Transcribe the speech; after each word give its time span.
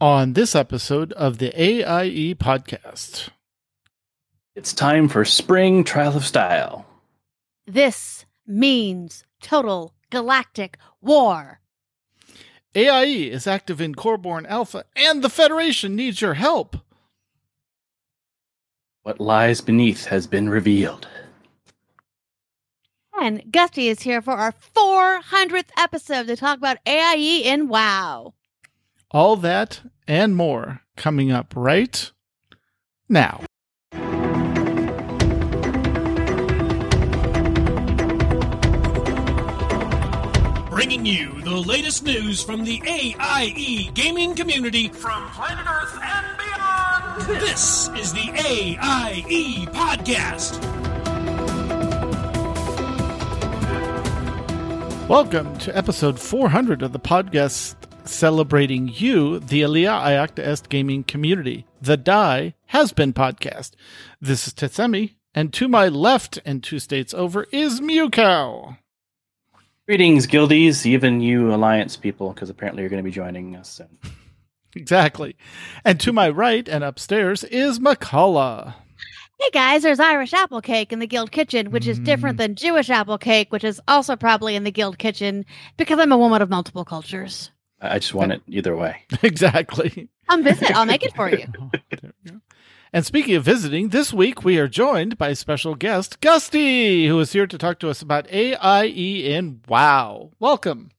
on 0.00 0.34
this 0.34 0.54
episode 0.54 1.12
of 1.14 1.38
the 1.38 1.52
AIE 1.60 2.34
podcast. 2.34 3.30
It's 4.54 4.72
time 4.72 5.08
for 5.08 5.24
Spring 5.24 5.84
Trial 5.84 6.16
of 6.16 6.24
Style. 6.24 6.86
This 7.66 8.24
means 8.46 9.24
total 9.42 9.94
galactic 10.10 10.78
war. 11.00 11.60
AIE 12.74 13.30
is 13.30 13.46
active 13.46 13.80
in 13.80 13.94
Coreborn 13.94 14.46
Alpha, 14.46 14.84
and 14.94 15.22
the 15.22 15.30
Federation 15.30 15.96
needs 15.96 16.20
your 16.20 16.34
help. 16.34 16.76
What 19.02 19.20
lies 19.20 19.60
beneath 19.60 20.06
has 20.06 20.26
been 20.26 20.48
revealed. 20.48 21.08
And 23.20 23.50
Gusty 23.50 23.88
is 23.88 24.02
here 24.02 24.22
for 24.22 24.34
our 24.34 24.52
400th 24.52 25.70
episode 25.76 26.28
to 26.28 26.36
talk 26.36 26.58
about 26.58 26.78
AIE 26.86 27.42
in 27.44 27.68
WoW. 27.68 28.34
All 29.10 29.36
that 29.36 29.80
and 30.06 30.36
more 30.36 30.82
coming 30.96 31.32
up 31.32 31.54
right 31.56 32.12
now. 33.08 33.44
Bringing 40.70 41.06
you 41.06 41.40
the 41.40 41.64
latest 41.66 42.04
news 42.04 42.42
from 42.42 42.64
the 42.64 42.82
AIE 42.86 43.90
gaming 43.94 44.34
community 44.34 44.88
from 44.88 45.30
planet 45.30 45.66
Earth 45.66 45.98
and 46.02 46.38
beyond. 46.38 47.40
This 47.40 47.88
is 47.96 48.12
the 48.12 48.30
AIE 48.36 49.66
Podcast. 49.72 50.77
Welcome 55.08 55.56
to 55.60 55.74
episode 55.74 56.20
400 56.20 56.82
of 56.82 56.92
the 56.92 57.00
podcast 57.00 57.76
celebrating 58.06 58.88
you, 58.92 59.38
the 59.38 59.62
Alea 59.62 59.88
Iacta 59.90 60.40
Est 60.40 60.68
gaming 60.68 61.02
community. 61.02 61.64
The 61.80 61.96
Die 61.96 62.52
has 62.66 62.92
been 62.92 63.14
podcast. 63.14 63.70
This 64.20 64.46
is 64.46 64.52
Tetsemi, 64.52 65.14
and 65.34 65.50
to 65.54 65.66
my 65.66 65.88
left 65.88 66.40
and 66.44 66.62
two 66.62 66.78
states 66.78 67.14
over 67.14 67.46
is 67.52 67.80
Mewkow. 67.80 68.76
Greetings, 69.86 70.26
guildies, 70.26 70.84
even 70.84 71.22
you 71.22 71.54
Alliance 71.54 71.96
people, 71.96 72.34
because 72.34 72.50
apparently 72.50 72.82
you're 72.82 72.90
going 72.90 73.02
to 73.02 73.08
be 73.08 73.10
joining 73.10 73.56
us 73.56 73.70
soon. 73.70 73.88
Exactly. 74.76 75.34
And 75.82 75.98
to 76.00 76.12
my 76.12 76.28
right 76.28 76.68
and 76.68 76.84
upstairs 76.84 77.42
is 77.42 77.78
Mkallah. 77.78 78.74
Hey 79.40 79.50
guys, 79.52 79.84
there's 79.84 80.00
Irish 80.00 80.34
apple 80.34 80.60
cake 80.60 80.92
in 80.92 80.98
the 80.98 81.06
guild 81.06 81.30
kitchen, 81.30 81.70
which 81.70 81.86
is 81.86 82.00
different 82.00 82.34
mm. 82.34 82.38
than 82.38 82.54
Jewish 82.56 82.90
apple 82.90 83.18
cake, 83.18 83.52
which 83.52 83.62
is 83.62 83.80
also 83.86 84.16
probably 84.16 84.56
in 84.56 84.64
the 84.64 84.72
guild 84.72 84.98
kitchen 84.98 85.46
because 85.76 86.00
I'm 86.00 86.10
a 86.10 86.18
woman 86.18 86.42
of 86.42 86.50
multiple 86.50 86.84
cultures. 86.84 87.52
I 87.80 87.94
I 87.94 87.98
just 88.00 88.14
want 88.14 88.32
it 88.32 88.42
either 88.48 88.76
way. 88.76 89.04
exactly. 89.22 90.08
Come 90.28 90.42
visit, 90.42 90.72
I'll 90.72 90.86
make 90.86 91.04
it 91.04 91.14
for 91.14 91.30
you. 91.30 91.46
Oh, 91.60 91.70
there. 92.24 92.40
And 92.92 93.06
speaking 93.06 93.36
of 93.36 93.44
visiting, 93.44 93.90
this 93.90 94.12
week 94.12 94.44
we 94.44 94.58
are 94.58 94.66
joined 94.66 95.16
by 95.16 95.34
special 95.34 95.76
guest 95.76 96.20
Gusty, 96.20 97.06
who 97.06 97.20
is 97.20 97.32
here 97.32 97.46
to 97.46 97.58
talk 97.58 97.78
to 97.78 97.90
us 97.90 98.02
about 98.02 98.26
AIE 98.32 99.24
in 99.24 99.60
WoW. 99.68 100.32
Welcome. 100.40 100.90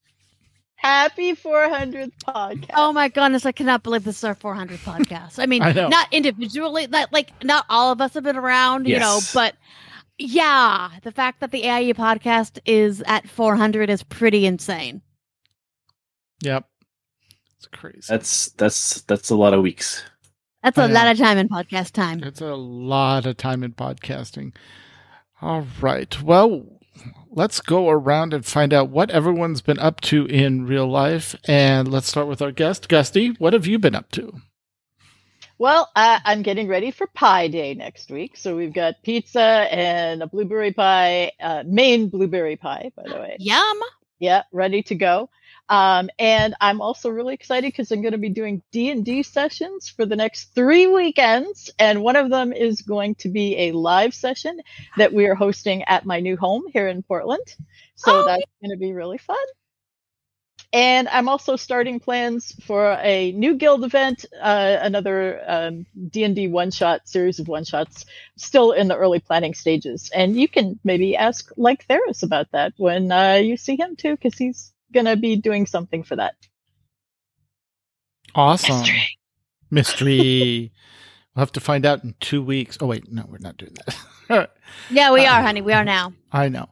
Happy 0.82 1.34
400th 1.34 2.14
podcast. 2.26 2.72
Oh 2.74 2.94
my 2.94 3.10
goodness, 3.10 3.46
I 3.46 3.52
cannot 3.52 3.84
believe 3.84 4.06
this 4.06 4.20
is 4.20 4.24
our 4.24 4.34
400th 4.34 4.78
podcast. 4.78 5.38
I 5.38 5.46
mean, 5.46 5.62
I 5.64 5.74
not 5.74 6.08
individually, 6.14 6.88
not, 6.88 7.12
like 7.12 7.32
not 7.44 7.66
all 7.70 7.92
of 7.92 8.00
us 8.00 8.14
have 8.14 8.24
been 8.24 8.38
around, 8.38 8.88
you 8.88 8.98
know, 8.98 9.20
but 9.34 9.56
yeah, 10.18 10.90
the 11.04 11.12
fact 11.12 11.42
that 11.42 11.52
the 11.52 11.64
AIE 11.64 11.94
podcast 11.94 12.60
is 12.66 13.04
at 13.06 13.28
400 13.28 13.90
is 13.90 14.04
pretty 14.04 14.46
insane. 14.46 15.02
Yep. 16.44 16.66
It's 17.58 17.68
crazy. 17.68 18.06
That's 18.08 18.48
that's 18.52 19.02
that's 19.02 19.30
a 19.30 19.36
lot 19.36 19.54
of 19.54 19.62
weeks. 19.62 20.04
That's 20.64 20.78
I 20.78 20.86
a 20.86 20.88
know. 20.88 20.94
lot 20.94 21.08
of 21.08 21.18
time 21.18 21.38
in 21.38 21.50
podcast 21.50 21.92
time. 21.92 22.24
It's 22.24 22.40
a 22.40 22.56
lot 22.56 23.26
of 23.26 23.36
time 23.36 23.64
in 23.64 23.74
podcasting. 23.74 24.54
All 25.42 25.66
right. 25.82 26.22
Well, 26.22 26.79
let's 27.32 27.62
go 27.62 27.90
around 27.90 28.34
and 28.34 28.46
find 28.46 28.74
out 28.74 28.90
what 28.90 29.10
everyone's 29.10 29.62
been 29.62 29.80
up 29.80 30.02
to 30.02 30.26
in 30.26 30.66
real 30.66 30.88
life. 30.88 31.36
And 31.46 31.88
let's 31.88 32.08
start 32.08 32.28
with 32.28 32.42
our 32.42 32.52
guest, 32.52 32.90
Gusty. 32.90 33.30
What 33.40 33.54
have 33.54 33.68
you 33.68 33.80
been 33.80 33.96
up 33.96 34.12
to? 34.12 34.34
Well, 35.58 35.90
uh, 35.96 36.20
I'm 36.24 36.42
getting 36.42 36.70
ready 36.70 36.90
for 36.92 37.06
Pie 37.08 37.50
Day 37.50 37.74
next 37.74 38.10
week. 38.10 38.38
So 38.38 38.56
we've 38.56 38.74
got 38.74 39.04
pizza 39.04 39.42
and 39.42 40.24
a 40.24 40.28
blueberry 40.28 40.72
pie, 40.72 41.34
uh, 41.42 41.64
Maine 41.66 42.08
blueberry 42.08 42.56
pie, 42.56 42.92
by 42.96 43.04
the 43.04 43.16
way. 43.16 43.36
Yum. 43.40 43.80
Yeah, 44.20 44.44
ready 44.54 44.84
to 44.84 44.96
go. 44.96 45.30
Um, 45.70 46.10
and 46.20 46.56
I'm 46.60 46.82
also 46.82 47.10
really 47.10 47.36
excited 47.36 47.68
because 47.68 47.92
I'm 47.92 48.02
going 48.02 48.14
to 48.14 48.18
be 48.18 48.30
doing 48.30 48.64
D 48.72 48.90
and 48.90 49.06
D 49.06 49.24
sessions 49.24 49.90
for 49.90 50.06
the 50.06 50.16
next 50.16 50.56
three 50.56 50.88
weekends, 50.88 51.70
and 51.80 52.02
one 52.04 52.16
of 52.16 52.30
them 52.30 52.54
is 52.54 52.82
going 52.82 53.16
to 53.16 53.30
be 53.30 53.56
a 53.58 53.72
live 53.74 54.14
session 54.14 54.60
that 54.98 55.14
we 55.14 55.28
are 55.28 55.36
hosting 55.36 55.84
at 55.84 56.06
my 56.06 56.20
new 56.20 56.38
home 56.38 56.64
here 56.74 56.88
in 56.88 57.04
Portland. 57.04 57.46
So 57.96 58.12
Oh, 58.12 58.24
that's 58.24 58.44
going 58.62 58.72
to 58.72 58.78
be 58.78 58.94
really 58.94 59.18
fun. 59.20 59.38
And 60.72 61.08
I'm 61.08 61.30
also 61.30 61.56
starting 61.56 62.00
plans 62.00 62.54
for 62.66 62.92
a 63.02 63.32
new 63.32 63.56
guild 63.56 63.84
event, 63.84 64.26
uh, 64.40 64.78
another 64.82 65.42
um, 65.48 65.86
D&D 66.10 66.48
one-shot 66.48 67.08
series 67.08 67.40
of 67.40 67.48
one-shots, 67.48 68.06
still 68.38 68.72
in 68.74 68.88
the 68.88 68.96
early 68.96 69.20
planning 69.20 69.56
stages. 69.56 70.12
And 70.14 70.36
you 70.40 70.48
can 70.48 70.80
maybe 70.84 71.16
ask 71.16 71.52
like 71.58 71.88
Theros 71.88 72.22
about 72.24 72.52
that 72.52 72.74
when 72.78 73.12
uh, 73.12 73.36
you 73.36 73.58
see 73.58 73.78
him 73.78 73.96
too, 73.96 74.16
because 74.16 74.38
he's 74.38 74.72
gonna 74.94 75.16
be 75.16 75.36
doing 75.36 75.66
something 75.66 76.04
for 76.04 76.16
that. 76.18 76.36
Awesome. 78.36 78.84
Mystery. 79.72 80.72
we'll 81.36 81.42
have 81.42 81.52
to 81.54 81.60
find 81.60 81.86
out 81.86 82.04
in 82.04 82.16
two 82.20 82.44
weeks. 82.44 82.78
Oh, 82.82 82.88
wait. 82.88 83.12
No, 83.12 83.26
we're 83.28 83.38
not 83.40 83.58
doing 83.58 83.76
that. 83.86 83.96
Yeah, 84.92 85.12
we 85.12 85.26
Uh, 85.26 85.34
are, 85.34 85.42
honey. 85.42 85.62
We 85.62 85.74
are 85.74 85.84
now. 85.84 86.14
I 86.32 86.50
know. 86.50 86.70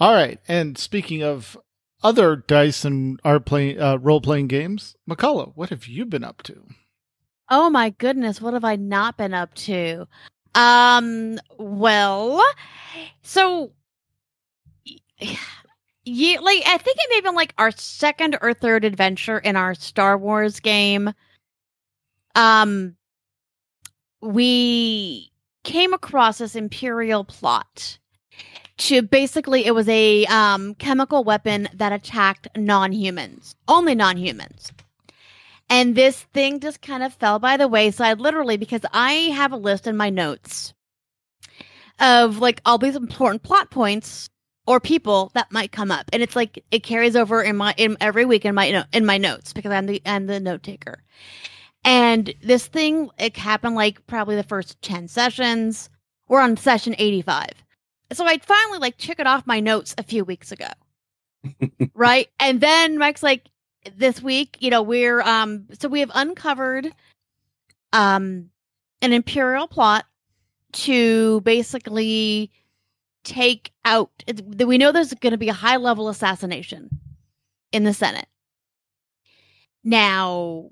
All 0.00 0.12
right. 0.12 0.40
And 0.48 0.76
speaking 0.76 1.22
of 1.22 1.56
other 2.02 2.34
dice 2.34 2.84
and 2.84 3.20
art 3.24 3.46
playing, 3.46 3.80
uh, 3.80 3.96
role 3.98 4.20
playing 4.20 4.48
games, 4.48 4.96
Mkallah, 5.08 5.52
what 5.54 5.68
have 5.70 5.86
you 5.86 6.04
been 6.04 6.24
up 6.24 6.42
to? 6.44 6.64
Oh 7.48 7.70
my 7.70 7.90
goodness, 7.90 8.40
what 8.40 8.54
have 8.54 8.64
I 8.64 8.74
not 8.74 9.16
been 9.16 9.34
up 9.34 9.54
to? 9.54 10.08
Um, 10.56 11.38
well, 11.58 12.42
so 13.22 13.70
you 16.04 16.40
like 16.40 16.62
I 16.66 16.78
think 16.78 16.96
it 16.98 17.06
may 17.10 17.16
have 17.16 17.24
been 17.24 17.34
like 17.34 17.54
our 17.58 17.70
second 17.70 18.38
or 18.40 18.54
third 18.54 18.84
adventure 18.84 19.38
in 19.38 19.56
our 19.56 19.74
Star 19.74 20.16
Wars 20.16 20.60
game. 20.60 21.12
Um 22.34 22.96
we 24.20 25.30
came 25.64 25.92
across 25.92 26.38
this 26.38 26.54
imperial 26.54 27.24
plot 27.24 27.98
to 28.78 29.02
basically 29.02 29.66
it 29.66 29.74
was 29.74 29.88
a 29.88 30.24
um 30.26 30.74
chemical 30.76 31.22
weapon 31.24 31.68
that 31.74 31.92
attacked 31.92 32.48
non-humans, 32.56 33.54
only 33.68 33.94
non-humans. 33.94 34.72
And 35.68 35.94
this 35.94 36.22
thing 36.34 36.58
just 36.58 36.82
kind 36.82 37.04
of 37.04 37.14
fell 37.14 37.38
by 37.38 37.56
the 37.56 37.68
wayside, 37.68 38.20
literally, 38.20 38.56
because 38.56 38.80
I 38.92 39.12
have 39.12 39.52
a 39.52 39.56
list 39.56 39.86
in 39.86 39.96
my 39.96 40.10
notes 40.10 40.74
of 42.00 42.38
like 42.38 42.60
all 42.64 42.78
these 42.78 42.96
important 42.96 43.44
plot 43.44 43.70
points 43.70 44.30
or 44.70 44.78
people 44.78 45.32
that 45.34 45.50
might 45.50 45.72
come 45.72 45.90
up, 45.90 46.08
and 46.12 46.22
it's 46.22 46.36
like 46.36 46.62
it 46.70 46.84
carries 46.84 47.16
over 47.16 47.42
in 47.42 47.56
my 47.56 47.74
in 47.76 47.96
every 48.00 48.24
week 48.24 48.44
in 48.44 48.54
my 48.54 48.70
no- 48.70 48.84
in 48.92 49.04
my 49.04 49.18
notes 49.18 49.52
because 49.52 49.72
I'm 49.72 49.86
the 49.86 50.00
I'm 50.06 50.28
the 50.28 50.38
note 50.38 50.62
taker. 50.62 51.02
And 51.84 52.32
this 52.40 52.68
thing 52.68 53.10
it 53.18 53.36
happened 53.36 53.74
like 53.74 54.06
probably 54.06 54.36
the 54.36 54.44
first 54.44 54.80
ten 54.80 55.08
sessions. 55.08 55.90
We're 56.28 56.40
on 56.40 56.56
session 56.56 56.94
eighty 56.98 57.20
five, 57.20 57.50
so 58.12 58.24
I 58.24 58.38
finally 58.38 58.78
like 58.78 58.96
took 58.96 59.18
it 59.18 59.26
off 59.26 59.44
my 59.44 59.58
notes 59.58 59.96
a 59.98 60.04
few 60.04 60.24
weeks 60.24 60.52
ago, 60.52 60.68
right? 61.94 62.28
And 62.38 62.60
then 62.60 62.96
Mike's 62.96 63.24
like, 63.24 63.48
this 63.96 64.22
week, 64.22 64.56
you 64.60 64.70
know, 64.70 64.82
we're 64.82 65.20
um 65.20 65.66
so 65.80 65.88
we 65.88 65.98
have 65.98 66.12
uncovered 66.14 66.92
um 67.92 68.50
an 69.02 69.12
imperial 69.12 69.66
plot 69.66 70.06
to 70.74 71.40
basically 71.40 72.52
take 73.24 73.72
out 73.84 74.10
we 74.64 74.78
know 74.78 74.92
there's 74.92 75.14
going 75.14 75.32
to 75.32 75.38
be 75.38 75.48
a 75.48 75.54
high 75.54 75.76
level 75.76 76.08
assassination 76.08 76.90
in 77.72 77.84
the 77.84 77.94
Senate. 77.94 78.26
Now 79.84 80.70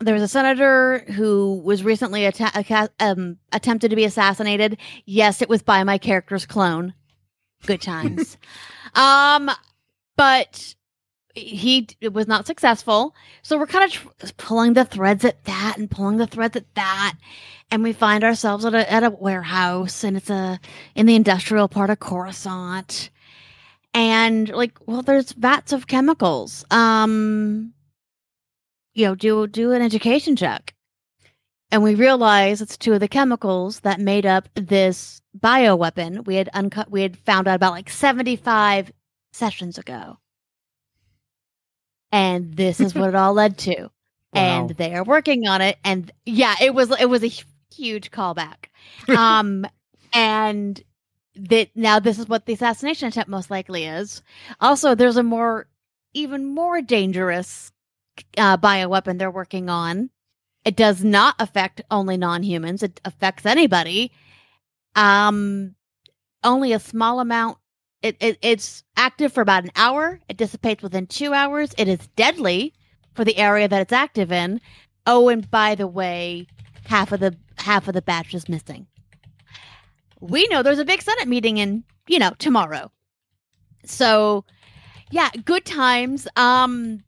there 0.00 0.14
was 0.14 0.22
a 0.22 0.28
senator 0.28 1.04
who 1.12 1.60
was 1.64 1.82
recently 1.82 2.26
atta- 2.26 2.90
um, 3.00 3.38
attempted 3.52 3.90
to 3.90 3.96
be 3.96 4.04
assassinated. 4.04 4.78
Yes, 5.06 5.40
it 5.40 5.48
was 5.48 5.62
by 5.62 5.84
my 5.84 5.98
character's 5.98 6.46
clone. 6.46 6.94
Good 7.64 7.80
times. 7.80 8.36
um, 8.94 9.50
but 10.16 10.74
he 11.36 11.86
was 12.10 12.26
not 12.26 12.46
successful. 12.46 13.14
So 13.42 13.58
we're 13.58 13.66
kind 13.66 13.84
of 13.84 13.92
tr- 13.92 14.32
pulling 14.38 14.72
the 14.72 14.84
threads 14.84 15.24
at 15.24 15.44
that 15.44 15.76
and 15.76 15.90
pulling 15.90 16.16
the 16.16 16.26
threads 16.26 16.56
at 16.56 16.74
that. 16.74 17.14
And 17.70 17.82
we 17.82 17.92
find 17.92 18.24
ourselves 18.24 18.64
at 18.64 18.74
a, 18.74 18.90
at 18.90 19.04
a 19.04 19.10
warehouse 19.10 20.02
and 20.02 20.16
it's 20.16 20.30
a, 20.30 20.58
in 20.94 21.06
the 21.06 21.14
industrial 21.14 21.68
part 21.68 21.90
of 21.90 21.98
Coruscant. 21.98 23.10
And 23.92 24.48
like, 24.48 24.78
well, 24.86 25.02
there's 25.02 25.32
vats 25.32 25.72
of 25.72 25.86
chemicals. 25.86 26.64
Um, 26.70 27.72
you 28.94 29.06
know, 29.06 29.14
do 29.14 29.46
do 29.46 29.72
an 29.72 29.82
education 29.82 30.36
check. 30.36 30.74
And 31.70 31.82
we 31.82 31.94
realized 31.94 32.62
it's 32.62 32.76
two 32.76 32.94
of 32.94 33.00
the 33.00 33.08
chemicals 33.08 33.80
that 33.80 34.00
made 34.00 34.24
up 34.24 34.48
this 34.54 35.20
bioweapon 35.38 36.24
we 36.26 36.36
had 36.36 36.48
uncut 36.54 36.90
we 36.90 37.02
had 37.02 37.18
found 37.18 37.46
out 37.46 37.56
about 37.56 37.72
like 37.72 37.90
75 37.90 38.90
sessions 39.32 39.76
ago. 39.76 40.18
And 42.12 42.56
this 42.56 42.80
is 42.80 42.94
what 42.94 43.08
it 43.08 43.14
all 43.14 43.34
led 43.34 43.58
to. 43.58 43.90
And 44.34 44.68
they 44.70 44.94
are 44.94 45.04
working 45.04 45.48
on 45.48 45.62
it. 45.62 45.78
And 45.82 46.10
yeah, 46.26 46.56
it 46.60 46.74
was 46.74 46.90
it 47.00 47.08
was 47.08 47.24
a 47.24 47.32
huge 47.74 48.10
callback. 48.10 48.66
Um 49.08 49.66
and 50.12 50.82
that 51.36 51.68
now 51.74 52.00
this 52.00 52.18
is 52.18 52.28
what 52.28 52.46
the 52.46 52.52
assassination 52.54 53.08
attempt 53.08 53.30
most 53.30 53.50
likely 53.50 53.84
is. 53.84 54.22
Also, 54.60 54.94
there's 54.94 55.16
a 55.16 55.22
more 55.22 55.66
even 56.14 56.46
more 56.46 56.80
dangerous 56.80 57.72
uh, 58.38 58.56
bioweapon 58.56 59.18
they're 59.18 59.30
working 59.30 59.68
on. 59.68 60.10
It 60.64 60.76
does 60.76 61.04
not 61.04 61.34
affect 61.38 61.82
only 61.90 62.16
non-humans; 62.16 62.82
it 62.82 63.00
affects 63.04 63.46
anybody. 63.46 64.12
Um, 64.94 65.74
only 66.42 66.72
a 66.72 66.80
small 66.80 67.20
amount. 67.20 67.58
It, 68.06 68.16
it 68.20 68.38
it's 68.40 68.84
active 68.96 69.32
for 69.32 69.40
about 69.40 69.64
an 69.64 69.72
hour. 69.74 70.20
It 70.28 70.36
dissipates 70.36 70.80
within 70.80 71.08
two 71.08 71.34
hours. 71.34 71.74
It 71.76 71.88
is 71.88 72.06
deadly 72.14 72.72
for 73.14 73.24
the 73.24 73.36
area 73.36 73.66
that 73.66 73.80
it's 73.80 73.92
active 73.92 74.30
in. 74.30 74.60
Oh, 75.08 75.28
and 75.28 75.50
by 75.50 75.74
the 75.74 75.88
way, 75.88 76.46
half 76.84 77.10
of 77.10 77.18
the 77.18 77.36
half 77.58 77.88
of 77.88 77.94
the 77.94 78.02
batch 78.02 78.32
is 78.32 78.48
missing. 78.48 78.86
We 80.20 80.46
know 80.46 80.62
there's 80.62 80.78
a 80.78 80.84
big 80.84 81.02
Senate 81.02 81.26
meeting 81.26 81.58
in 81.58 81.82
you 82.06 82.20
know 82.20 82.30
tomorrow, 82.38 82.92
so 83.84 84.44
yeah, 85.10 85.30
good 85.44 85.64
times. 85.64 86.28
Um. 86.36 87.02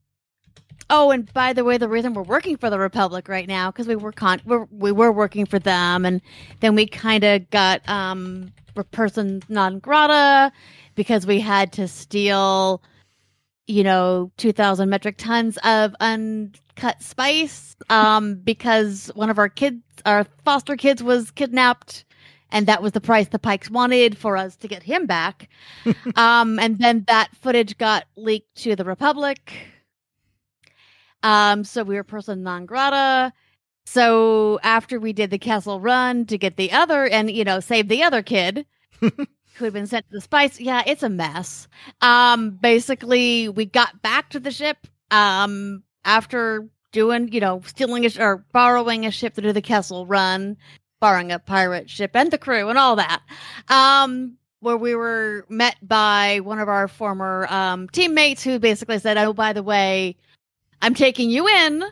Oh, 0.90 1.12
and 1.12 1.32
by 1.32 1.52
the 1.52 1.64
way, 1.64 1.76
the 1.76 1.88
reason 1.88 2.14
we're 2.14 2.22
working 2.22 2.56
for 2.56 2.70
the 2.70 2.78
Republic 2.78 3.28
right 3.28 3.46
now 3.46 3.70
because 3.70 3.86
we 3.86 3.94
were 3.94 4.10
con 4.10 4.40
we're, 4.44 4.66
we 4.72 4.90
were 4.90 5.12
working 5.12 5.46
for 5.46 5.60
them, 5.60 6.04
and 6.04 6.20
then 6.58 6.74
we 6.74 6.86
kind 6.86 7.22
of 7.22 7.48
got 7.50 7.88
um 7.88 8.52
person 8.84 9.42
non 9.48 9.78
grata 9.78 10.52
because 10.98 11.28
we 11.28 11.38
had 11.38 11.70
to 11.74 11.86
steal, 11.86 12.82
you 13.68 13.84
know, 13.84 14.32
two 14.36 14.52
thousand 14.52 14.90
metric 14.90 15.14
tons 15.16 15.56
of 15.62 15.94
uncut 16.00 17.00
spice. 17.00 17.76
Um, 17.88 18.34
because 18.34 19.08
one 19.14 19.30
of 19.30 19.38
our 19.38 19.48
kids, 19.48 19.80
our 20.04 20.24
foster 20.44 20.76
kids, 20.76 21.00
was 21.00 21.30
kidnapped. 21.30 22.04
And 22.50 22.66
that 22.66 22.82
was 22.82 22.92
the 22.92 23.00
price 23.00 23.28
the 23.28 23.38
Pikes 23.38 23.70
wanted 23.70 24.18
for 24.18 24.36
us 24.36 24.56
to 24.56 24.68
get 24.68 24.82
him 24.82 25.06
back. 25.06 25.48
um, 26.16 26.58
and 26.58 26.78
then 26.78 27.04
that 27.06 27.28
footage 27.40 27.78
got 27.78 28.06
leaked 28.16 28.56
to 28.62 28.74
the 28.74 28.84
Republic. 28.84 29.52
Um, 31.22 31.62
so 31.62 31.84
we 31.84 31.94
were 31.94 32.02
person 32.02 32.42
non 32.42 32.66
grata. 32.66 33.32
So 33.86 34.58
after 34.64 34.98
we 34.98 35.12
did 35.12 35.30
the 35.30 35.38
castle 35.38 35.78
run 35.78 36.26
to 36.26 36.38
get 36.38 36.56
the 36.56 36.72
other 36.72 37.06
and 37.06 37.30
you 37.30 37.44
know 37.44 37.60
save 37.60 37.86
the 37.86 38.02
other 38.02 38.22
kid 38.22 38.66
who 39.58 39.64
had 39.64 39.74
been 39.74 39.86
sent 39.86 40.06
to 40.08 40.12
the 40.12 40.20
spice, 40.20 40.60
yeah, 40.60 40.82
it's 40.86 41.02
a 41.02 41.08
mess. 41.08 41.68
Um, 42.00 42.50
basically, 42.50 43.48
we 43.48 43.66
got 43.66 44.00
back 44.02 44.30
to 44.30 44.40
the 44.40 44.50
ship 44.50 44.78
um 45.10 45.82
after 46.04 46.68
doing 46.92 47.32
you 47.32 47.40
know 47.40 47.62
stealing 47.64 48.04
a 48.04 48.10
sh- 48.10 48.18
or 48.18 48.44
borrowing 48.52 49.06
a 49.06 49.10
ship 49.10 49.34
to 49.34 49.42
do 49.42 49.52
the 49.52 49.62
castle 49.62 50.06
run, 50.06 50.56
borrowing 51.00 51.32
a 51.32 51.38
pirate 51.38 51.90
ship 51.90 52.12
and 52.14 52.30
the 52.30 52.38
crew 52.38 52.68
and 52.68 52.78
all 52.78 52.96
that. 52.96 53.22
Um, 53.68 54.36
where 54.60 54.76
we 54.76 54.94
were 54.94 55.44
met 55.48 55.76
by 55.82 56.40
one 56.42 56.58
of 56.58 56.68
our 56.68 56.88
former 56.88 57.46
um, 57.48 57.88
teammates 57.88 58.42
who 58.42 58.58
basically 58.58 58.98
said, 58.98 59.18
"Oh, 59.18 59.32
by 59.32 59.52
the 59.52 59.62
way, 59.62 60.16
I'm 60.80 60.94
taking 60.94 61.30
you 61.30 61.46
in." 61.48 61.82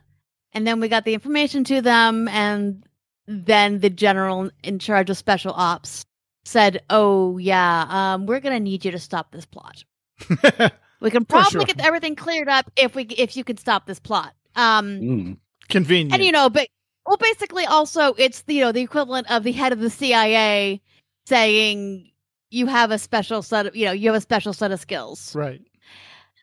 And 0.52 0.66
then 0.66 0.80
we 0.80 0.88
got 0.88 1.04
the 1.04 1.14
information 1.14 1.64
to 1.64 1.82
them, 1.82 2.28
and 2.28 2.82
then 3.26 3.80
the 3.80 3.90
general 3.90 4.50
in 4.62 4.78
charge 4.78 5.10
of 5.10 5.16
special 5.18 5.52
ops 5.52 6.04
said, 6.46 6.82
"Oh 6.90 7.36
yeah, 7.38 7.86
um, 7.88 8.26
we're 8.26 8.40
gonna 8.40 8.60
need 8.60 8.84
you 8.84 8.90
to 8.92 8.98
stop 8.98 9.32
this 9.32 9.44
plot. 9.46 9.84
We 10.98 11.10
can 11.10 11.26
probably 11.26 11.50
sure. 11.50 11.64
get 11.64 11.84
everything 11.84 12.16
cleared 12.16 12.48
up 12.48 12.70
if 12.74 12.94
we 12.94 13.02
if 13.04 13.36
you 13.36 13.44
can 13.44 13.58
stop 13.58 13.86
this 13.86 14.00
plot." 14.00 14.32
Um, 14.54 14.86
Mm. 15.00 15.36
Convenient. 15.68 16.14
and 16.14 16.24
you 16.24 16.32
know, 16.32 16.48
but 16.48 16.68
well, 17.06 17.18
basically, 17.18 17.66
also 17.66 18.14
it's 18.16 18.42
you 18.46 18.62
know 18.62 18.72
the 18.72 18.80
equivalent 18.80 19.30
of 19.30 19.42
the 19.44 19.52
head 19.52 19.72
of 19.72 19.78
the 19.80 19.90
CIA 19.90 20.80
saying 21.26 22.10
you 22.50 22.66
have 22.66 22.90
a 22.92 22.98
special 22.98 23.42
set 23.42 23.66
of 23.66 23.76
you 23.76 23.84
know 23.84 23.92
you 23.92 24.08
have 24.08 24.16
a 24.16 24.20
special 24.22 24.52
set 24.54 24.70
of 24.72 24.80
skills. 24.80 25.34
right. 25.34 25.60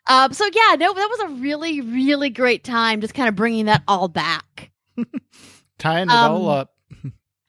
Um, 0.08 0.32
so 0.34 0.44
yeah, 0.44 0.76
no, 0.76 0.92
that 0.92 1.08
was 1.10 1.20
a 1.20 1.28
really 1.40 1.80
really 1.80 2.30
great 2.30 2.62
time, 2.62 3.00
just 3.00 3.14
kind 3.14 3.28
of 3.28 3.34
bringing 3.34 3.64
that 3.66 3.82
all 3.88 4.06
back, 4.08 4.70
Tying 5.78 6.08
it 6.10 6.12
all 6.14 6.48
Um, 6.50 6.58
up. 6.58 6.73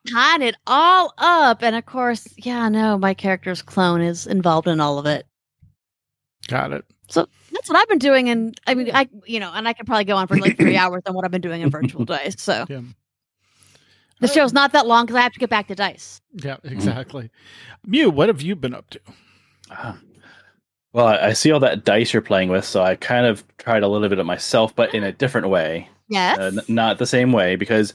Tying 0.06 0.42
it 0.42 0.56
all 0.68 1.13
up, 1.18 1.62
and 1.63 1.75
of 1.75 1.86
course, 1.86 2.28
yeah, 2.38 2.69
no, 2.69 2.98
my 2.98 3.13
character's 3.13 3.62
clone 3.62 4.02
is 4.02 4.28
involved 4.28 4.68
in 4.68 4.80
all 4.80 4.98
of 5.00 5.06
it. 5.06 5.25
Got 6.48 6.72
it. 6.74 6.86
So 7.07 7.28
that's 7.52 7.69
what 7.69 7.78
I've 7.78 7.88
been 7.90 8.00
doing, 8.00 8.30
and 8.30 8.60
I 8.68 8.74
mean, 8.75 8.90
I 8.94 9.07
you 9.25 9.40
know, 9.40 9.52
and 9.54 9.68
I 9.68 9.74
could 9.74 9.86
probably 9.86 10.06
go 10.06 10.16
on 10.18 10.28
for 10.28 10.38
like 10.38 10.57
three 10.57 10.78
hours 10.78 11.02
on 11.06 11.13
what 11.16 11.25
I've 11.25 11.31
been 11.31 11.42
doing 11.42 11.62
in 11.62 11.69
virtual 11.69 12.06
dice. 12.06 12.36
So 12.42 12.66
Yeah. 12.69 12.81
the 14.19 14.28
show's 14.28 14.54
not 14.54 14.72
that 14.74 14.88
long 14.88 15.06
because 15.06 15.18
I 15.18 15.22
have 15.22 15.34
to 15.34 15.40
get 15.40 15.50
back 15.50 15.68
to 15.68 15.75
dice. 15.75 16.22
Yeah, 16.34 16.57
exactly. 16.63 17.30
Mew, 17.86 18.10
what 18.10 18.30
have 18.30 18.42
you 18.42 18.56
been 18.56 18.74
up 18.74 18.90
to? 18.92 19.00
Ah. 19.72 19.98
Well, 20.94 21.07
I 21.07 21.28
I 21.28 21.34
see 21.34 21.52
all 21.52 21.60
that 21.60 21.84
dice 21.84 22.13
you're 22.13 22.22
playing 22.22 22.50
with, 22.50 22.66
so 22.66 22.81
I 22.81 22.96
kind 22.96 23.25
of 23.25 23.44
tried 23.57 23.84
a 23.84 23.88
little 23.88 24.07
bit 24.10 24.18
of 24.19 24.25
myself, 24.25 24.75
but 24.75 24.94
in 24.94 25.04
a 25.04 25.12
different 25.12 25.50
way. 25.50 25.90
Yes. 26.07 26.38
uh, 26.38 26.52
n- 26.57 26.62
not 26.68 26.98
the 27.00 27.07
same 27.07 27.31
way 27.31 27.56
because 27.56 27.94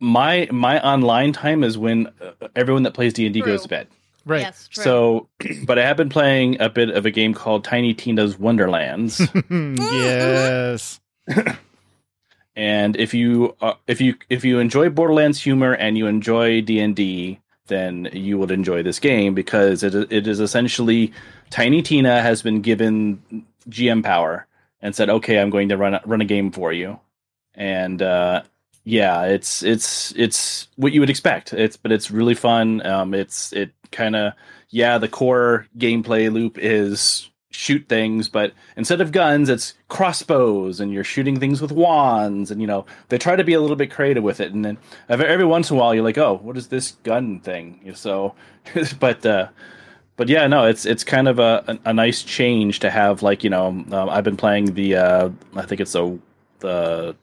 my 0.00 0.48
my 0.50 0.80
online 0.82 1.32
time 1.32 1.62
is 1.64 1.76
when 1.76 2.08
uh, 2.20 2.48
everyone 2.56 2.82
that 2.84 2.94
plays 2.94 3.12
D&D 3.12 3.40
goes 3.42 3.62
to 3.62 3.68
bed. 3.68 3.88
Right. 4.24 4.42
Yes. 4.42 4.68
True. 4.68 4.84
So, 4.84 5.28
but 5.66 5.78
I 5.78 5.84
have 5.84 5.96
been 5.96 6.08
playing 6.08 6.60
a 6.60 6.68
bit 6.68 6.90
of 6.90 7.06
a 7.06 7.10
game 7.10 7.34
called 7.34 7.64
Tiny 7.64 7.92
Tina's 7.94 8.38
Wonderlands. 8.38 9.20
yes. 9.50 11.00
and 12.56 12.96
if 12.96 13.14
you 13.14 13.56
uh, 13.60 13.74
if 13.86 14.00
you 14.00 14.14
if 14.30 14.44
you 14.44 14.58
enjoy 14.58 14.88
Borderlands 14.90 15.42
humor 15.42 15.72
and 15.74 15.98
you 15.98 16.06
enjoy 16.06 16.60
D&D, 16.60 17.40
then 17.66 18.08
you 18.12 18.38
would 18.38 18.50
enjoy 18.50 18.82
this 18.82 18.98
game 18.98 19.34
because 19.34 19.82
it 19.82 19.94
it 20.12 20.26
is 20.26 20.40
essentially 20.40 21.12
Tiny 21.50 21.82
Tina 21.82 22.22
has 22.22 22.42
been 22.42 22.60
given 22.60 23.44
GM 23.68 24.02
power 24.02 24.46
and 24.80 24.94
said, 24.94 25.10
"Okay, 25.10 25.38
I'm 25.38 25.50
going 25.50 25.68
to 25.68 25.76
run 25.76 25.94
a, 25.94 26.02
run 26.04 26.20
a 26.20 26.24
game 26.24 26.50
for 26.50 26.72
you." 26.72 26.98
And 27.54 28.02
uh 28.02 28.42
yeah, 28.84 29.24
it's 29.24 29.62
it's 29.62 30.12
it's 30.16 30.68
what 30.76 30.92
you 30.92 31.00
would 31.00 31.10
expect. 31.10 31.52
It's 31.52 31.76
but 31.76 31.92
it's 31.92 32.10
really 32.10 32.34
fun. 32.34 32.84
Um 32.86 33.14
it's 33.14 33.52
it 33.52 33.72
kind 33.90 34.16
of 34.16 34.32
yeah, 34.70 34.98
the 34.98 35.08
core 35.08 35.66
gameplay 35.78 36.32
loop 36.32 36.58
is 36.58 37.30
shoot 37.52 37.86
things, 37.88 38.28
but 38.28 38.52
instead 38.76 39.00
of 39.00 39.12
guns, 39.12 39.48
it's 39.48 39.74
crossbows, 39.88 40.80
and 40.80 40.92
you're 40.92 41.04
shooting 41.04 41.38
things 41.38 41.60
with 41.60 41.70
wands, 41.70 42.50
and 42.50 42.60
you 42.60 42.66
know 42.66 42.84
they 43.08 43.18
try 43.18 43.36
to 43.36 43.44
be 43.44 43.52
a 43.52 43.60
little 43.60 43.76
bit 43.76 43.90
creative 43.90 44.22
with 44.22 44.40
it. 44.40 44.52
And 44.52 44.64
then 44.64 44.78
every, 45.08 45.44
once 45.44 45.70
in 45.70 45.76
a 45.76 45.80
while, 45.80 45.94
you're 45.94 46.04
like, 46.04 46.18
oh, 46.18 46.40
what 46.42 46.56
is 46.56 46.68
this 46.68 46.92
gun 47.04 47.40
thing? 47.40 47.92
So, 47.94 48.34
but 49.00 49.24
uh, 49.24 49.48
but 50.16 50.28
yeah, 50.28 50.46
no, 50.46 50.64
it's 50.64 50.86
it's 50.86 51.04
kind 51.04 51.28
of 51.28 51.38
a 51.38 51.78
a, 51.84 51.92
nice 51.92 52.22
change 52.22 52.80
to 52.80 52.90
have 52.90 53.22
like 53.22 53.44
you 53.44 53.50
know 53.50 53.68
um, 53.68 53.86
I've 53.92 54.24
been 54.24 54.36
playing 54.36 54.74
the 54.74 54.96
uh, 54.96 55.30
I 55.54 55.62
think 55.62 55.80
it's 55.80 55.94
a 55.94 56.18
the 56.60 57.16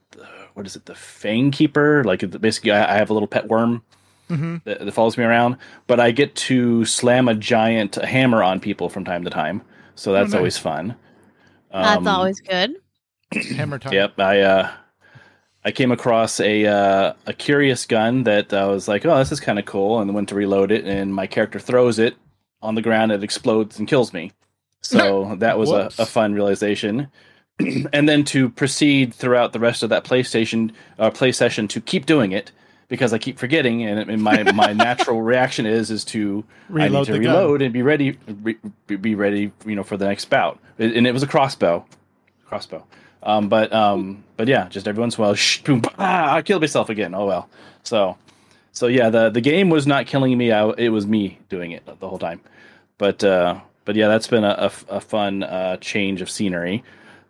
what 0.54 0.66
is 0.66 0.76
it 0.76 0.86
the 0.86 0.96
Fang 0.96 1.52
Keeper 1.52 2.04
like 2.04 2.20
basically 2.42 2.72
I, 2.72 2.96
I 2.96 2.98
have 2.98 3.10
a 3.10 3.14
little 3.14 3.28
pet 3.28 3.48
worm 3.48 3.84
hmm 4.28 4.58
that, 4.66 4.86
that 4.86 4.92
follows 4.92 5.18
me 5.18 5.24
around, 5.24 5.58
but 5.88 6.00
I 6.00 6.12
get 6.12 6.36
to 6.36 6.86
slam 6.86 7.28
a 7.28 7.36
giant 7.36 7.96
hammer 7.96 8.44
on 8.44 8.60
people 8.60 8.90
from 8.90 9.06
time 9.06 9.24
to 9.24 9.30
time, 9.30 9.62
so 9.96 10.14
that's 10.14 10.32
nice. 10.34 10.38
always 10.38 10.58
fun. 10.58 10.96
That's 11.72 11.98
Um, 11.98 12.06
always 12.08 12.42
good. 12.42 12.76
Hammer 13.34 13.80
time. 13.80 13.94
Yep, 13.94 14.20
I 14.20 14.42
uh, 14.42 14.72
I 15.64 15.72
came 15.72 15.92
across 15.92 16.40
a 16.40 16.66
uh, 16.66 17.14
a 17.26 17.34
curious 17.34 17.86
gun 17.86 18.24
that 18.24 18.54
I 18.54 18.66
was 18.66 18.88
like, 18.88 19.06
oh, 19.06 19.18
this 19.18 19.32
is 19.32 19.40
kind 19.40 19.60
of 19.60 19.66
cool, 19.66 20.00
and 20.00 20.14
went 20.14 20.30
to 20.30 20.36
reload 20.36 20.72
it, 20.72 20.86
and 20.86 21.14
my 21.14 21.28
character 21.28 21.60
throws 21.60 22.00
it 22.00 22.16
on 22.62 22.76
the 22.76 22.82
ground, 22.82 23.12
it 23.12 23.24
explodes 23.24 23.80
and 23.80 23.88
kills 23.88 24.14
me. 24.14 24.32
So 24.82 25.36
that 25.40 25.58
was 25.58 25.72
a, 25.72 25.92
a 25.98 26.06
fun 26.06 26.34
realization. 26.34 27.08
and 27.94 28.08
then 28.08 28.24
to 28.26 28.50
proceed 28.50 29.14
throughout 29.14 29.54
the 29.54 29.60
rest 29.60 29.84
of 29.84 29.90
that 29.90 30.04
PlayStation 30.04 30.72
uh, 30.98 31.10
play 31.12 31.32
session 31.32 31.68
to 31.70 31.82
keep 31.82 32.06
doing 32.06 32.32
it 32.32 32.52
because 32.88 33.14
I 33.14 33.20
keep 33.20 33.38
forgetting, 33.38 33.84
and, 33.84 34.10
and 34.10 34.22
my 34.22 34.44
my 34.52 34.74
natural 34.88 35.22
reaction 35.22 35.66
is 35.66 35.92
is 35.92 36.04
to 36.06 36.44
I 36.70 36.74
Reload 36.74 37.08
need 37.08 37.14
to 37.14 37.20
the 37.20 37.26
gun. 37.26 37.62
and 37.62 37.74
be 37.74 37.82
ready 37.82 38.18
re, 38.42 38.58
be- 38.88 39.16
ready 39.16 39.52
you 39.66 39.76
know 39.76 39.84
for 39.84 39.98
the 39.98 40.06
next 40.06 40.26
bout. 40.26 40.60
And 40.80 41.06
it 41.06 41.12
was 41.12 41.24
a 41.24 41.28
crossbow, 41.28 41.86
crossbow. 42.46 42.86
Um, 43.22 43.50
but 43.50 43.72
um, 43.74 44.24
but 44.38 44.48
yeah, 44.48 44.70
just 44.70 44.88
every 44.88 45.00
once 45.02 45.18
in 45.18 45.24
a 45.24 45.28
while, 45.28 45.36
shh, 45.36 45.62
boom, 45.62 45.82
ah, 45.98 46.36
I 46.36 46.42
killed 46.42 46.62
myself 46.62 46.90
again. 46.90 47.14
Oh 47.14 47.26
well. 47.26 47.50
So 47.84 48.18
so 48.72 48.88
yeah, 48.88 49.10
the 49.10 49.30
the 49.30 49.42
game 49.42 49.70
was 49.70 49.86
not 49.86 50.08
killing 50.08 50.38
me. 50.38 50.52
I, 50.52 50.70
it 50.70 50.90
was 50.90 51.06
me 51.06 51.38
doing 51.50 51.72
it 51.72 51.86
the 51.86 52.08
whole 52.10 52.20
time. 52.20 52.42
But 52.98 53.24
uh, 53.24 53.60
but 53.86 53.96
yeah, 53.96 54.08
that's 54.08 54.28
been 54.28 54.44
a 54.44 54.72
a 54.90 55.02
fun 55.02 55.44
uh, 55.44 55.78
change 55.78 56.22
of 56.22 56.30
scenery. 56.30 56.84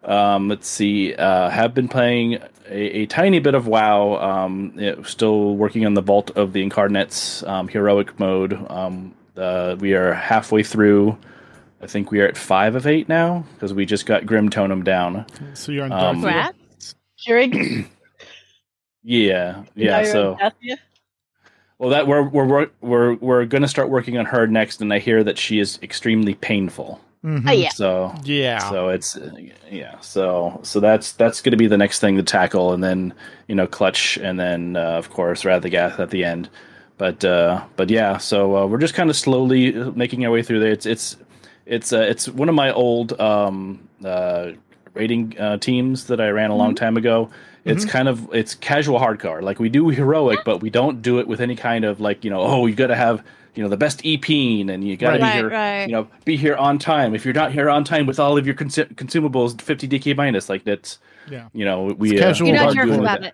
Um, 0.03 0.47
let's 0.47 0.67
see. 0.67 1.13
Uh, 1.13 1.49
have 1.49 1.73
been 1.73 1.87
playing 1.87 2.35
a, 2.67 3.01
a 3.01 3.05
tiny 3.07 3.39
bit 3.39 3.53
of 3.53 3.67
WoW. 3.67 4.17
Um, 4.17 4.73
you 4.75 4.95
know, 4.95 5.03
still 5.03 5.55
working 5.55 5.85
on 5.85 5.93
the 5.93 6.01
Vault 6.01 6.31
of 6.31 6.53
the 6.53 6.61
Incarnates 6.61 7.43
um, 7.43 7.67
heroic 7.67 8.19
mode. 8.19 8.53
Um, 8.69 9.13
uh, 9.35 9.75
we 9.79 9.93
are 9.93 10.13
halfway 10.13 10.63
through. 10.63 11.17
I 11.81 11.87
think 11.87 12.11
we 12.11 12.19
are 12.21 12.27
at 12.27 12.37
five 12.37 12.75
of 12.75 12.85
eight 12.87 13.07
now 13.07 13.45
because 13.53 13.73
we 13.73 13.85
just 13.85 14.05
got 14.05 14.23
Grimtotem 14.23 14.83
down. 14.83 15.25
So 15.53 15.71
you're 15.71 15.85
on 15.85 15.91
Um, 15.91 16.21
Dark 16.21 16.55
Congrats. 16.55 16.95
Kurog, 17.25 17.85
Yeah, 19.03 19.51
now 19.51 19.65
yeah. 19.75 20.03
So 20.03 20.37
well, 21.77 21.89
that 21.91 22.07
we're 22.07 22.23
we're 22.23 22.45
we're 22.45 22.67
we're, 22.81 23.13
we're 23.15 23.45
going 23.45 23.61
to 23.61 23.67
start 23.67 23.89
working 23.89 24.17
on 24.17 24.25
her 24.25 24.45
next, 24.45 24.81
and 24.81 24.93
I 24.93 24.99
hear 24.99 25.23
that 25.23 25.37
she 25.37 25.59
is 25.59 25.79
extremely 25.81 26.33
painful. 26.33 26.99
Mhm. 27.23 27.43
Oh, 27.47 27.51
yeah. 27.51 27.69
So 27.69 28.15
Yeah. 28.23 28.59
So 28.69 28.89
it's 28.89 29.17
uh, 29.17 29.31
yeah. 29.69 29.99
So 29.99 30.59
so 30.63 30.79
that's 30.79 31.11
that's 31.13 31.41
going 31.41 31.51
to 31.51 31.57
be 31.57 31.67
the 31.67 31.77
next 31.77 31.99
thing 31.99 32.15
to 32.17 32.23
tackle, 32.23 32.71
and 32.73 32.83
then 32.83 33.13
you 33.47 33.55
know 33.55 33.67
clutch, 33.67 34.17
and 34.17 34.39
then 34.39 34.75
uh, 34.77 34.97
of 34.97 35.09
course 35.09 35.43
Raszageth 35.43 35.99
at 35.99 36.11
the 36.11 36.23
end. 36.23 36.49
But 36.97 37.23
uh, 37.25 37.63
but 37.75 37.89
yeah. 37.89 38.17
So 38.17 38.55
uh, 38.55 38.65
we're 38.67 38.77
just 38.79 38.93
kind 38.93 39.09
of 39.09 39.15
slowly 39.17 39.73
making 39.91 40.25
our 40.25 40.31
way 40.31 40.43
through 40.43 40.61
there. 40.61 40.71
It's 40.71 40.85
it's 40.85 41.17
it's 41.65 41.91
uh, 41.91 41.99
it's 42.01 42.29
one 42.29 42.47
of 42.47 42.55
my 42.55 42.71
old 42.71 43.19
um, 43.19 43.87
uh, 44.03 44.51
rating 44.93 45.37
uh, 45.37 45.57
teams 45.57 46.05
that 46.07 46.21
I 46.21 46.29
ran 46.29 46.51
a 46.51 46.55
long 46.55 46.73
time 46.73 46.95
ago. 46.97 47.29
It's 47.69 47.85
kind 47.85 48.07
of 48.07 48.29
it's 48.33 48.55
casual 48.55 48.99
hardcore. 48.99 49.41
Like 49.41 49.59
we 49.59 49.69
do 49.69 49.89
heroic, 49.89 50.39
but 50.45 50.61
we 50.61 50.69
don't 50.69 51.01
do 51.01 51.19
it 51.19 51.27
with 51.27 51.39
any 51.41 51.55
kind 51.55 51.85
of 51.85 51.99
like 51.99 52.23
you 52.23 52.29
know 52.29 52.41
oh 52.41 52.65
you 52.65 52.75
got 52.75 52.87
to 52.87 52.95
have 52.95 53.23
you 53.55 53.63
know 53.63 53.69
the 53.69 53.77
best 53.77 54.01
EP 54.05 54.27
and 54.29 54.83
you 54.87 54.95
got 54.97 55.17
to 55.17 55.19
Right. 55.19 55.33
be 55.33 55.37
here 55.39 55.49
right. 55.49 55.85
you 55.85 55.91
know 55.93 56.07
be 56.25 56.37
here 56.37 56.55
on 56.55 56.79
time. 56.79 57.13
If 57.15 57.25
you're 57.25 57.33
not 57.33 57.51
here 57.51 57.69
on 57.69 57.83
time 57.83 58.05
with 58.05 58.19
all 58.19 58.37
of 58.37 58.45
your 58.45 58.55
cons- 58.55 58.75
consumables, 58.75 59.59
50 59.61 59.87
DK 59.87 60.15
minus 60.15 60.49
like 60.49 60.63
that's 60.63 60.99
Yeah. 61.29 61.47
you 61.53 61.65
know 61.65 61.85
we 61.97 62.11
It's 62.11 62.21
uh, 62.21 62.23
casual 62.25 62.47
You're 62.49 62.57
not 62.57 62.77
are 62.77 62.85
hardcore. 62.85 62.99
about 62.99 63.23
it. 63.23 63.33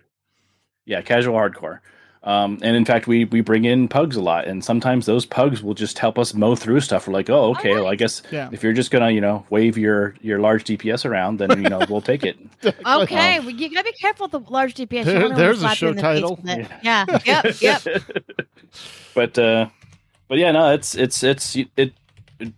Yeah, 0.84 1.02
casual 1.02 1.34
hardcore. 1.34 1.80
Um, 2.26 2.58
and 2.60 2.76
in 2.76 2.84
fact, 2.84 3.06
we 3.06 3.24
we 3.26 3.40
bring 3.40 3.64
in 3.64 3.86
pugs 3.86 4.16
a 4.16 4.20
lot, 4.20 4.46
and 4.48 4.64
sometimes 4.64 5.06
those 5.06 5.24
pugs 5.24 5.62
will 5.62 5.74
just 5.74 5.96
help 6.00 6.18
us 6.18 6.34
mow 6.34 6.56
through 6.56 6.80
stuff. 6.80 7.06
We're 7.06 7.14
like, 7.14 7.30
oh, 7.30 7.50
okay, 7.52 7.72
well, 7.74 7.86
I 7.86 7.94
guess 7.94 8.20
Yeah. 8.32 8.48
if 8.50 8.64
you're 8.64 8.72
just 8.72 8.90
gonna, 8.90 9.10
you 9.12 9.20
know, 9.20 9.46
wave 9.48 9.78
your 9.78 10.16
your 10.20 10.40
large 10.40 10.64
DPS 10.64 11.04
around, 11.04 11.38
then 11.38 11.50
you 11.62 11.68
know 11.68 11.80
we'll 11.88 12.00
take 12.00 12.24
it. 12.24 12.36
Okay, 12.84 13.38
well, 13.40 13.50
you 13.50 13.70
gotta 13.72 13.84
be 13.84 13.92
careful 13.92 14.24
with 14.30 14.32
the 14.44 14.50
large 14.52 14.74
DPS. 14.74 15.04
There- 15.04 15.28
there's 15.36 15.62
a 15.62 15.68
show 15.76 15.92
the 15.92 16.02
title. 16.02 16.36
with 16.42 16.48
it. 16.58 16.66
Yeah. 16.82 17.04
Yep. 17.24 17.60
Yep. 17.60 17.84
but 19.14 19.38
uh, 19.38 19.68
but 20.28 20.38
yeah, 20.38 20.50
no, 20.52 20.72
it's 20.72 20.94
it's 20.96 21.22
it's 21.22 21.56
it, 21.76 21.92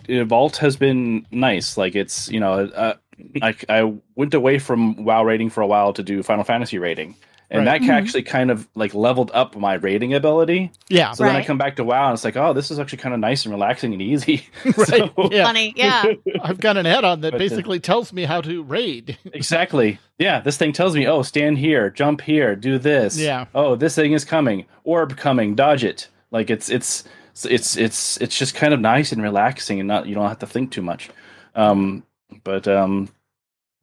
it. 0.09 0.25
Vault 0.25 0.57
has 0.57 0.77
been 0.77 1.27
nice. 1.31 1.77
Like 1.77 1.95
it's 1.95 2.31
you 2.31 2.41
know, 2.41 2.53
uh, 2.55 2.95
I 3.43 3.55
I 3.69 3.93
went 4.15 4.33
away 4.35 4.59
from 4.59 5.05
WoW 5.05 5.25
rating 5.25 5.51
for 5.51 5.61
a 5.61 5.67
while 5.67 5.93
to 5.93 6.03
do 6.03 6.23
Final 6.23 6.45
Fantasy 6.45 6.79
rating, 6.79 7.15
and 7.51 7.65
Right. 7.67 7.81
that 7.81 7.87
Mhm. 7.89 7.95
actually 7.95 8.23
kind 8.23 8.51
of 8.51 8.69
like 8.75 8.95
leveled 8.95 9.31
up 9.33 9.57
my 9.57 9.75
rating 9.75 10.13
ability. 10.15 10.71
Yeah. 10.89 11.13
So 11.13 11.25
then 11.25 11.35
I 11.37 11.43
come 11.45 11.57
back 11.59 11.77
to 11.77 11.85
WoW 11.85 12.07
and 12.09 12.15
it's 12.15 12.25
like, 12.25 12.37
oh, 12.37 12.53
this 12.53 12.71
is 12.71 12.79
actually 12.79 12.99
kind 12.99 13.15
of 13.15 13.21
nice 13.21 13.45
and 13.45 13.53
relaxing 13.55 13.93
and 13.93 14.03
easy. 14.03 14.47
Right. 14.65 14.75
So- 14.89 15.11
Yeah. 15.31 15.45
Funny. 15.45 15.73
Yeah. 15.77 16.05
I've 16.43 16.61
got 16.61 16.77
an 16.77 16.85
add-on 16.87 17.23
that 17.23 17.33
But, 17.33 17.37
uh, 17.37 17.39
basically 17.39 17.81
tells 17.81 18.13
me 18.13 18.25
how 18.25 18.41
to 18.43 18.63
raid. 18.63 19.17
exactly. 19.33 19.99
Yeah, 20.19 20.41
this 20.41 20.57
thing 20.57 20.73
tells 20.73 20.95
me, 20.97 21.07
oh, 21.07 21.23
stand 21.23 21.59
here, 21.59 21.91
jump 21.91 22.21
here, 22.23 22.55
do 22.57 22.79
this. 22.79 23.19
Yeah. 23.19 23.47
Oh, 23.55 23.77
this 23.77 23.95
thing 23.95 24.13
is 24.13 24.25
coming, 24.25 24.65
orb 24.85 25.17
coming, 25.17 25.55
dodge 25.55 25.85
it. 25.85 26.09
Like 26.31 26.51
it's 26.51 26.69
it's 26.69 27.05
it's 27.49 27.77
it's 27.77 28.17
it's 28.19 28.37
just 28.37 28.55
kind 28.55 28.75
of 28.75 28.81
nice 28.81 29.13
and 29.13 29.23
relaxing, 29.23 29.79
and 29.79 29.87
not 29.89 30.07
you 30.07 30.15
don't 30.15 30.27
have 30.29 30.41
to 30.41 30.47
think 30.47 30.73
too 30.73 30.83
much. 30.83 31.09
Um, 31.55 32.03
but 32.45 32.67
um, 32.69 33.09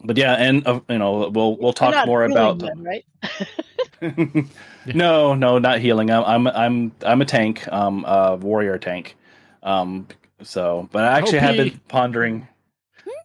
but 0.06 0.18
yeah, 0.18 0.34
and 0.34 0.66
uh, 0.68 0.80
you 0.90 0.98
know 0.98 1.30
we'll 1.30 1.58
we'll 1.58 1.74
talk 1.74 2.06
more 2.08 2.24
about. 2.24 2.60
them, 2.60 2.84
right? 2.84 3.06
no, 4.86 5.34
no, 5.36 5.58
not 5.60 5.80
healing. 5.80 6.12
I'm 6.12 6.24
I'm 6.24 6.48
I'm 6.48 6.92
I'm 7.06 7.22
a 7.22 7.26
tank, 7.26 7.68
um, 7.72 8.06
a 8.06 8.36
warrior 8.36 8.78
tank. 8.78 9.16
Um, 9.64 10.08
so, 10.42 10.90
but 10.92 11.04
I 11.04 11.18
actually 11.18 11.40
have 11.40 11.58
been 11.58 11.80
pondering. 11.88 12.48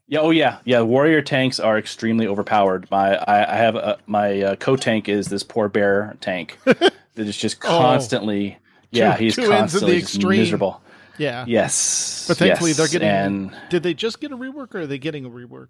Yeah, 0.09 0.21
oh 0.21 0.31
yeah, 0.31 0.59
yeah. 0.65 0.81
Warrior 0.81 1.23
tanks 1.23 1.61
are 1.61 1.79
extremely 1.79 2.27
overpowered. 2.27 2.91
My 2.91 3.15
I, 3.17 3.53
I 3.55 3.57
have 3.57 3.77
a, 3.77 3.99
my 4.07 4.43
uh, 4.43 4.57
co 4.57 4.75
tank 4.77 5.09
is 5.09 5.29
this 5.29 5.43
poor 5.45 5.69
bear 5.69 6.17
tank 6.21 6.59
that 6.65 6.93
is 7.17 7.37
just 7.37 7.59
Oh. 7.65 7.69
constantly. 7.69 8.59
yeah, 8.91 9.17
Two- 9.17 9.25
he's 9.25 9.37
two 9.37 9.53
ends 9.53 9.75
of 9.75 9.83
the 9.83 9.87
constantly 10.01 10.01
just 10.01 10.25
miserable. 10.25 10.83
Yeah. 11.19 11.45
Yes, 11.47 12.25
But 12.27 12.39
thankfully 12.39 12.71
yes, 12.71 12.79
they're 12.79 12.89
getting 12.89 13.09
and 13.09 13.57
Did 13.69 13.83
they 13.83 13.93
just 13.93 14.21
get 14.21 14.33
a 14.33 14.37
rework 14.39 14.75
or 14.75 14.81
are 14.81 14.87
they 14.87 14.97
getting 14.99 15.27
a 15.27 15.31
rework? 15.31 15.69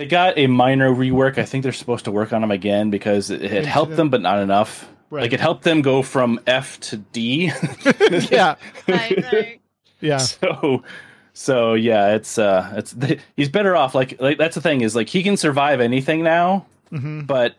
They 0.00 0.06
got 0.06 0.38
a 0.38 0.46
minor 0.46 0.90
rework. 0.90 1.36
I 1.36 1.44
think 1.44 1.62
they're 1.62 1.72
supposed 1.72 2.06
to 2.06 2.10
work 2.10 2.32
on 2.32 2.40
them 2.40 2.50
again 2.50 2.88
because 2.88 3.28
it, 3.28 3.42
it 3.42 3.66
helped 3.66 3.96
them, 3.96 4.08
but 4.08 4.22
not 4.22 4.38
enough. 4.38 4.88
Right. 5.10 5.24
Like 5.24 5.34
it 5.34 5.40
helped 5.40 5.62
them 5.62 5.82
go 5.82 6.00
from 6.00 6.40
F 6.46 6.80
to 6.80 6.96
D. 6.96 7.52
yeah. 8.30 8.54
right. 8.88 9.32
Right. 9.32 9.60
Yeah. 10.00 10.18
So, 10.40 10.82
so 11.34 11.74
yeah, 11.74 12.14
it's 12.14 12.38
uh, 12.38 12.72
it's 12.76 12.96
he's 13.36 13.50
better 13.50 13.76
off. 13.76 13.94
Like, 13.94 14.18
like 14.18 14.38
that's 14.38 14.54
the 14.54 14.62
thing 14.62 14.80
is 14.80 14.96
like 14.96 15.10
he 15.10 15.22
can 15.22 15.36
survive 15.36 15.82
anything 15.82 16.22
now, 16.22 16.64
hmm 16.88 17.20
but 17.20 17.56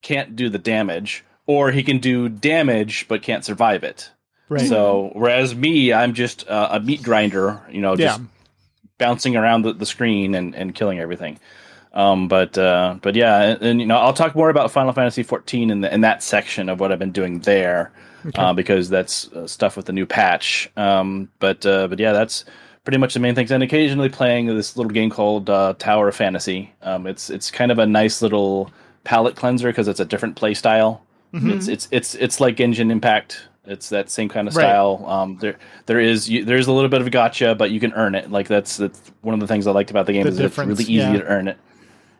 can't 0.00 0.36
do 0.36 0.48
the 0.48 0.58
damage, 0.58 1.22
or 1.46 1.70
he 1.70 1.82
can 1.82 1.98
do 1.98 2.30
damage 2.30 3.06
but 3.08 3.20
can't 3.20 3.44
survive 3.44 3.84
it. 3.84 4.10
Right. 4.48 4.66
So, 4.66 5.10
whereas 5.12 5.54
me, 5.54 5.92
I'm 5.92 6.14
just 6.14 6.48
uh, 6.48 6.68
a 6.72 6.80
meat 6.80 7.02
grinder, 7.02 7.60
you 7.70 7.82
know, 7.82 7.94
just 7.94 8.20
yeah. 8.20 8.26
bouncing 8.96 9.36
around 9.36 9.62
the, 9.62 9.74
the 9.74 9.86
screen 9.86 10.34
and, 10.34 10.54
and 10.54 10.74
killing 10.74 10.98
everything. 10.98 11.38
Um, 11.94 12.26
but 12.28 12.58
uh, 12.58 12.96
but 13.00 13.14
yeah, 13.14 13.40
and, 13.42 13.62
and, 13.62 13.80
you 13.80 13.86
know, 13.86 13.96
I'll 13.96 14.12
talk 14.12 14.34
more 14.34 14.50
about 14.50 14.70
Final 14.72 14.92
Fantasy 14.92 15.22
14 15.22 15.70
in 15.70 15.80
the, 15.80 15.94
in 15.94 16.00
that 16.02 16.22
section 16.22 16.68
of 16.68 16.80
what 16.80 16.90
I've 16.90 16.98
been 16.98 17.12
doing 17.12 17.38
there, 17.40 17.92
uh, 18.34 18.52
because 18.52 18.88
that's 18.88 19.28
uh, 19.32 19.46
stuff 19.46 19.76
with 19.76 19.86
the 19.86 19.92
new 19.92 20.04
patch. 20.04 20.68
Um, 20.76 21.30
but 21.38 21.64
uh, 21.64 21.86
but 21.86 22.00
yeah, 22.00 22.12
that's 22.12 22.44
pretty 22.82 22.98
much 22.98 23.14
the 23.14 23.20
main 23.20 23.34
things. 23.36 23.52
And 23.52 23.62
occasionally 23.62 24.08
playing 24.08 24.46
this 24.48 24.76
little 24.76 24.90
game 24.90 25.08
called 25.08 25.48
uh, 25.48 25.74
Tower 25.78 26.08
of 26.08 26.16
Fantasy. 26.16 26.72
Um, 26.82 27.06
it's 27.06 27.30
it's 27.30 27.50
kind 27.50 27.70
of 27.70 27.78
a 27.78 27.86
nice 27.86 28.20
little 28.22 28.72
palette 29.04 29.36
cleanser 29.36 29.68
because 29.68 29.86
it's 29.86 30.00
a 30.00 30.04
different 30.04 30.34
play 30.34 30.54
style. 30.54 31.00
Mhm. 31.32 31.52
It's 31.54 31.68
it's 31.68 31.88
it's 31.92 32.14
it's 32.16 32.40
like 32.40 32.56
Genshin 32.56 32.90
Impact. 32.90 33.48
It's 33.66 33.88
that 33.90 34.10
same 34.10 34.28
kind 34.28 34.46
of 34.48 34.56
Right. 34.56 34.64
style. 34.64 35.04
Um, 35.06 35.38
there 35.40 35.58
there 35.86 36.00
is 36.00 36.28
you, 36.28 36.44
there's 36.44 36.66
a 36.66 36.72
little 36.72 36.90
bit 36.90 37.00
of 37.00 37.06
gacha, 37.08 37.56
but 37.56 37.70
you 37.70 37.78
can 37.80 37.92
earn 37.94 38.14
it. 38.16 38.30
Like 38.32 38.48
that's 38.48 38.76
that's 38.78 39.00
one 39.22 39.34
of 39.34 39.40
the 39.40 39.46
things 39.46 39.66
I 39.66 39.70
liked 39.70 39.90
about 39.90 40.06
the 40.06 40.12
game 40.12 40.24
The 40.24 40.30
is 40.30 40.38
it's 40.40 40.58
really 40.58 40.84
easy 40.84 40.94
yeah. 40.94 41.12
to 41.12 41.24
earn 41.24 41.48
it. 41.48 41.56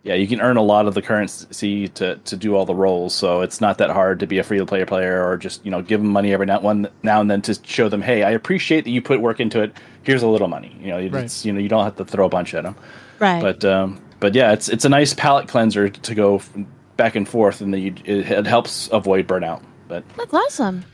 Yeah, 0.05 0.15
you 0.15 0.29
can 0.29 0.43
earn 0.43 0.59
a 0.59 0.63
lot 0.63 0.87
of 0.87 0.93
the 0.93 1.01
currency 1.01 1.89
to, 1.89 2.17
to 2.17 2.37
do 2.37 2.55
all 2.55 2.67
the 2.67 2.75
roles, 2.75 3.15
so 3.15 3.41
it's 3.41 3.63
not 3.63 3.79
that 3.79 3.89
hard 3.89 4.21
to 4.21 4.27
be 4.27 4.37
a 4.37 4.43
free 4.45 4.59
to 4.59 4.67
play 4.67 4.85
player 4.85 5.27
or 5.27 5.39
just 5.39 5.65
you 5.65 5.71
know 5.71 5.81
give 5.81 6.01
them 6.01 6.11
money 6.11 6.33
every 6.35 6.45
now 6.45 6.61
one 6.61 6.89
now 7.03 7.23
and 7.23 7.31
then 7.31 7.41
to 7.43 7.59
show 7.65 7.89
them, 7.89 8.03
hey, 8.03 8.23
I 8.23 8.31
appreciate 8.33 8.85
that 8.85 8.91
you 8.91 9.01
put 9.01 9.23
work 9.23 9.41
into 9.41 9.63
it. 9.63 9.73
Here's 10.03 10.23
a 10.23 10.29
little 10.29 10.49
money. 10.49 10.77
You 10.79 10.89
know, 10.89 10.99
it's 10.99 11.47
you 11.47 11.55
know 11.55 11.59
you 11.59 11.71
don't 11.71 11.85
have 11.85 11.97
to 11.97 12.05
throw 12.05 12.27
a 12.27 12.29
bunch 12.29 12.53
at 12.55 12.65
them. 12.65 12.77
Right. 13.19 13.41
But 13.41 13.65
um, 13.65 13.99
but 14.21 14.35
yeah, 14.35 14.53
it's 14.53 14.69
it's 14.69 14.85
a 14.85 14.91
nice 14.91 15.15
palette 15.15 15.49
cleanser 15.49 15.89
to 15.89 16.15
go 16.15 16.37
f- 16.37 16.53
back 16.99 17.15
and 17.17 17.27
forth, 17.27 17.63
and 17.63 17.73
then 17.73 17.81
you, 17.81 17.95
it, 18.05 18.31
it 18.31 18.47
helps 18.47 18.91
avoid 18.93 19.27
burnout. 19.27 19.63
But 19.89 20.05
That's 20.19 20.35
awesome. 20.35 20.85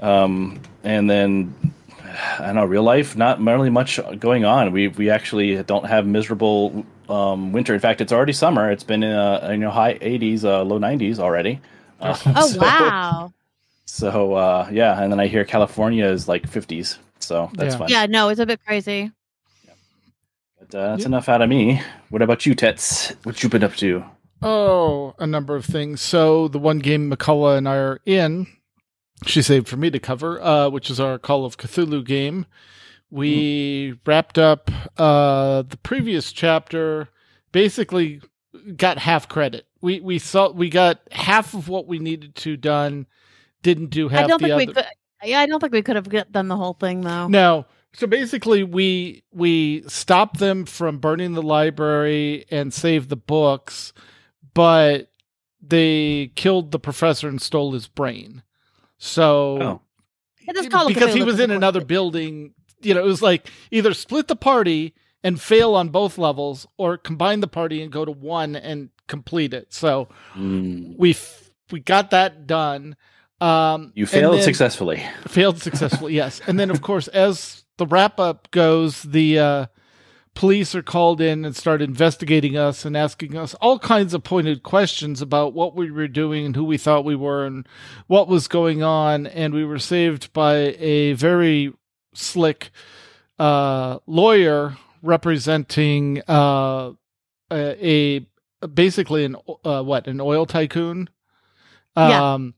um, 0.00 0.60
and 0.84 1.10
then 1.10 1.72
I 2.38 2.46
don't 2.46 2.54
know, 2.54 2.64
real 2.64 2.82
life, 2.82 3.16
not 3.16 3.40
really 3.40 3.70
much 3.70 3.98
going 4.18 4.44
on. 4.44 4.72
We 4.72 4.88
we 4.88 5.10
actually 5.10 5.60
don't 5.64 5.86
have 5.86 6.06
miserable 6.06 6.84
um, 7.10 7.52
winter. 7.52 7.74
In 7.74 7.80
fact, 7.80 8.00
it's 8.00 8.12
already 8.12 8.32
summer. 8.32 8.70
It's 8.70 8.84
been 8.84 9.02
in 9.02 9.12
uh, 9.12 9.48
you 9.50 9.58
know 9.58 9.70
high 9.70 9.94
80s, 9.98 10.44
uh, 10.44 10.62
low 10.62 10.78
90s 10.78 11.18
already. 11.18 11.60
Uh, 12.00 12.16
Oh 12.26 12.46
so- 12.52 12.60
wow. 12.60 13.32
So 13.86 14.34
uh, 14.34 14.68
yeah, 14.72 15.02
and 15.02 15.10
then 15.12 15.18
I 15.20 15.26
hear 15.26 15.44
California 15.44 16.06
is 16.06 16.28
like 16.28 16.48
50s, 16.48 16.98
so 17.18 17.50
that's 17.54 17.74
Yeah. 17.74 17.78
fun. 17.78 17.88
Yeah. 17.88 18.06
No, 18.06 18.28
it's 18.28 18.40
a 18.40 18.46
bit 18.46 18.60
crazy. 18.64 19.10
Yeah. 19.66 19.72
But 20.60 20.74
uh, 20.74 20.90
that's 20.90 21.00
Yeah. 21.02 21.06
enough 21.08 21.28
out 21.28 21.42
of 21.42 21.48
me. 21.48 21.82
What 22.10 22.22
about 22.22 22.46
you, 22.46 22.54
Tets? 22.54 23.10
What 23.24 23.42
you 23.42 23.48
been 23.48 23.64
up 23.64 23.74
to? 23.76 24.04
Oh, 24.42 25.14
a 25.18 25.26
number 25.26 25.56
of 25.56 25.64
things. 25.66 26.00
So 26.00 26.46
the 26.48 26.58
one 26.58 26.78
game 26.78 27.10
Mkallah 27.10 27.58
and 27.58 27.68
I 27.68 27.76
are 27.76 28.00
in, 28.06 28.46
she 29.26 29.42
saved 29.42 29.68
for 29.68 29.76
me 29.76 29.90
to 29.90 29.98
cover, 29.98 30.40
uh, 30.40 30.70
which 30.70 30.88
is 30.88 30.98
our 31.00 31.18
Call 31.18 31.44
of 31.44 31.58
Cthulhu 31.58 32.02
game. 32.06 32.46
We 33.10 33.98
wrapped 34.06 34.38
up 34.38 34.70
uh, 34.96 35.62
the 35.62 35.76
previous 35.82 36.32
chapter. 36.32 37.08
Basically, 37.52 38.20
got 38.76 38.98
half 38.98 39.28
credit. 39.28 39.66
We 39.80 40.00
we 40.00 40.18
saw 40.18 40.50
we 40.50 40.68
got 40.70 41.00
half 41.10 41.54
of 41.54 41.68
what 41.68 41.86
we 41.86 41.98
needed 41.98 42.34
to 42.36 42.56
done. 42.56 43.06
Didn't 43.62 43.90
do 43.90 44.08
half 44.08 44.24
I 44.24 44.26
don't 44.28 44.40
the 44.40 44.48
think 44.48 44.54
other. 44.54 44.66
we 44.66 44.74
could. 44.74 44.84
Yeah, 45.24 45.40
I 45.40 45.46
don't 45.46 45.60
think 45.60 45.72
we 45.72 45.82
could 45.82 45.96
have 45.96 46.08
get- 46.08 46.32
done 46.32 46.48
the 46.48 46.56
whole 46.56 46.74
thing 46.74 47.00
though. 47.02 47.26
No. 47.28 47.66
So 47.92 48.06
basically 48.06 48.62
we 48.62 49.24
we 49.32 49.82
stopped 49.88 50.38
them 50.38 50.64
from 50.64 50.98
burning 50.98 51.32
the 51.32 51.42
library 51.42 52.44
and 52.50 52.72
saved 52.72 53.08
the 53.08 53.16
books, 53.16 53.92
but 54.54 55.10
they 55.60 56.30
killed 56.36 56.70
the 56.70 56.78
professor 56.78 57.28
and 57.28 57.42
stole 57.42 57.72
his 57.72 57.88
brain. 57.88 58.42
So 58.98 59.58
Oh. 59.60 59.80
It 60.46 60.56
is 60.56 60.68
Call 60.68 60.86
of 60.86 60.94
because 60.94 61.12
he 61.14 61.22
was 61.22 61.38
in 61.40 61.50
another 61.50 61.84
building, 61.84 62.54
you 62.80 62.94
know, 62.94 63.00
it 63.00 63.06
was 63.06 63.22
like 63.22 63.50
either 63.70 63.94
split 63.94 64.28
the 64.28 64.36
party 64.36 64.94
and 65.22 65.40
fail 65.40 65.74
on 65.74 65.90
both 65.90 66.16
levels, 66.16 66.66
or 66.78 66.96
combine 66.96 67.40
the 67.40 67.46
party 67.48 67.82
and 67.82 67.92
go 67.92 68.04
to 68.06 68.10
one 68.12 68.56
and 68.56 68.88
complete 69.06 69.52
it. 69.52 69.72
So 69.72 70.08
Mm. 70.34 70.96
we 70.98 71.10
f- 71.10 71.50
we 71.70 71.80
got 71.80 72.10
that 72.10 72.46
done. 72.46 72.96
Um, 73.40 73.92
You 73.94 74.06
failed 74.06 74.42
successfully. 74.42 75.02
failed 75.28 75.60
successfully 75.62 76.14
yes 76.14 76.40
and 76.46 76.58
then 76.60 76.68
of 76.70 76.82
course 76.82 77.08
as 77.08 77.64
the 77.78 77.86
wrap 77.86 78.20
up 78.20 78.50
goes 78.50 79.02
the 79.02 79.38
uh, 79.38 79.66
police 80.34 80.74
are 80.74 80.82
called 80.82 81.20
in 81.22 81.44
and 81.46 81.56
start 81.56 81.80
investigating 81.82 82.56
us 82.58 82.84
and 82.84 82.96
asking 82.96 83.36
us 83.38 83.54
all 83.54 83.78
kinds 83.78 84.12
of 84.14 84.22
pointed 84.22 84.62
questions 84.62 85.22
about 85.22 85.54
what 85.54 85.74
we 85.74 85.90
were 85.90 86.06
doing 86.08 86.44
and 86.46 86.54
who 86.56 86.64
we 86.64 86.76
thought 86.76 87.04
we 87.04 87.16
were 87.16 87.46
and 87.46 87.66
what 88.08 88.28
was 88.28 88.46
going 88.48 88.82
on 88.82 89.26
and 89.26 89.54
we 89.54 89.64
were 89.64 89.78
saved 89.78 90.30
by 90.34 90.76
a 90.78 91.14
very 91.14 91.72
slick 92.14 92.70
uh, 93.38 93.98
lawyer 94.06 94.76
representing 95.02 96.20
uh, 96.28 96.92
a, 97.52 97.86
a 98.62 98.66
basically 98.66 99.24
an 99.24 99.36
uh, 99.64 99.82
what 99.82 100.06
an 100.06 100.20
oil 100.20 100.44
tycoon 100.46 101.08
Yeah. 101.96 102.34
um 102.34 102.54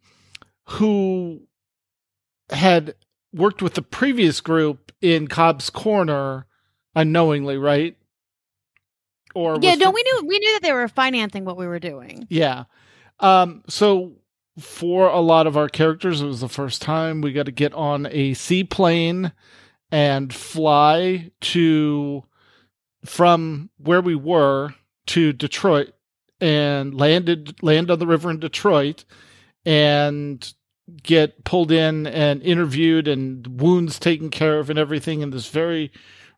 who 0.67 1.43
had 2.51 2.95
worked 3.33 3.63
with 3.63 3.75
the 3.75 3.83
previous 3.83 4.41
group 4.41 4.93
in 5.01 5.27
Cobb's 5.29 5.71
Corner 5.71 6.47
unknowingly, 6.95 7.57
right? 7.57 7.97
Or 9.35 9.59
yeah, 9.63 9.75
no, 9.77 9.89
it- 9.89 9.95
we 9.95 10.03
knew 10.03 10.25
we 10.27 10.39
knew 10.39 10.53
that 10.55 10.63
they 10.63 10.73
were 10.73 10.89
financing 10.89 11.45
what 11.45 11.57
we 11.57 11.67
were 11.67 11.79
doing. 11.79 12.27
yeah. 12.29 12.65
Um, 13.21 13.63
so 13.69 14.13
for 14.59 15.09
a 15.09 15.21
lot 15.21 15.47
of 15.47 15.57
our 15.57 15.69
characters, 15.69 16.21
it 16.21 16.27
was 16.27 16.41
the 16.41 16.49
first 16.49 16.83
time 16.83 17.21
we 17.21 17.33
got 17.33 17.47
to 17.47 17.53
get 17.53 17.73
on 17.73 18.07
a 18.11 18.35
seaplane 18.35 19.33
and 19.91 20.33
fly 20.33 21.31
to 21.41 22.25
from 23.05 23.71
where 23.79 24.01
we 24.01 24.15
were 24.15 24.75
to 25.07 25.33
Detroit 25.33 25.93
and 26.41 26.95
landed 26.95 27.63
land 27.63 27.91
on 27.91 27.99
the 27.99 28.07
river 28.07 28.31
in 28.31 28.39
Detroit 28.39 29.05
and 29.65 30.53
get 31.03 31.45
pulled 31.45 31.73
in 31.73 32.07
and 32.07 32.43
interviewed 32.43 33.09
and 33.09 33.61
wounds 33.61 33.99
taken 33.99 34.31
care 34.31 34.59
of 34.59 34.69
and 34.69 34.79
everything 34.79 35.21
in 35.21 35.31
this 35.31 35.49
very 35.49 35.93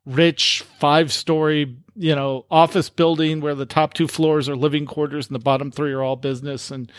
rich 0.07 0.63
five 0.79 1.11
story 1.11 1.79
you 1.97 2.15
know 2.15 2.45
office 2.51 2.91
building 2.91 3.41
where 3.41 3.55
the 3.55 3.67
top 3.67 3.95
two 3.95 4.07
floors 4.07 4.49
are 4.49 4.57
living 4.57 4.85
quarters 4.85 5.29
and 5.29 5.35
the 5.35 5.41
bottom 5.41 5.71
three 5.71 5.93
are 5.93 6.03
all 6.03 6.17
business. 6.17 6.71
And 6.71 6.91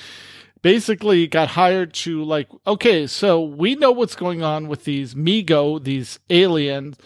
basically 0.66 1.28
got 1.28 1.50
hired 1.50 1.94
to 1.94 2.24
like 2.24 2.50
okay 2.66 3.06
so 3.06 3.40
we 3.40 3.76
know 3.76 3.92
what's 3.92 4.16
going 4.16 4.42
on 4.42 4.68
with 4.68 4.84
these 4.84 5.14
migo 5.14 5.84
these 5.84 6.18
aliens 6.32 6.98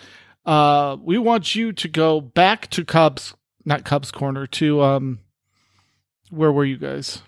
uh 0.46 0.96
we 1.02 1.18
want 1.18 1.56
you 1.56 1.74
to 1.74 1.90
go 1.90 2.22
back 2.22 2.70
to 2.70 2.86
Cubs, 2.86 3.34
not 3.66 3.84
Cubs 3.84 4.12
corner 4.12 4.48
to 4.48 4.82
um 4.82 5.20
where 6.30 6.54
were 6.54 6.64
you 6.64 6.78
guys 6.78 7.22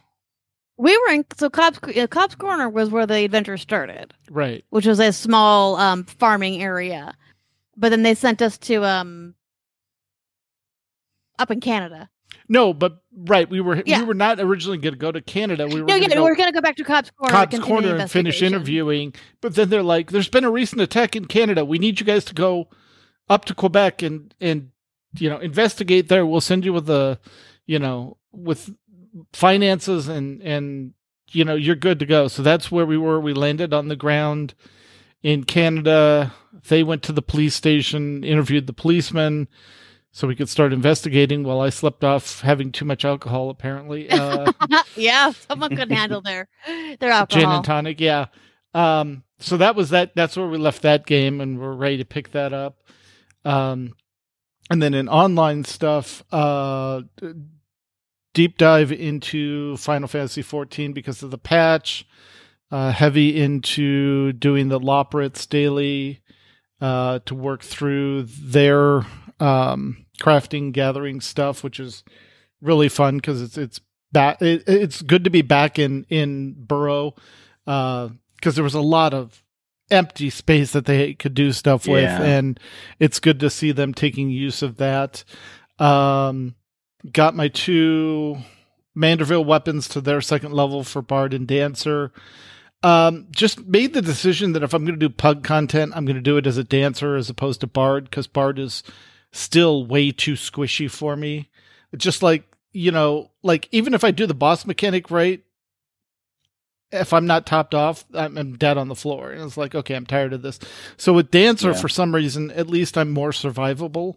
We 0.78 0.98
were 0.98 1.14
in 1.16 1.26
so 1.36 1.50
Cobb's 1.50 1.80
uh, 1.98 2.08
Cobb's 2.08 2.36
Corner 2.36 2.70
was 2.70 2.90
where 2.90 3.06
the 3.06 3.26
adventure 3.26 3.58
started, 3.58 4.14
right 4.30 4.64
which 4.70 4.86
was 4.86 5.02
a 5.02 5.12
small 5.12 5.76
um, 5.76 6.06
farming 6.06 6.64
area. 6.64 7.14
But 7.76 7.90
then 7.90 8.04
they 8.04 8.16
sent 8.16 8.42
us 8.42 8.58
to 8.70 8.86
um 8.86 9.36
up 11.38 11.52
in 11.52 11.60
Canada. 11.60 12.10
No 12.50 12.74
but 12.74 13.02
right 13.16 13.50
we 13.50 13.62
were 13.62 13.82
Yeah. 13.86 14.00
we 14.00 14.06
were 14.06 14.14
not 14.14 14.40
originally 14.40 14.78
going 14.78 14.94
to 14.94 15.00
go 15.00 15.12
to 15.12 15.22
canada 15.22 15.68
we 15.68 15.82
were 15.82 15.88
No, 15.88 15.96
yeah, 15.96 16.08
go- 16.08 16.24
we 16.24 16.30
we're 16.30 16.36
gonna 16.36 16.52
go 16.52 16.62
back 16.62 16.76
to 16.78 16.84
Cobb's 16.84 17.12
Corner. 17.12 17.32
Cobb's 17.32 17.60
Corner 17.60 17.96
and 17.96 18.12
finish 18.12 18.42
interviewing. 18.42 19.14
But 19.42 19.56
then 19.56 19.70
they're 19.70 19.84
like, 19.84 20.12
"There's 20.12 20.30
been 20.30 20.44
a 20.46 20.52
recent 20.52 20.82
attack 20.82 21.16
in 21.16 21.26
Canada. 21.26 21.64
We 21.66 21.78
need 21.80 22.00
you 22.00 22.06
guys 22.06 22.26
to 22.26 22.34
go 22.34 22.70
up 23.30 23.46
to 23.46 23.54
Quebec 23.56 24.02
and 24.02 24.34
and 24.42 24.70
you 25.20 25.30
know 25.30 25.38
investigate 25.40 26.08
there. 26.10 26.26
We'll 26.26 26.42
send 26.42 26.64
you 26.66 26.74
with 26.74 26.86
the 26.86 27.20
you 27.66 27.80
know 27.80 28.18
with 28.32 28.70
finances 29.34 30.08
and 30.08 30.42
and 30.42 30.94
you 31.32 31.44
know 31.46 31.56
you're 31.56 31.76
good 31.76 32.00
to 32.00 32.06
go." 32.06 32.28
So 32.28 32.42
that's 32.44 32.72
where 32.72 32.86
we 32.86 32.98
were. 32.98 33.20
We 33.20 33.34
landed 33.34 33.74
on 33.74 33.88
the 33.88 33.96
ground 33.96 34.54
in 35.24 35.44
Canada. 35.44 36.34
They 36.68 36.84
went 36.84 37.04
to 37.04 37.12
the 37.12 37.22
police 37.22 37.56
station, 37.56 38.24
interviewed 38.24 38.68
the 38.68 38.74
policeman. 38.74 39.48
So 40.14 40.28
we 40.28 40.36
could 40.36 40.50
start 40.50 40.74
investigating 40.74 41.44
while 41.44 41.62
I 41.62 41.70
slept 41.70 42.04
off 42.04 42.42
having 42.42 42.72
too 42.72 42.84
much 42.86 43.06
alcohol, 43.06 43.50
apparently. 43.50 44.10
Uh, 44.12 44.52
yeah, 44.96 45.32
someone 45.50 45.70
couldn't 45.70 45.96
handle 45.96 46.22
their 46.22 46.48
their 47.00 47.12
alcohol. 47.12 47.42
gin 47.42 47.50
and 47.50 47.64
tonic 47.66 48.00
yeah 48.00 48.28
um 48.74 49.24
so 49.40 49.58
that 49.58 49.76
was 49.76 49.90
that 49.90 50.14
that's 50.16 50.38
where 50.38 50.48
we 50.48 50.58
left 50.58 50.82
that 50.84 51.06
game 51.06 51.42
and 51.42 51.60
we're 51.60 51.74
ready 51.74 51.98
to 51.98 52.06
pick 52.06 52.32
that 52.32 52.54
up 52.54 52.78
um 53.44 53.94
and 54.70 54.82
then 54.82 54.94
in 54.94 55.10
online 55.10 55.64
stuff 55.66 56.24
uh 56.32 57.02
deep 58.34 58.58
dive 58.58 58.92
into 58.94 59.76
final 59.78 60.08
fantasy 60.08 60.42
XIV 60.42 60.94
because 60.94 61.22
of 61.22 61.32
the 61.32 61.38
patch 61.38 62.06
uh 62.72 62.92
heavy 62.92 63.42
into 63.42 64.32
doing 64.34 64.70
the 64.70 64.80
Loporrits 64.80 65.50
daily 65.50 66.22
uh 66.80 67.20
to 67.26 67.36
work 67.36 67.62
through 67.62 68.24
their 68.24 69.06
um 69.42 70.06
crafting 70.22 70.72
gathering 70.72 71.20
stuff 71.20 71.64
which 71.64 71.80
is 71.80 72.04
really 72.62 72.88
fun 72.90 73.18
because 73.18 73.42
it's 73.42 73.58
it's 73.58 73.82
back 74.12 74.42
it, 74.42 74.64
it's 74.68 75.02
good 75.02 75.24
to 75.24 75.30
be 75.30 75.42
back 75.42 75.80
in 75.80 76.06
in 76.10 76.54
burrow 76.58 77.16
because 77.66 78.56
there 78.56 78.64
was 78.64 78.74
a 78.76 78.82
lot 78.82 79.14
of 79.14 79.44
empty 79.90 80.30
space 80.30 80.72
that 80.72 80.86
they 80.86 81.14
could 81.14 81.34
do 81.34 81.52
stuff 81.52 81.88
with 81.88 82.04
Yeah. 82.04 82.22
and 82.22 82.60
it's 83.00 83.20
good 83.20 83.40
to 83.42 83.50
see 83.50 83.72
them 83.72 83.94
taking 83.94 84.30
use 84.30 84.62
of 84.62 84.78
that 84.78 85.24
um 85.80 86.56
got 87.12 87.36
my 87.36 87.48
two 87.48 88.38
manderville 88.96 89.46
weapons 89.46 89.88
to 89.90 90.02
their 90.02 90.22
second 90.22 90.54
level 90.54 90.84
for 90.84 91.02
bard 91.02 91.34
and 91.34 91.48
dancer 91.48 92.12
um 92.84 93.28
just 93.32 93.66
made 93.66 93.94
the 93.94 94.02
decision 94.02 94.54
that 94.54 94.64
if 94.64 94.74
i'm 94.74 94.86
going 94.86 95.00
to 95.00 95.08
do 95.08 95.14
pug 95.14 95.44
content 95.44 95.92
i'm 95.96 96.06
going 96.06 96.16
to 96.16 96.22
do 96.22 96.38
it 96.38 96.46
as 96.48 96.58
a 96.58 96.64
dancer 96.64 97.16
as 97.16 97.30
opposed 97.30 97.62
to 97.62 97.68
bard 97.68 98.06
because 98.06 98.28
bard 98.28 98.60
is 98.60 98.84
still 99.32 99.86
way 99.86 100.12
too 100.12 100.34
squishy 100.34 100.90
for 100.90 101.16
me 101.16 101.50
just 101.98 102.22
like 102.24 102.44
you 102.72 102.92
know 102.92 103.30
like 103.44 103.68
even 103.72 103.94
if 103.94 104.04
i 104.04 104.12
do 104.12 104.26
the 104.26 104.34
boss 104.34 104.66
mechanic 104.66 105.10
right 105.12 105.44
if 106.92 107.14
i'm 107.14 107.26
not 107.26 107.46
topped 107.46 107.74
off 107.74 108.06
i'm, 108.14 108.38
I'm 108.38 108.58
dead 108.58 108.78
on 108.78 108.88
the 108.90 108.96
floor 108.96 109.32
and 109.32 109.42
it's 109.44 109.58
like 109.58 109.74
okay 109.76 109.96
i'm 109.96 110.06
tired 110.06 110.34
of 110.34 110.42
this 110.42 110.60
so 110.98 111.14
with 111.14 111.32
dancer 111.32 111.70
Yeah. 111.72 111.76
for 111.82 111.88
some 111.90 112.14
reason 112.14 112.52
at 112.52 112.68
least 112.68 112.98
i'm 112.98 113.12
more 113.12 113.32
survivable 113.32 114.16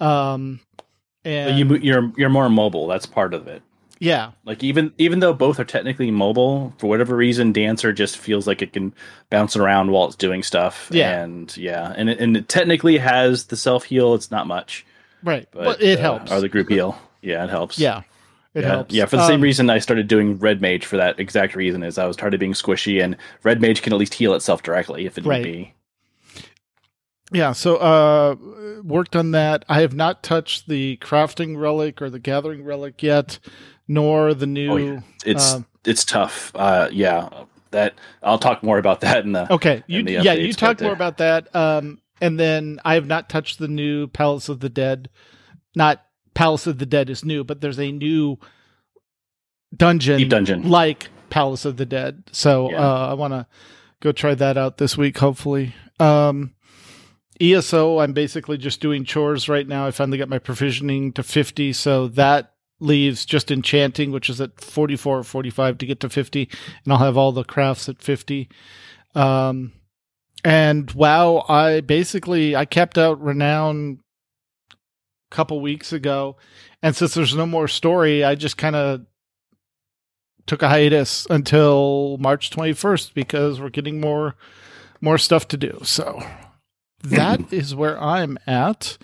um 0.00 0.60
and 1.24 1.58
you 1.58 1.76
you're 1.76 2.12
you're 2.16 2.28
more 2.28 2.50
mobile. 2.50 2.86
That's 2.86 3.06
part 3.06 3.32
of 3.32 3.48
it. 3.48 3.62
Yeah 4.00 4.32
Like 4.44 4.62
even 4.64 4.92
even 4.98 5.20
though 5.20 5.32
both 5.32 5.58
are 5.60 5.64
technically 5.64 6.10
mobile, 6.10 6.72
for 6.78 6.88
whatever 6.88 7.16
reason, 7.16 7.52
Dancer 7.52 7.92
just 7.92 8.18
feels 8.18 8.46
like 8.46 8.60
it 8.62 8.72
can 8.72 8.92
bounce 9.30 9.56
around 9.56 9.90
while 9.90 10.06
it's 10.06 10.16
doing 10.16 10.42
stuff. 10.42 10.88
Yeah. 10.92 11.22
and 11.22 11.56
yeah, 11.56 11.92
and 11.96 12.10
it, 12.10 12.18
and 12.20 12.36
it 12.36 12.48
technically 12.48 12.98
has 12.98 13.46
the 13.46 13.56
self 13.56 13.84
heal. 13.84 14.14
It's 14.14 14.30
not 14.30 14.46
much, 14.46 14.84
right 15.22 15.46
but 15.52 15.64
but 15.64 15.82
it 15.82 15.98
uh, 15.98 16.02
helps 16.02 16.32
Or 16.32 16.40
the 16.40 16.48
group 16.48 16.68
heal. 16.68 16.98
Yeah, 17.22 17.44
it 17.44 17.50
helps. 17.50 17.78
yeah 17.78 18.02
it 18.52 18.62
yeah. 18.62 18.68
helps 18.68 18.94
Yeah, 18.94 19.06
for 19.06 19.16
the 19.16 19.26
same 19.26 19.36
Um, 19.36 19.40
reason 19.42 19.70
I 19.70 19.78
started 19.78 20.06
doing 20.08 20.38
Red 20.38 20.60
Mage 20.60 20.84
for 20.86 20.96
that 20.96 21.18
exact 21.18 21.56
reason 21.56 21.82
is 21.82 21.96
I 21.98 22.06
was 22.06 22.16
tired 22.16 22.34
of 22.34 22.40
being 22.40 22.52
squishy, 22.52 23.02
and 23.02 23.16
Red 23.42 23.60
Mage 23.60 23.82
can 23.82 23.92
at 23.92 23.98
least 23.98 24.14
heal 24.14 24.34
itself 24.34 24.62
directly 24.62 25.06
if 25.06 25.18
it 25.18 25.24
Right. 25.24 25.42
need 25.44 25.52
be. 25.52 25.74
Yeah, 27.32 27.52
so 27.52 27.76
uh 27.76 28.36
worked 28.82 29.16
on 29.16 29.30
that. 29.32 29.64
I 29.68 29.80
have 29.80 29.94
not 29.94 30.22
touched 30.22 30.68
the 30.68 30.98
crafting 30.98 31.56
relic 31.58 32.02
or 32.02 32.10
the 32.10 32.18
gathering 32.18 32.62
relic 32.64 33.02
yet, 33.02 33.38
nor 33.88 34.34
the 34.34 34.46
new 34.46 34.72
Oh, 34.72 34.76
yeah. 34.76 35.00
It's 35.24 35.54
um, 35.54 35.66
it's 35.84 36.04
tough. 36.04 36.52
Uh, 36.54 36.88
yeah, 36.92 37.28
that 37.70 37.94
I'll 38.22 38.38
talk 38.38 38.62
more 38.62 38.78
about 38.78 39.00
that 39.00 39.24
in 39.24 39.32
the. 39.32 39.52
Okay, 39.52 39.82
you 39.86 40.02
the 40.02 40.12
yeah, 40.12 40.32
you 40.32 40.52
talk 40.52 40.80
more 40.80 40.92
uh, 40.92 40.94
about 40.94 41.18
that. 41.18 41.54
Um 41.54 42.00
and 42.20 42.38
then 42.38 42.80
I 42.84 42.94
have 42.94 43.06
not 43.06 43.28
touched 43.28 43.58
the 43.58 43.68
new 43.68 44.06
Palace 44.06 44.48
of 44.48 44.60
the 44.60 44.68
Dead. 44.68 45.10
Not 45.74 46.02
Palace 46.34 46.66
of 46.66 46.78
the 46.78 46.86
Dead 46.86 47.10
is 47.10 47.24
new, 47.24 47.42
but 47.44 47.60
there's 47.60 47.80
a 47.80 47.90
new 47.90 48.38
dungeon 49.76 50.18
Deep 50.18 50.28
dungeon. 50.28 50.68
like 50.68 51.08
Palace 51.30 51.64
of 51.64 51.76
the 51.76 51.86
Dead. 51.86 52.22
So 52.32 52.70
Yeah. 52.70 52.80
uh 52.80 53.08
I 53.10 53.14
want 53.14 53.32
to 53.32 53.46
go 54.00 54.12
try 54.12 54.34
that 54.34 54.56
out 54.56 54.78
this 54.78 54.96
week 54.96 55.18
hopefully. 55.18 55.74
Um 55.98 56.54
ESO, 57.40 57.98
I'm 57.98 58.12
basically 58.12 58.56
just 58.58 58.80
doing 58.80 59.04
chores 59.04 59.48
right 59.48 59.66
now. 59.66 59.86
I 59.88 59.90
finally 59.90 60.18
got 60.18 60.28
my 60.28 60.38
provisioning 60.38 61.12
to 61.14 61.24
50, 61.24 61.72
so 61.72 62.06
that 62.08 62.53
leaves 62.84 63.24
just 63.24 63.50
enchanting, 63.50 64.12
which 64.12 64.28
is 64.28 64.40
at 64.40 64.60
44 64.60 65.18
or 65.18 65.22
45 65.24 65.78
to 65.78 65.86
get 65.86 66.00
to 66.00 66.08
50, 66.08 66.48
and 66.84 66.92
I'll 66.92 67.00
have 67.00 67.16
all 67.16 67.32
the 67.32 67.44
crafts 67.44 67.88
at 67.88 68.02
50. 68.02 68.48
Um, 69.14 69.72
and 70.44 70.90
wow, 70.92 71.44
I 71.48 71.80
basically 71.80 72.54
I 72.54 72.64
kept 72.64 72.98
out 72.98 73.20
renown 73.20 74.00
a 74.72 75.34
couple 75.34 75.60
weeks 75.60 75.92
ago, 75.92 76.36
and 76.82 76.94
since 76.94 77.14
there's 77.14 77.34
no 77.34 77.46
more 77.46 77.68
story, 77.68 78.22
I 78.22 78.34
just 78.34 78.58
kind 78.58 78.76
of 78.76 79.06
took 80.46 80.62
a 80.62 80.68
hiatus 80.68 81.26
until 81.30 82.18
March 82.18 82.50
21st 82.50 83.14
because 83.14 83.60
we're 83.60 83.70
getting 83.70 84.00
more 84.00 84.34
more 85.00 85.18
stuff 85.18 85.48
to 85.48 85.56
do. 85.56 85.80
So 85.82 86.22
that 87.02 87.40
is 87.52 87.74
where 87.74 88.00
I'm 88.00 88.38
at. 88.46 88.98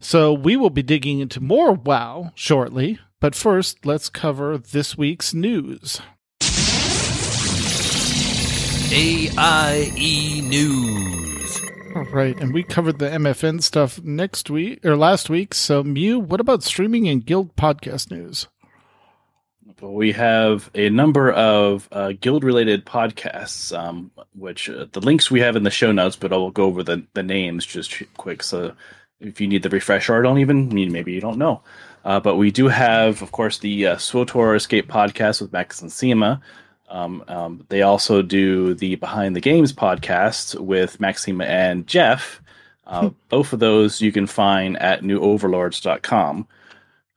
So 0.00 0.32
we 0.32 0.56
will 0.56 0.70
be 0.70 0.82
digging 0.82 1.18
into 1.20 1.40
more 1.40 1.72
WoW 1.72 2.32
shortly. 2.34 2.98
But 3.20 3.34
first, 3.34 3.84
let's 3.84 4.08
cover 4.08 4.56
this 4.56 4.96
week's 4.96 5.34
news. 5.34 6.00
AIE 8.90 10.40
News. 10.44 11.60
All 11.96 12.04
right, 12.04 12.38
and 12.38 12.54
we 12.54 12.62
covered 12.62 13.00
the 13.00 13.08
MFN 13.10 13.60
stuff 13.60 14.00
next 14.04 14.50
week 14.50 14.84
or 14.86 14.96
last 14.96 15.28
week. 15.28 15.52
So, 15.52 15.82
Mew, 15.82 16.20
what 16.20 16.38
about 16.38 16.62
streaming 16.62 17.08
and 17.08 17.26
guild 17.26 17.56
podcast 17.56 18.12
news? 18.12 18.46
We 19.80 20.12
have 20.12 20.70
a 20.76 20.88
number 20.88 21.32
of 21.32 21.88
uh, 21.90 22.12
guild 22.20 22.44
related 22.44 22.86
podcasts, 22.86 23.76
um, 23.76 24.12
which 24.36 24.70
uh, 24.70 24.86
the 24.92 25.00
links 25.00 25.28
we 25.28 25.40
have 25.40 25.56
in 25.56 25.64
the 25.64 25.70
show 25.70 25.90
notes, 25.90 26.14
but 26.14 26.32
I 26.32 26.36
will 26.36 26.52
go 26.52 26.66
over 26.66 26.84
the, 26.84 27.04
the 27.14 27.24
names 27.24 27.66
just 27.66 28.00
quick. 28.16 28.44
So 28.44 28.74
if 29.20 29.40
you 29.40 29.48
need 29.48 29.64
the 29.64 29.70
refresher, 29.70 30.16
I 30.16 30.22
don't 30.22 30.38
even 30.38 30.68
mean 30.68 30.92
maybe 30.92 31.12
you 31.12 31.20
don't 31.20 31.38
know. 31.38 31.62
Uh, 32.04 32.20
but 32.20 32.36
we 32.36 32.50
do 32.50 32.68
have, 32.68 33.20
of 33.22 33.32
course, 33.32 33.58
the 33.58 33.86
uh, 33.88 33.96
SWTOR 33.96 34.56
Escape 34.56 34.88
podcast 34.88 35.40
with 35.42 35.52
Max 35.52 35.82
and 35.82 35.92
Sema. 35.92 36.40
Um, 36.88 37.22
um, 37.28 37.66
they 37.68 37.82
also 37.82 38.22
do 38.22 38.72
the 38.74 38.94
Behind 38.94 39.36
the 39.36 39.40
Games 39.40 39.72
podcast 39.72 40.58
with 40.58 41.00
Maxima 41.00 41.44
and 41.44 41.86
Jeff. 41.86 42.40
Uh, 42.86 43.10
both 43.28 43.52
of 43.52 43.58
those 43.60 44.00
you 44.00 44.10
can 44.12 44.26
find 44.26 44.78
at 44.78 45.02
newoverlords.com. 45.02 46.48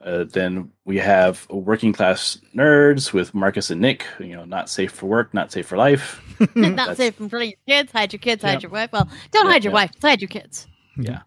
Uh, 0.04 0.24
then 0.26 0.72
we 0.84 0.98
have 0.98 1.48
working 1.50 1.94
class 1.94 2.38
nerds 2.56 3.14
with 3.14 3.34
Marcus 3.34 3.70
and 3.70 3.80
Nick. 3.80 4.06
You 4.20 4.36
know, 4.36 4.46
not 4.46 4.70
safe 4.70 4.92
for 4.92 5.06
work, 5.06 5.34
not 5.34 5.52
safe 5.52 5.68
for 5.68 5.78
life. 5.78 6.20
Not 6.56 6.76
That's- 6.76 6.98
safe 6.98 7.16
from 7.16 7.30
your 7.32 7.52
kids. 7.68 7.92
Hide 7.92 8.12
your 8.12 8.20
kids. 8.20 8.42
Hide 8.44 8.54
Yep. 8.54 8.62
your 8.64 8.72
wife. 8.72 8.92
Well, 8.92 9.08
don't 9.32 9.46
Yep, 9.46 9.52
hide 9.54 9.64
your 9.64 9.72
yep. 9.74 9.92
wife. 9.92 10.02
Hide 10.02 10.22
your 10.22 10.28
kids. 10.28 10.68
Yeah. 10.98 11.20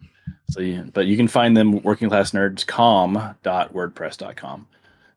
So, 0.50 0.60
you, 0.60 0.90
but 0.92 1.06
you 1.06 1.16
can 1.16 1.28
find 1.28 1.56
them 1.56 1.80
working 1.82 2.08
class 2.08 2.32
nerds 2.32 2.66
com.wordpress.com. 2.66 4.66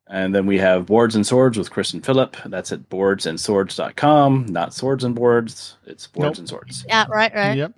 And 0.10 0.34
then 0.34 0.46
we 0.46 0.58
have 0.60 0.86
Boards 0.86 1.16
and 1.16 1.28
Swords 1.28 1.58
with 1.58 1.70
Chris 1.70 1.94
and 1.94 2.06
Phillip. 2.06 2.38
That's 2.46 2.72
at 2.72 2.88
boardsandSwords.com, 2.90 4.46
not 4.46 4.74
Swords 4.74 5.04
and 5.04 5.14
Boards. 5.14 5.76
It's 5.86 6.08
Boards 6.08 6.38
Nope. 6.38 6.40
and 6.40 6.48
Swords. 6.50 6.86
Yeah, 6.88 7.06
right, 7.10 7.36
right. 7.36 7.58
Yep. 7.58 7.74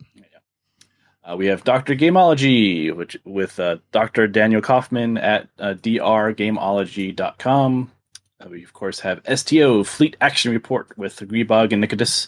Uh, 1.24 1.36
we 1.36 1.48
have 1.48 1.64
Dr. 1.64 1.96
Gameology, 1.96 2.96
which 2.96 3.18
with 3.26 3.60
uh, 3.60 3.78
Dr. 3.92 4.28
Daniel 4.28 4.62
Kaufman 4.62 5.18
at 5.18 5.48
uh, 5.60 5.74
drgameology.com. 5.76 7.92
Uh, 8.42 8.48
we, 8.50 8.64
of 8.64 8.74
course, 8.74 9.00
have 9.02 9.22
STO, 9.36 9.84
Fleet 9.84 10.16
Action 10.22 10.52
Report 10.52 10.98
with 10.98 11.20
Greebog 11.20 11.72
and 11.72 11.82
Nicodus. 11.82 12.28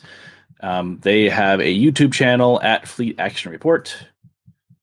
Um, 0.59 0.99
they 1.01 1.29
have 1.29 1.59
a 1.61 1.75
YouTube 1.75 2.13
channel 2.13 2.61
at 2.61 2.87
Fleet 2.87 3.19
Action 3.19 3.51
Report. 3.51 3.95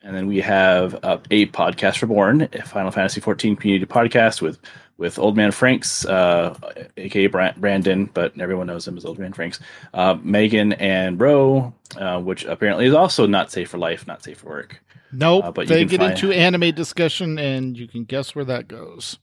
And 0.09 0.16
then 0.16 0.27
we 0.27 0.40
have 0.40 0.94
uh, 1.05 1.18
a 1.31 1.44
podcast 1.49 2.01
reborn, 2.01 2.49
a 2.55 2.62
Final 2.64 2.90
Fantasy 2.90 3.21
XIV 3.21 3.61
community 3.61 3.85
podcast 3.85 4.40
with 4.40 4.59
with 4.97 5.18
Old 5.18 5.37
Man 5.37 5.51
Franks, 5.51 6.07
uh, 6.07 6.57
aka 6.97 7.27
Brandon, 7.27 8.07
but 8.14 8.33
everyone 8.40 8.68
knows 8.68 8.88
him 8.88 8.97
as 8.97 9.05
Old 9.05 9.18
Man 9.18 9.35
Franks, 9.35 9.61
uh, 9.92 10.16
Megan 10.23 10.73
and 10.73 11.21
Ro, 11.21 11.75
uh, 11.99 12.21
which 12.23 12.47
apparently 12.47 12.87
is 12.87 12.94
also 12.94 13.27
not 13.27 13.53
safe 13.53 13.68
for 13.68 13.77
life, 13.77 14.07
not 14.07 14.25
safe 14.25 14.38
for 14.38 14.49
work. 14.49 14.83
Nope. 15.12 15.44
Uh, 15.44 15.53
but 15.53 15.62
you 15.62 15.75
they 15.75 15.81
can 15.83 15.88
get 15.88 16.01
find- 16.01 16.12
into 16.12 16.33
anime 16.33 16.75
discussion, 16.75 17.38
and 17.38 17.77
you 17.77 17.87
can 17.87 18.05
guess 18.05 18.35
where 18.35 18.47
that 18.47 18.66
goes. 18.66 19.18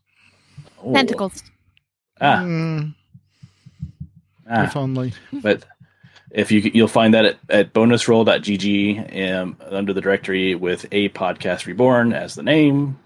Oh. 0.84 0.93
Tentacles. 0.93 1.41
Ah, 2.21 2.43
Mm, 2.43 2.93
ah. 4.48 4.63
If 4.65 4.76
only. 4.78 5.13
but 5.34 5.65
if 6.36 6.52
you 6.52 6.60
you'll 6.74 6.88
find 6.88 7.13
that 7.13 7.26
at, 7.26 7.38
at 7.50 7.74
bonusroll.gg 7.74 9.32
um, 9.32 9.58
under 9.62 9.93
the 9.93 10.02
directory 10.02 10.54
with 10.54 10.86
a 10.91 11.10
podcast 11.10 11.65
reborn 11.65 12.13
as 12.13 12.36
the 12.36 12.43
name 12.43 13.00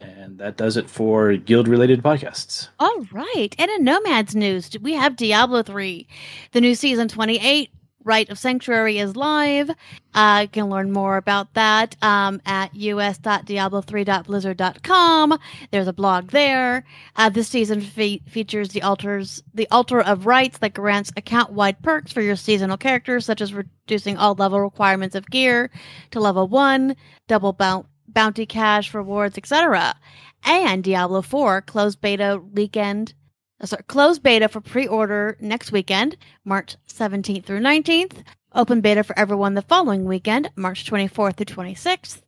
and 0.00 0.38
that 0.38 0.56
does 0.56 0.76
it 0.76 0.88
for 0.88 1.34
guild 1.36 1.68
related 1.68 2.02
podcasts 2.02 2.68
All 2.78 3.06
right. 3.12 3.54
And 3.58 3.70
in 3.70 3.84
Nomads 3.84 4.34
news, 4.34 4.70
we 4.80 4.92
have 4.94 5.16
Diablo 5.16 5.62
3. 5.62 6.06
The 6.52 6.60
new 6.60 6.74
season 6.74 7.08
28, 7.08 7.70
Rite 8.06 8.30
of 8.30 8.38
Sanctuary, 8.38 8.98
is 8.98 9.16
live. 9.16 9.70
Uh, 10.14 10.38
you 10.42 10.48
can 10.48 10.70
learn 10.70 10.92
more 10.92 11.16
about 11.16 11.52
that 11.54 11.96
um, 12.02 12.40
at 12.46 12.72
us.diablo3.blizzard.com. 12.74 15.38
There's 15.72 15.88
a 15.88 15.92
blog 15.92 16.30
there. 16.30 16.84
Uh, 17.16 17.28
this 17.28 17.48
season 17.48 17.80
fe- 17.80 18.22
features 18.28 18.68
the 18.70 18.82
altars, 18.82 19.42
the 19.52 19.68
altar 19.70 20.00
of 20.00 20.24
rights 20.24 20.58
that 20.58 20.72
grants 20.72 21.10
account-wide 21.16 21.82
perks 21.82 22.12
for 22.12 22.22
your 22.22 22.36
seasonal 22.36 22.76
characters, 22.76 23.26
such 23.26 23.40
as 23.40 23.52
reducing 23.52 24.16
all 24.16 24.34
level 24.34 24.60
requirements 24.60 25.16
of 25.16 25.28
gear 25.28 25.70
to 26.12 26.20
level 26.20 26.46
one, 26.48 26.94
double 27.26 27.52
bou- 27.52 27.86
bounty 28.08 28.46
cash 28.46 28.94
rewards, 28.94 29.36
etc 29.36 29.96
and 30.46 30.84
Diablo 30.84 31.22
4 31.22 31.62
closed 31.62 32.00
beta 32.00 32.40
weekend. 32.52 33.12
Sorry, 33.64 33.82
closed 33.84 34.22
beta 34.22 34.48
for 34.48 34.60
pre-order 34.60 35.38
next 35.40 35.72
weekend, 35.72 36.18
March 36.44 36.76
17th 36.88 37.44
through 37.44 37.60
19th. 37.60 38.22
Open 38.54 38.82
beta 38.82 39.02
for 39.02 39.18
everyone 39.18 39.54
the 39.54 39.62
following 39.62 40.04
weekend, 40.04 40.50
March 40.56 40.84
24th 40.90 41.36
through 41.36 41.46
26th. 41.46 42.20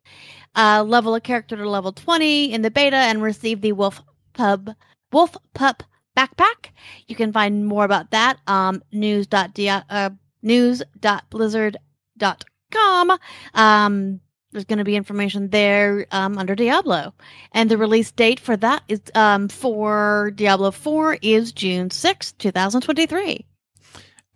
Uh, 0.57 0.83
level 0.83 1.15
a 1.15 1.21
character 1.21 1.55
to 1.57 1.69
level 1.69 1.93
20 1.93 2.51
in 2.53 2.63
the 2.63 2.71
beta 2.71 2.97
and 2.97 3.23
receive 3.23 3.61
the 3.61 3.73
Wolf 3.73 4.01
Pub 4.33 4.71
Wolf 5.13 5.37
Pup 5.55 5.83
backpack. 6.17 6.71
You 7.07 7.15
can 7.15 7.33
find 7.33 7.67
more 7.67 7.85
about 7.85 8.11
that 8.11 8.39
um 8.47 8.83
news.di 8.93 9.69
uh, 9.69 10.11
news.blizzard.com. 10.43 13.19
Um 13.55 14.21
there's 14.53 14.65
going 14.65 14.79
to 14.79 14.85
be 14.85 14.97
information 14.97 15.51
there 15.51 16.07
um, 16.11 16.39
under 16.39 16.55
Diablo. 16.55 17.15
And 17.53 17.71
the 17.71 17.77
release 17.77 18.11
date 18.11 18.41
for 18.41 18.57
that 18.57 18.83
is 18.89 19.01
um, 19.15 19.49
for 19.49 20.33
Diablo 20.35 20.71
4 20.71 21.19
is 21.21 21.53
June 21.53 21.91
sixth, 21.91 22.39
2023. 22.39 23.45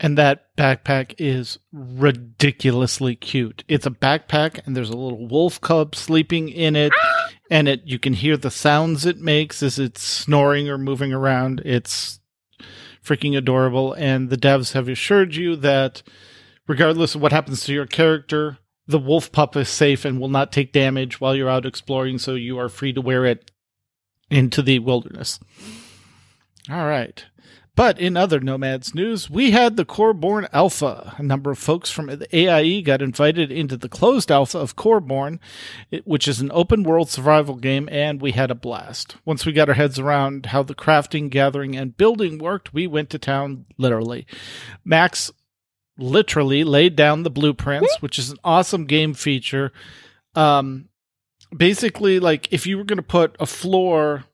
And 0.00 0.18
that 0.18 0.54
backpack 0.56 1.14
is 1.18 1.58
ridiculously 1.72 3.14
cute. 3.14 3.62
It's 3.68 3.86
a 3.86 3.90
backpack, 3.90 4.66
and 4.66 4.76
there's 4.76 4.90
a 4.90 4.96
little 4.96 5.28
wolf 5.28 5.60
cub 5.60 5.94
sleeping 5.94 6.48
in 6.48 6.74
it, 6.74 6.92
and 7.50 7.68
it 7.68 7.82
you 7.84 8.00
can 8.00 8.12
hear 8.12 8.36
the 8.36 8.50
sounds 8.50 9.06
it 9.06 9.18
makes 9.18 9.62
as 9.62 9.78
it's 9.78 10.02
snoring 10.02 10.68
or 10.68 10.76
moving 10.76 11.12
around. 11.12 11.62
It's 11.64 12.20
freaking 13.04 13.36
adorable, 13.36 13.92
and 13.92 14.28
the 14.28 14.36
devs 14.36 14.72
have 14.72 14.88
assured 14.88 15.36
you 15.36 15.54
that 15.56 16.02
regardless 16.66 17.14
of 17.14 17.20
what 17.20 17.32
happens 17.32 17.64
to 17.64 17.72
your 17.72 17.86
character, 17.86 18.58
the 18.86 18.98
wolf 18.98 19.32
pup 19.32 19.56
is 19.56 19.68
safe 19.68 20.04
and 20.04 20.20
will 20.20 20.28
not 20.28 20.52
take 20.52 20.72
damage 20.72 21.20
while 21.20 21.34
you're 21.34 21.48
out 21.48 21.66
exploring, 21.66 22.18
so 22.18 22.34
you 22.34 22.58
are 22.58 22.68
free 22.68 22.92
to 22.92 23.00
wear 23.00 23.24
it 23.24 23.50
into 24.30 24.62
the 24.62 24.78
wilderness. 24.80 25.38
All 26.70 26.86
right. 26.86 27.24
But 27.74 27.98
in 27.98 28.18
other 28.18 28.38
Nomads 28.38 28.94
news, 28.94 29.30
we 29.30 29.52
had 29.52 29.76
the 29.76 29.86
Coreborn 29.86 30.46
Alpha. 30.52 31.14
A 31.16 31.22
number 31.22 31.50
of 31.50 31.58
folks 31.58 31.90
from 31.90 32.06
the 32.06 32.28
AIE 32.36 32.82
got 32.82 33.00
invited 33.00 33.50
into 33.50 33.78
the 33.78 33.88
closed 33.88 34.30
alpha 34.30 34.58
of 34.58 34.76
Coreborn, 34.76 35.38
which 36.04 36.28
is 36.28 36.40
an 36.40 36.50
open 36.52 36.82
world 36.82 37.08
survival 37.08 37.56
game, 37.56 37.88
and 37.90 38.20
we 38.20 38.32
had 38.32 38.50
a 38.50 38.54
blast. 38.54 39.16
Once 39.24 39.46
we 39.46 39.52
got 39.52 39.70
our 39.70 39.74
heads 39.74 39.98
around 39.98 40.46
how 40.46 40.62
the 40.62 40.74
crafting, 40.74 41.30
gathering, 41.30 41.74
and 41.74 41.96
building 41.96 42.36
worked, 42.36 42.74
we 42.74 42.86
went 42.86 43.08
to 43.08 43.18
town 43.18 43.64
literally. 43.78 44.26
Max 44.84 45.32
literally 45.98 46.64
laid 46.64 46.96
down 46.96 47.22
the 47.22 47.30
blueprints, 47.30 47.96
which 48.00 48.18
is 48.18 48.30
an 48.30 48.38
awesome 48.44 48.86
game 48.86 49.14
feature. 49.14 49.72
Um, 50.34 50.88
basically, 51.56 52.18
like 52.18 52.52
if 52.52 52.66
you 52.66 52.78
were 52.78 52.84
going 52.84 52.96
to 52.96 53.02
put 53.02 53.36
a 53.38 53.46
floor, 53.46 54.24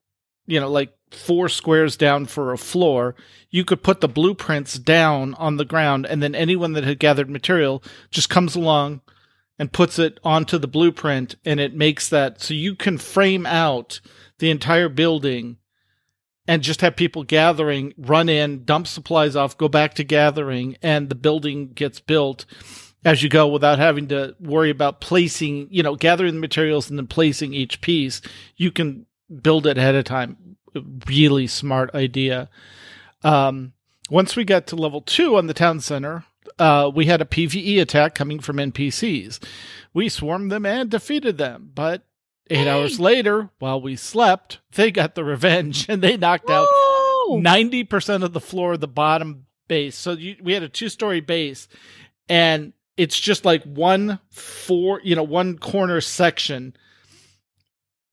you 0.47 0.61
know, 0.61 0.71
like 0.71 0.93
four 1.11 1.49
squares 1.49 1.97
down 1.97 2.27
for 2.27 2.53
a 2.53 2.59
floor, 2.59 3.15
you 3.51 3.65
could 3.65 3.83
put 3.83 4.01
the 4.01 4.09
blueprints 4.09 4.79
down 4.79 5.35
on 5.35 5.57
the 5.57 5.65
ground, 5.65 6.07
and 6.07 6.23
then 6.23 6.35
anyone 6.35 6.75
that 6.75 6.85
had 6.85 6.99
gathered 6.99 7.31
material 7.31 7.83
just 8.11 8.29
comes 8.29 8.55
along 8.55 9.01
and 9.59 9.73
puts 9.73 9.99
it 9.99 10.21
onto 10.23 10.59
the 10.59 10.69
blueprint, 10.69 11.35
and 11.45 11.59
it 11.59 11.75
makes 11.75 12.09
that 12.09 12.41
so 12.41 12.55
you 12.55 12.75
can 12.75 12.99
frame 12.99 13.47
out 13.47 14.01
the 14.39 14.51
entire 14.51 14.89
building 14.89 15.57
and 16.49 16.63
just 16.63 16.81
have 16.81 16.97
people 16.97 17.25
gathering, 17.25 17.93
run 17.99 18.31
in, 18.31 18.65
dump 18.65 18.87
supplies 18.87 19.37
off, 19.37 19.59
go 19.59 19.69
back 19.69 19.93
to 19.95 20.03
gathering, 20.03 20.79
and 20.83 21.11
the 21.11 21.15
building 21.15 21.69
gets 21.69 22.01
built 22.01 22.47
as 23.05 23.23
you 23.23 23.29
go 23.29 23.47
without 23.47 23.79
having 23.79 24.09
to 24.09 24.35
worry 24.41 24.71
about 24.71 25.03
placing, 25.03 25.69
you 25.71 25.83
know, 25.83 25.95
gathering 25.95 26.35
the 26.35 26.41
materials 26.41 26.89
and 26.89 26.99
then 26.99 27.07
placing 27.07 27.53
each 27.53 27.83
piece. 27.83 28.23
You 28.57 28.71
can 28.73 29.05
build 29.43 29.67
it 29.67 29.77
ahead 29.77 29.95
of 29.95 30.07
time. 30.07 30.57
Really 31.07 31.47
smart 31.47 31.95
idea. 31.95 32.49
Um, 33.23 33.75
once 34.09 34.35
we 34.35 34.45
got 34.45 34.67
to 34.69 34.77
level 34.77 35.03
two 35.03 35.37
on 35.37 35.49
the 35.49 35.55
town 35.55 35.81
center, 35.81 36.25
uh, 36.59 36.91
we 36.93 37.05
had 37.05 37.21
a 37.21 37.27
PVE 37.27 37.79
attack 37.79 38.15
coming 38.15 38.41
from 38.41 38.57
NPCs. 38.57 39.39
We 39.93 40.09
swarmed 40.09 40.51
them 40.51 40.65
and 40.65 40.91
defeated 40.91 41.37
them, 41.37 41.73
but 41.75 42.05
eight 42.51 42.67
hours 42.67 42.99
later, 42.99 43.51
while 43.59 43.81
we 43.81 43.97
slept, 43.97 44.61
they 44.73 44.91
got 44.91 45.15
the 45.15 45.25
revenge 45.25 45.87
and 45.89 46.03
they 46.03 46.17
knocked 46.17 46.51
out 46.51 46.67
ninety 47.31 47.85
percent 47.85 48.25
of 48.25 48.33
the 48.33 48.41
floor 48.41 48.75
of 48.75 48.81
the 48.81 48.89
bottom 48.89 49.47
base. 49.69 49.97
So 49.97 50.13
you, 50.13 50.37
we 50.43 50.55
had 50.55 50.63
a 50.63 50.69
two-story 50.69 51.21
base, 51.21 51.69
and 52.29 52.73
it's 52.97 53.19
just 53.19 53.45
like 53.45 53.63
one 53.65 54.19
four, 54.31 55.01
you 55.05 55.15
know, 55.15 55.23
one 55.23 55.59
corner 55.59 56.01
section 56.01 56.75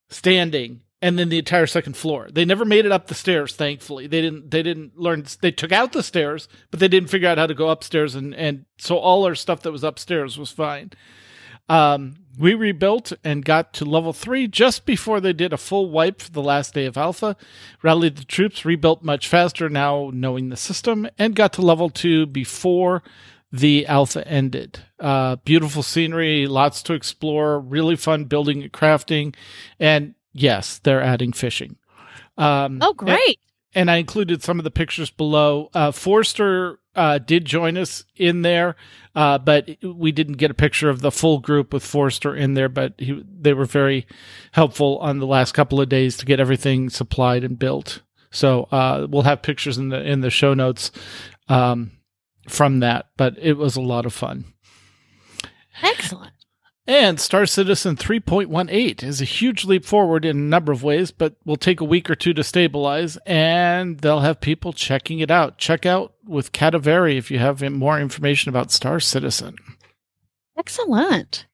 standing 0.09 0.81
and 1.01 1.19
then 1.19 1.29
the 1.29 1.37
entire 1.37 1.67
second 1.67 1.95
floor. 1.95 2.29
They 2.31 2.45
never 2.45 2.65
made 2.65 2.85
it 2.85 2.91
up 2.91 3.07
the 3.07 3.15
stairs, 3.15 3.55
thankfully. 3.55 4.07
They 4.07 4.21
didn't 4.21 4.51
they 4.51 4.63
didn't 4.63 4.97
learn 4.97 5.25
they 5.41 5.51
took 5.51 5.71
out 5.71 5.91
the 5.91 6.03
stairs, 6.03 6.47
but 6.71 6.79
they 6.79 6.87
didn't 6.87 7.09
figure 7.09 7.27
out 7.27 7.37
how 7.37 7.47
to 7.47 7.53
go 7.53 7.69
upstairs 7.69 8.15
and 8.15 8.33
and 8.33 8.65
so 8.77 8.97
all 8.97 9.25
our 9.25 9.35
stuff 9.35 9.61
that 9.61 9.71
was 9.71 9.83
upstairs 9.83 10.37
was 10.37 10.51
fine. 10.51 10.91
Um 11.69 12.15
we 12.37 12.53
rebuilt 12.53 13.13
and 13.23 13.45
got 13.45 13.71
to 13.75 13.85
level 13.85 14.11
3 14.11 14.47
just 14.49 14.85
before 14.85 15.21
they 15.21 15.31
did 15.31 15.53
a 15.53 15.57
full 15.57 15.89
wipe 15.89 16.21
for 16.21 16.31
the 16.31 16.43
last 16.43 16.73
day 16.73 16.85
of 16.85 16.97
alpha. 16.97 17.37
Rallied 17.81 18.17
the 18.17 18.25
troops, 18.25 18.65
rebuilt 18.65 19.03
much 19.03 19.29
faster 19.29 19.69
now 19.69 20.09
knowing 20.13 20.49
the 20.49 20.57
system 20.57 21.07
and 21.17 21.33
got 21.33 21.53
to 21.53 21.61
level 21.61 21.89
2 21.89 22.25
before 22.25 23.03
the 23.53 23.87
alpha 23.87 24.27
ended. 24.27 24.79
Uh, 24.99 25.37
beautiful 25.37 25.81
scenery, 25.81 26.45
lots 26.45 26.83
to 26.83 26.93
explore, 26.93 27.57
really 27.57 27.95
fun 27.95 28.25
building 28.25 28.61
and 28.61 28.73
crafting, 28.73 29.33
and 29.79 30.13
yes, 30.33 30.77
they're 30.79 31.01
adding 31.01 31.31
fishing. 31.31 31.77
Um, 32.37 32.79
Oh, 32.81 32.93
great. 32.93 33.39
and 33.73 33.89
I 33.89 33.95
included 33.95 34.43
some 34.43 34.59
of 34.59 34.65
the 34.65 34.71
pictures 34.71 35.09
below. 35.09 35.69
Uh, 35.73 35.91
Forster 35.93 36.79
uh, 36.95 37.17
did 37.17 37.45
join 37.45 37.77
us 37.77 38.03
in 38.15 38.41
there, 38.41 38.75
uh, 39.15 39.37
but 39.37 39.69
we 39.83 40.11
didn't 40.11 40.37
get 40.37 40.51
a 40.51 40.55
picture 40.55 40.89
of 40.89 41.01
the 41.01 41.11
full 41.11 41.39
group 41.39 41.73
with 41.73 41.83
Forster 41.83 42.35
in 42.35 42.53
there. 42.53 42.69
But 42.69 42.93
he, 42.97 43.23
they 43.25 43.53
were 43.53 43.65
very 43.65 44.07
helpful 44.51 44.97
on 44.99 45.19
the 45.19 45.27
last 45.27 45.53
couple 45.53 45.81
of 45.81 45.89
days 45.89 46.17
to 46.17 46.25
get 46.25 46.39
everything 46.39 46.89
supplied 46.89 47.43
and 47.43 47.59
built. 47.59 48.01
So 48.31 48.63
uh, 48.71 49.07
we'll 49.09 49.23
have 49.23 49.41
pictures 49.41 49.77
in 49.77 49.89
the 49.89 50.01
in 50.01 50.21
the 50.21 50.29
show 50.29 50.53
notes 50.53 50.91
um, 51.47 51.91
from 52.47 52.79
that. 52.79 53.07
But 53.17 53.37
it 53.39 53.53
was 53.53 53.75
a 53.75 53.81
lot 53.81 54.05
of 54.05 54.13
fun. 54.13 54.45
Excellent. 55.81 56.34
And 56.87 57.19
Star 57.19 57.47
Citizen 57.47 57.95
3.18 57.95 59.01
is 59.01 59.19
a 59.19 59.25
huge 59.25 59.65
leap 59.65 59.85
forward 59.85 60.23
in 60.23 60.37
a 60.37 60.39
number 60.39 60.71
of 60.71 60.83
ways, 60.83 61.09
but 61.09 61.35
will 61.43 61.55
take 61.55 61.81
a 61.81 61.85
week 61.85 62.11
or 62.11 62.15
two 62.15 62.33
to 62.35 62.43
stabilize, 62.43 63.17
and 63.25 63.99
they'll 63.99 64.19
have 64.19 64.39
people 64.39 64.71
checking 64.71 65.19
it 65.19 65.31
out. 65.31 65.57
Check 65.57 65.87
out 65.87 66.13
with 66.27 66.51
Cadaveri 66.51 67.17
if 67.17 67.31
you 67.31 67.39
have 67.39 67.67
more 67.71 67.99
information 67.99 68.49
about 68.49 68.71
Star 68.71 68.99
Citizen. 68.99 69.55
Excellent. 70.57 71.47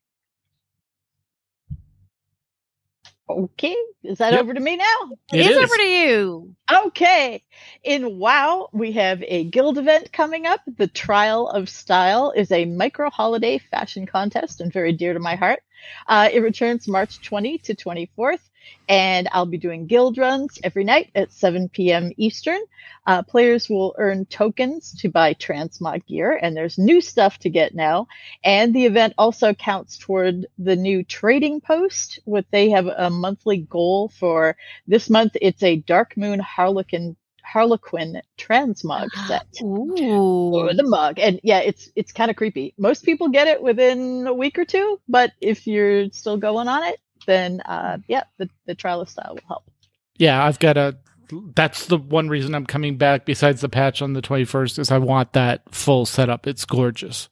Okay, 3.32 3.76
is 4.04 4.20
that 4.20 4.34
Yep. 4.34 4.42
over 4.42 4.54
to 4.54 4.60
me 4.60 4.78
now? 4.78 4.96
It 5.32 5.40
It 5.40 5.48
is 5.48 5.58
is. 5.64 5.72
over 5.72 5.78
to 5.78 5.84
you. 5.90 6.56
Okay. 6.72 7.44
In 7.84 8.18
WoW, 8.20 8.70
we 8.74 8.94
have 8.94 9.24
a 9.24 9.46
guild 9.46 9.78
event 9.78 10.12
coming 10.14 10.46
up. 10.48 10.62
The 10.78 10.88
Trial 10.88 11.48
of 11.50 11.70
Style 11.70 12.32
is 12.32 12.52
a 12.52 12.66
micro 12.66 13.10
holiday 13.10 13.58
fashion 13.60 14.06
contest 14.06 14.62
and 14.62 14.72
very 14.74 14.94
dear 14.94 15.14
to 15.14 15.20
my 15.20 15.36
heart. 15.36 15.64
Uh, 16.08 16.30
it 16.32 16.42
returns 16.42 16.88
March 16.88 17.22
20 17.22 17.58
to 17.60 17.76
24th, 17.76 18.50
and 18.88 19.30
I'll 19.32 19.46
be 19.46 19.58
doing 19.58 19.88
guild 19.88 20.18
runs 20.18 20.60
every 20.64 20.84
night 20.84 21.12
at 21.16 21.32
7 21.32 21.70
p.m. 21.70 22.12
Eastern. 22.18 22.60
Uh, 23.06 23.24
players 23.24 23.70
will 23.70 23.96
earn 23.98 24.26
tokens 24.26 24.94
to 25.00 25.10
buy 25.10 25.34
transmog 25.34 26.06
gear, 26.06 26.38
and 26.40 26.56
there's 26.56 26.78
new 26.78 27.02
stuff 27.02 27.38
to 27.40 27.50
get 27.50 27.74
now. 27.74 28.08
And 28.44 28.74
the 28.74 28.86
event 28.86 29.14
also 29.18 29.54
counts 29.54 29.98
toward 29.98 30.48
the 30.58 30.76
new 30.76 31.04
trading 31.04 31.62
post. 31.62 32.20
What 32.26 32.46
they 32.52 32.70
have 32.72 32.88
a 32.88 33.10
monthly 33.10 33.58
goal 33.58 34.10
for 34.10 34.58
this 34.88 35.10
month. 35.10 35.38
It's 35.42 35.64
a 35.64 35.78
Dark 35.78 36.18
Moon 36.18 36.40
Harlequin 36.40 37.16
Harlequin 37.44 38.22
transmog 38.38 39.10
set 39.28 39.48
Ooh. 39.62 40.54
or 40.54 40.74
the 40.74 40.84
mug 40.84 41.20
and 41.20 41.40
yeah 41.44 41.60
it's 41.60 41.90
it's 41.96 42.12
kind 42.12 42.32
of 42.32 42.38
creepy 42.38 42.74
most 42.78 43.04
people 43.04 43.30
get 43.30 43.48
it 43.48 43.62
within 43.62 44.26
a 44.28 44.34
week 44.34 44.58
or 44.58 44.66
two 44.66 45.00
but 45.10 45.32
if 45.42 45.68
you're 45.68 46.10
still 46.12 46.38
going 46.38 46.68
on 46.68 46.84
it 46.84 47.00
then 47.28 47.62
uh 47.62 47.98
yeah 48.08 48.24
the, 48.38 48.50
the 48.66 48.76
trial 48.76 49.02
of 49.02 49.10
style 49.10 49.34
will 49.36 49.48
help 49.48 49.64
Yeah, 50.18 50.44
I've 50.46 50.60
got 50.60 50.78
a. 50.78 50.98
That's 51.56 51.86
the 51.88 51.98
one 51.98 52.30
reason 52.30 52.54
I'm 52.54 52.66
coming 52.66 52.98
back. 52.98 53.26
Besides 53.26 53.62
the 53.62 53.70
patch 53.70 54.02
on 54.02 54.14
the 54.14 54.22
21st, 54.22 54.80
is 54.80 54.92
I 54.92 54.98
want 55.00 55.34
that 55.34 55.62
full 55.74 56.06
setup. 56.06 56.46
It's 56.48 56.66
gorgeous. 56.66 57.30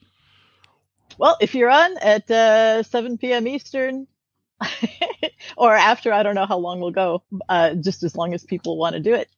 well 1.17 1.38
if 1.41 1.54
you're 1.56 1.69
on 1.69 1.97
at 1.99 2.30
uh 2.32 2.84
7 2.84 3.17
p.m 3.17 3.47
eastern 3.47 4.08
or 5.58 5.73
after 5.75 6.12
i 6.13 6.23
don't 6.23 6.36
know 6.36 6.45
how 6.45 6.58
long 6.58 6.80
we'll 6.80 6.91
go 6.91 7.23
uh 7.49 7.73
just 7.75 8.04
as 8.04 8.15
long 8.15 8.34
as 8.34 8.43
people 8.43 8.78
want 8.78 8.93
to 8.93 8.99
do 9.02 9.13
it 9.13 9.30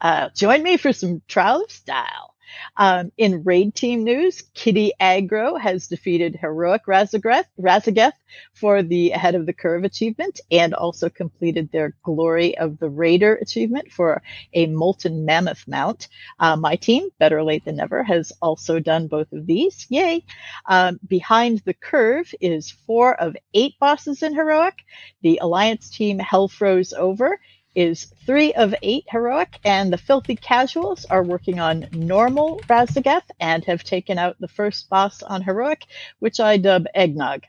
uh 0.00 0.28
join 0.34 0.62
me 0.62 0.76
for 0.76 0.92
some 0.92 1.22
trial 1.28 1.62
of 1.62 1.70
style 1.70 2.34
Um, 2.76 3.12
in 3.16 3.44
raid 3.44 3.74
team 3.74 4.04
news, 4.04 4.42
Kitty 4.54 4.92
Aggro 5.00 5.60
has 5.60 5.88
defeated 5.88 6.36
Heroic 6.36 6.82
Raszageth, 6.86 8.12
for 8.52 8.82
the 8.82 9.12
Ahead 9.12 9.34
of 9.34 9.46
the 9.46 9.52
Curve 9.52 9.84
achievement 9.84 10.40
and 10.50 10.74
also 10.74 11.08
completed 11.08 11.70
their 11.70 11.94
Glory 12.02 12.56
of 12.58 12.78
the 12.78 12.88
Raider 12.88 13.34
achievement 13.36 13.90
for 13.90 14.22
a 14.52 14.66
Molten 14.66 15.24
Mammoth 15.24 15.66
mount. 15.66 16.08
Uh, 16.38 16.56
my 16.56 16.76
team, 16.76 17.08
Better 17.18 17.42
Late 17.42 17.64
Than 17.64 17.76
Never, 17.76 18.02
has 18.02 18.32
also 18.42 18.80
done 18.80 19.08
both 19.08 19.32
of 19.32 19.46
these. 19.46 19.86
Yay! 19.88 20.24
Um, 20.66 20.98
behind 21.06 21.62
the 21.64 21.74
Curve 21.74 22.34
is 22.40 22.70
four 22.70 23.14
of 23.14 23.36
eight 23.54 23.78
bosses 23.78 24.22
in 24.22 24.34
Heroic. 24.34 24.78
The 25.22 25.38
Alliance 25.42 25.90
team 25.90 26.18
Hell 26.18 26.48
Froze 26.48 26.92
Over 26.92 27.38
is 27.78 28.12
three 28.26 28.52
of 28.54 28.74
eight 28.82 29.04
heroic, 29.08 29.60
and 29.64 29.92
the 29.92 29.96
filthy 29.96 30.34
casuals 30.34 31.04
are 31.04 31.22
working 31.22 31.60
on 31.60 31.86
normal 31.92 32.58
Raszageth 32.68 33.30
and 33.38 33.64
have 33.66 33.84
taken 33.84 34.18
out 34.18 34.34
the 34.40 34.48
first 34.48 34.90
boss 34.90 35.22
on 35.22 35.42
heroic, 35.42 35.84
which 36.18 36.40
I 36.40 36.56
dub 36.56 36.86
eggnog. 36.92 37.44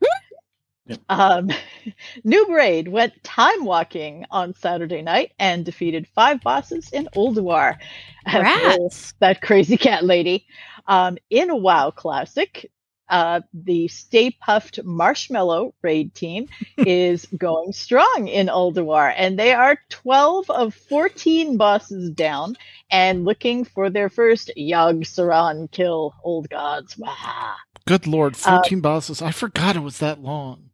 Yep. 0.00 1.00
Um, 1.10 1.50
Noob 2.24 2.48
Raid 2.48 2.88
went 2.88 3.22
time 3.22 3.66
walking 3.66 4.24
on 4.30 4.54
Saturday 4.54 5.02
night 5.02 5.32
and 5.38 5.66
defeated 5.66 6.08
five 6.14 6.40
bosses 6.40 6.88
in 6.90 7.06
Ulduar. 7.14 7.76
Rats. 8.26 9.12
that 9.18 9.42
crazy 9.42 9.76
cat 9.76 10.02
lady. 10.02 10.46
Um, 10.86 11.18
in 11.28 11.50
a 11.50 11.56
WoW 11.56 11.90
Classic, 11.90 12.70
uh, 13.08 13.40
the 13.52 13.88
Stay 13.88 14.30
Puffed 14.30 14.82
Marshmallow 14.84 15.74
raid 15.82 16.14
team 16.14 16.48
is 16.76 17.26
going 17.36 17.72
strong 17.72 18.28
in 18.28 18.48
Ulduar, 18.48 19.12
and 19.16 19.38
they 19.38 19.52
are 19.52 19.78
12 19.90 20.50
of 20.50 20.74
14 20.74 21.56
bosses 21.56 22.10
down 22.10 22.56
and 22.90 23.24
looking 23.24 23.64
for 23.64 23.90
their 23.90 24.08
first 24.08 24.50
Yogg 24.56 25.04
Saron 25.04 25.70
kill, 25.70 26.14
old 26.22 26.48
gods. 26.48 26.96
Wow. 26.96 27.54
Good 27.86 28.06
lord, 28.06 28.36
14 28.36 28.80
bosses. 28.80 29.20
I 29.20 29.30
forgot 29.30 29.76
it 29.76 29.80
was 29.80 29.98
that 29.98 30.22
long. 30.22 30.70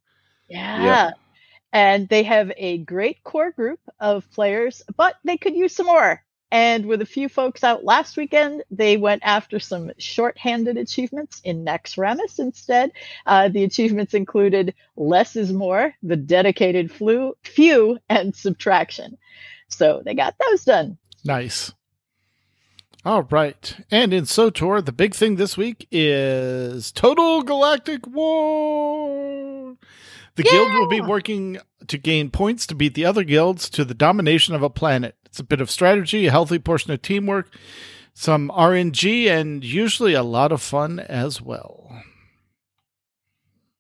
Yeah. 0.48 0.84
Yeah. 0.84 1.10
And 1.72 2.08
they 2.08 2.24
have 2.24 2.52
a 2.56 2.78
great 2.78 3.22
core 3.22 3.52
group 3.52 3.80
of 4.00 4.30
players, 4.32 4.82
but 4.96 5.16
they 5.24 5.36
could 5.36 5.54
use 5.54 5.74
some 5.74 5.86
more. 5.86 6.22
And 6.52 6.86
with 6.86 7.00
a 7.00 7.06
few 7.06 7.28
folks 7.28 7.62
out 7.62 7.84
last 7.84 8.16
weekend, 8.16 8.64
they 8.70 8.96
went 8.96 9.22
after 9.24 9.60
some 9.60 9.92
short-handed 9.98 10.76
achievements 10.76 11.40
in 11.44 11.64
Naxxramas 11.64 12.38
instead. 12.38 12.90
Uh, 13.26 13.48
the 13.48 13.62
achievements 13.62 14.14
included 14.14 14.74
less 14.96 15.36
is 15.36 15.52
more, 15.52 15.94
the 16.02 16.16
dedicated 16.16 16.90
flu, 16.90 17.34
few, 17.42 17.98
and 18.08 18.34
subtraction. 18.34 19.16
So 19.68 20.02
they 20.04 20.14
got 20.14 20.34
those 20.38 20.64
done. 20.64 20.98
Nice. 21.24 21.72
All 23.04 23.22
right. 23.22 23.76
And 23.90 24.12
in 24.12 24.24
SWTOR, 24.24 24.84
the 24.84 24.92
big 24.92 25.14
thing 25.14 25.36
this 25.36 25.56
week 25.56 25.86
is 25.90 26.92
Total 26.92 27.42
Galactic 27.42 28.06
War. 28.06 29.76
The 30.34 30.42
guild 30.42 30.72
will 30.72 30.88
be 30.88 31.00
working 31.00 31.58
to 31.86 31.98
gain 31.98 32.30
points 32.30 32.66
to 32.66 32.74
beat 32.74 32.94
the 32.94 33.04
other 33.04 33.24
guilds 33.24 33.70
to 33.70 33.84
the 33.84 33.94
domination 33.94 34.54
of 34.54 34.62
a 34.62 34.70
planet. 34.70 35.16
It's 35.30 35.38
a 35.38 35.44
bit 35.44 35.60
of 35.60 35.70
strategy, 35.70 36.26
a 36.26 36.30
healthy 36.32 36.58
portion 36.58 36.90
of 36.90 37.02
teamwork, 37.02 37.54
some 38.12 38.50
RNG, 38.50 39.28
and 39.28 39.62
usually 39.62 40.12
a 40.12 40.24
lot 40.24 40.50
of 40.50 40.60
fun 40.60 40.98
as 40.98 41.40
well. 41.40 42.02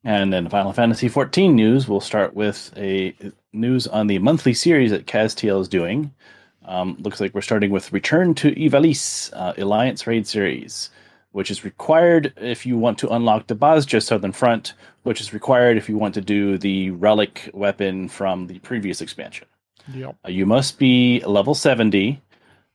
And 0.04 0.32
then 0.32 0.48
Final 0.48 0.72
Fantasy 0.72 1.08
XIV 1.08 1.52
news. 1.52 1.88
We'll 1.88 2.00
start 2.00 2.34
with 2.34 2.72
a 2.76 3.14
news 3.52 3.88
on 3.88 4.06
the 4.06 4.20
monthly 4.20 4.54
series 4.54 4.92
that 4.92 5.06
Castiel 5.06 5.60
is 5.60 5.68
doing. 5.68 6.14
Um, 6.64 6.96
looks 7.00 7.20
like 7.20 7.34
we're 7.34 7.40
starting 7.40 7.72
with 7.72 7.92
Return 7.92 8.34
to 8.36 8.52
Ivalice 8.52 9.32
uh, 9.34 9.52
Alliance 9.58 10.06
Raid 10.06 10.28
Series, 10.28 10.90
which 11.32 11.50
is 11.50 11.64
required 11.64 12.32
if 12.36 12.64
you 12.64 12.78
want 12.78 12.98
to 12.98 13.08
unlock 13.08 13.48
the 13.48 13.56
Bozja 13.56 14.00
Southern 14.00 14.32
Front, 14.32 14.74
which 15.02 15.20
is 15.20 15.34
required 15.34 15.76
if 15.76 15.88
you 15.88 15.98
want 15.98 16.14
to 16.14 16.20
do 16.20 16.58
the 16.58 16.92
relic 16.92 17.50
weapon 17.52 18.08
from 18.08 18.46
the 18.46 18.60
previous 18.60 19.00
expansion. 19.00 19.48
Yep. 19.92 20.16
Uh, 20.24 20.30
you 20.30 20.46
must 20.46 20.78
be 20.78 21.20
level 21.26 21.54
70, 21.54 22.20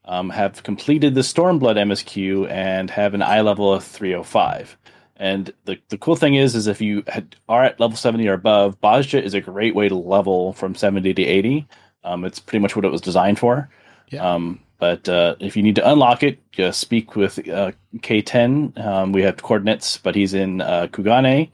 um, 0.05 0.29
have 0.29 0.63
completed 0.63 1.15
the 1.15 1.21
Stormblood 1.21 1.77
MSQ, 1.77 2.49
and 2.49 2.89
have 2.89 3.13
an 3.13 3.21
eye 3.21 3.41
level 3.41 3.73
of 3.73 3.83
305. 3.83 4.77
And 5.17 5.53
the, 5.63 5.77
the 5.89 5.97
cool 5.97 6.15
thing 6.15 6.35
is, 6.35 6.55
is 6.55 6.67
if 6.67 6.81
you 6.81 7.03
had, 7.07 7.35
are 7.47 7.63
at 7.63 7.79
level 7.79 7.95
70 7.95 8.27
or 8.27 8.33
above, 8.33 8.79
Bozja 8.81 9.21
is 9.21 9.33
a 9.33 9.41
great 9.41 9.73
way 9.73 9.87
to 9.87 9.95
level 9.95 10.53
from 10.53 10.75
70 10.75 11.13
to 11.13 11.23
80. 11.23 11.67
Um, 12.03 12.25
it's 12.25 12.39
pretty 12.39 12.61
much 12.61 12.75
what 12.75 12.85
it 12.85 12.91
was 12.91 13.01
designed 13.01 13.39
for. 13.39 13.69
Yeah. 14.09 14.33
Um, 14.33 14.59
but 14.77 15.07
uh, 15.07 15.35
if 15.39 15.55
you 15.55 15.63
need 15.63 15.75
to 15.75 15.89
unlock 15.89 16.21
it, 16.21 16.39
just 16.51 16.81
speak 16.81 17.15
with 17.15 17.39
uh, 17.47 17.71
K10. 17.97 18.77
Um, 18.85 19.11
we 19.13 19.21
have 19.21 19.41
coordinates, 19.41 19.97
but 19.97 20.15
he's 20.15 20.33
in 20.33 20.61
uh, 20.61 20.87
Kugane. 20.91 21.49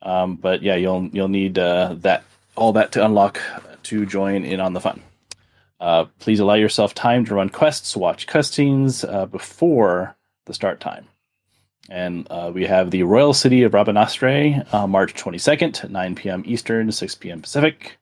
Um, 0.00 0.36
but 0.36 0.62
yeah, 0.62 0.74
you'll 0.74 1.08
you'll 1.12 1.28
need 1.28 1.58
uh, 1.58 1.94
that 1.98 2.24
all 2.56 2.72
that 2.72 2.92
to 2.92 3.04
unlock 3.04 3.40
to 3.84 4.06
join 4.06 4.44
in 4.44 4.60
on 4.60 4.72
the 4.72 4.80
fun. 4.80 5.02
Uh, 5.80 6.04
please 6.20 6.38
allow 6.40 6.54
yourself 6.54 6.94
time 6.94 7.24
to 7.24 7.34
run 7.34 7.48
quests, 7.48 7.96
watch 7.96 8.26
cutscenes 8.26 9.08
uh, 9.08 9.26
before 9.26 10.16
the 10.46 10.54
start 10.54 10.80
time. 10.80 11.06
And 11.90 12.26
uh, 12.30 12.52
we 12.54 12.64
have 12.66 12.90
the 12.92 13.02
Royal 13.02 13.34
City 13.34 13.64
of 13.64 13.72
Rabanastre, 13.72 14.72
uh, 14.72 14.86
March 14.86 15.14
22nd, 15.14 15.90
9 15.90 16.14
p.m. 16.14 16.42
Eastern, 16.46 16.92
6 16.92 17.14
p.m. 17.16 17.42
Pacific. 17.42 17.98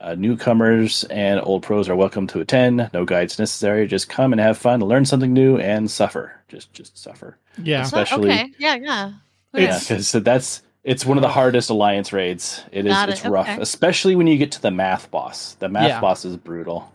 Uh, 0.00 0.14
newcomers 0.14 1.04
and 1.04 1.40
old 1.42 1.62
pros 1.62 1.88
are 1.88 1.96
welcome 1.96 2.26
to 2.28 2.40
attend. 2.40 2.90
No 2.92 3.04
guides 3.04 3.38
necessary. 3.38 3.86
Just 3.86 4.08
come 4.08 4.32
and 4.32 4.40
have 4.40 4.58
fun, 4.58 4.80
learn 4.80 5.04
something 5.04 5.32
new, 5.32 5.56
and 5.58 5.90
suffer. 5.90 6.32
Just, 6.48 6.72
just 6.72 6.96
suffer. 6.98 7.38
Yeah. 7.62 7.82
Especially- 7.82 8.30
okay. 8.30 8.52
Yeah, 8.58 8.74
yeah. 8.76 9.12
Yeah, 9.54 9.62
It's- 9.62 9.88
because 9.88 10.12
that's 10.12 10.62
it's 10.84 11.04
one 11.04 11.16
of 11.18 11.22
the 11.22 11.28
hardest 11.28 11.70
alliance 11.70 12.12
raids. 12.12 12.62
It 12.70 12.86
is. 12.86 12.92
Got 12.92 13.08
It's 13.10 13.24
it, 13.24 13.28
rough, 13.28 13.48
okay. 13.48 13.60
especially 13.60 14.14
when 14.16 14.26
you 14.26 14.36
get 14.38 14.52
to 14.52 14.62
the 14.62 14.70
math 14.70 15.10
boss. 15.10 15.54
The 15.54 15.68
math 15.68 15.88
Yeah. 15.88 16.00
boss 16.00 16.24
is 16.24 16.36
brutal. 16.36 16.92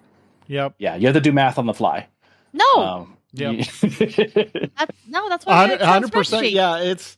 Yep. 0.48 0.76
Yeah, 0.78 0.96
you 0.96 1.08
have 1.08 1.16
to 1.16 1.22
do 1.22 1.32
math 1.32 1.58
on 1.58 1.66
the 1.66 1.74
fly. 1.74 2.08
No, 2.54 2.64
Um, 2.78 3.18
Yep. 3.34 3.66
that's, 3.82 4.92
no, 5.08 5.30
that's 5.30 5.46
why. 5.46 5.54
I 5.64 5.68
did 5.68 5.82
hundred 5.82 6.12
percent. 6.12 6.50
Yeah, 6.52 6.78
it's. 6.80 7.18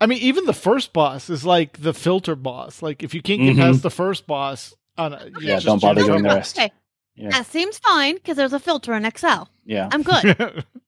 I 0.00 0.06
mean, 0.06 0.18
even 0.18 0.44
the 0.46 0.52
first 0.52 0.92
boss 0.92 1.30
is 1.30 1.44
like 1.44 1.80
the 1.80 1.94
filter 1.94 2.34
boss. 2.34 2.82
Like, 2.82 3.02
if 3.02 3.14
you 3.14 3.22
can't 3.22 3.40
get 3.40 3.54
Mhm. 3.56 3.60
past 3.60 3.82
the 3.82 3.90
first 3.90 4.26
boss, 4.26 4.74
on 4.98 5.12
a, 5.14 5.30
Yeah, 5.40 5.54
just 5.54 5.66
don't 5.66 5.80
bother 5.80 6.00
general- 6.02 6.18
doing 6.18 6.22
the 6.28 6.34
rest. 6.34 6.58
Okay, 6.58 6.70
Yeah. 7.16 7.30
that 7.30 7.46
seems 7.46 7.78
fine 7.78 8.16
because 8.16 8.36
there's 8.36 8.52
a 8.52 8.58
filter 8.58 8.92
in 8.94 9.04
Excel. 9.06 9.48
yeah. 9.64 9.88
I'm 9.92 10.02
good. 10.02 10.64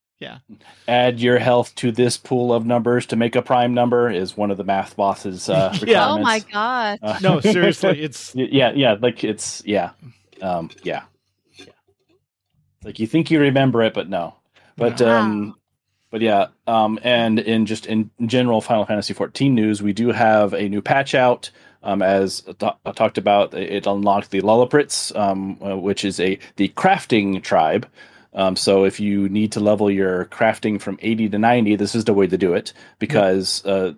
Add 0.88 1.20
your 1.20 1.38
health 1.38 1.74
to 1.76 1.92
this 1.92 2.16
pool 2.16 2.52
of 2.52 2.64
numbers 2.66 3.06
to 3.06 3.16
make 3.16 3.36
a 3.36 3.42
prime 3.42 3.74
number 3.74 4.10
is 4.10 4.36
one 4.36 4.50
of 4.50 4.56
the 4.56 4.64
math 4.64 4.96
boss's 4.96 5.48
uh. 5.48 5.76
Yeah. 5.86 6.08
oh 6.10 6.18
my 6.18 6.40
god. 6.40 6.98
Uh, 7.02 7.18
no, 7.22 7.40
seriously, 7.54 8.00
it's 8.02 8.34
yeah 8.34 8.72
yeah 8.74 8.96
like 9.00 9.24
it's 9.24 9.62
yeah 9.66 9.90
um 10.42 10.70
yeah 10.82 11.04
yeah 11.56 11.66
like 12.84 12.98
you 12.98 13.06
think 13.06 13.30
you 13.30 13.40
remember 13.40 13.82
it 13.82 13.94
but 13.94 14.08
no 14.08 14.34
but 14.76 15.00
Wow. 15.00 15.20
um 15.20 15.54
but 16.10 16.20
yeah 16.20 16.48
um 16.66 16.98
and 17.02 17.38
in 17.38 17.66
just 17.66 17.86
in 17.86 18.10
general 18.26 18.60
final 18.60 18.84
fantasy 18.84 19.14
14 19.14 19.54
news 19.54 19.82
we 19.82 19.92
do 19.92 20.10
have 20.12 20.52
a 20.52 20.68
new 20.68 20.82
patch 20.82 21.14
out 21.14 21.50
um 21.82 22.02
as 22.02 22.42
ta- 22.58 22.76
talked 22.94 23.18
about 23.18 23.54
it 23.54 23.86
unlocked 23.86 24.30
the 24.30 24.40
Loporrits 24.40 25.14
um 25.16 25.58
uh, 25.64 25.76
which 25.76 26.04
is 26.04 26.18
a 26.20 26.38
the 26.56 26.68
crafting 26.70 27.42
tribe 27.42 27.86
um, 28.34 28.56
so 28.56 28.84
if 28.84 28.98
you 29.00 29.28
need 29.28 29.52
to 29.52 29.60
level 29.60 29.90
your 29.90 30.26
crafting 30.26 30.80
from 30.80 30.98
80 31.02 31.28
to 31.30 31.38
90 31.38 31.76
this 31.76 31.94
is 31.94 32.04
the 32.04 32.14
way 32.14 32.26
to 32.26 32.36
do 32.36 32.54
it 32.54 32.72
because 32.98 33.64
uh, 33.64 33.92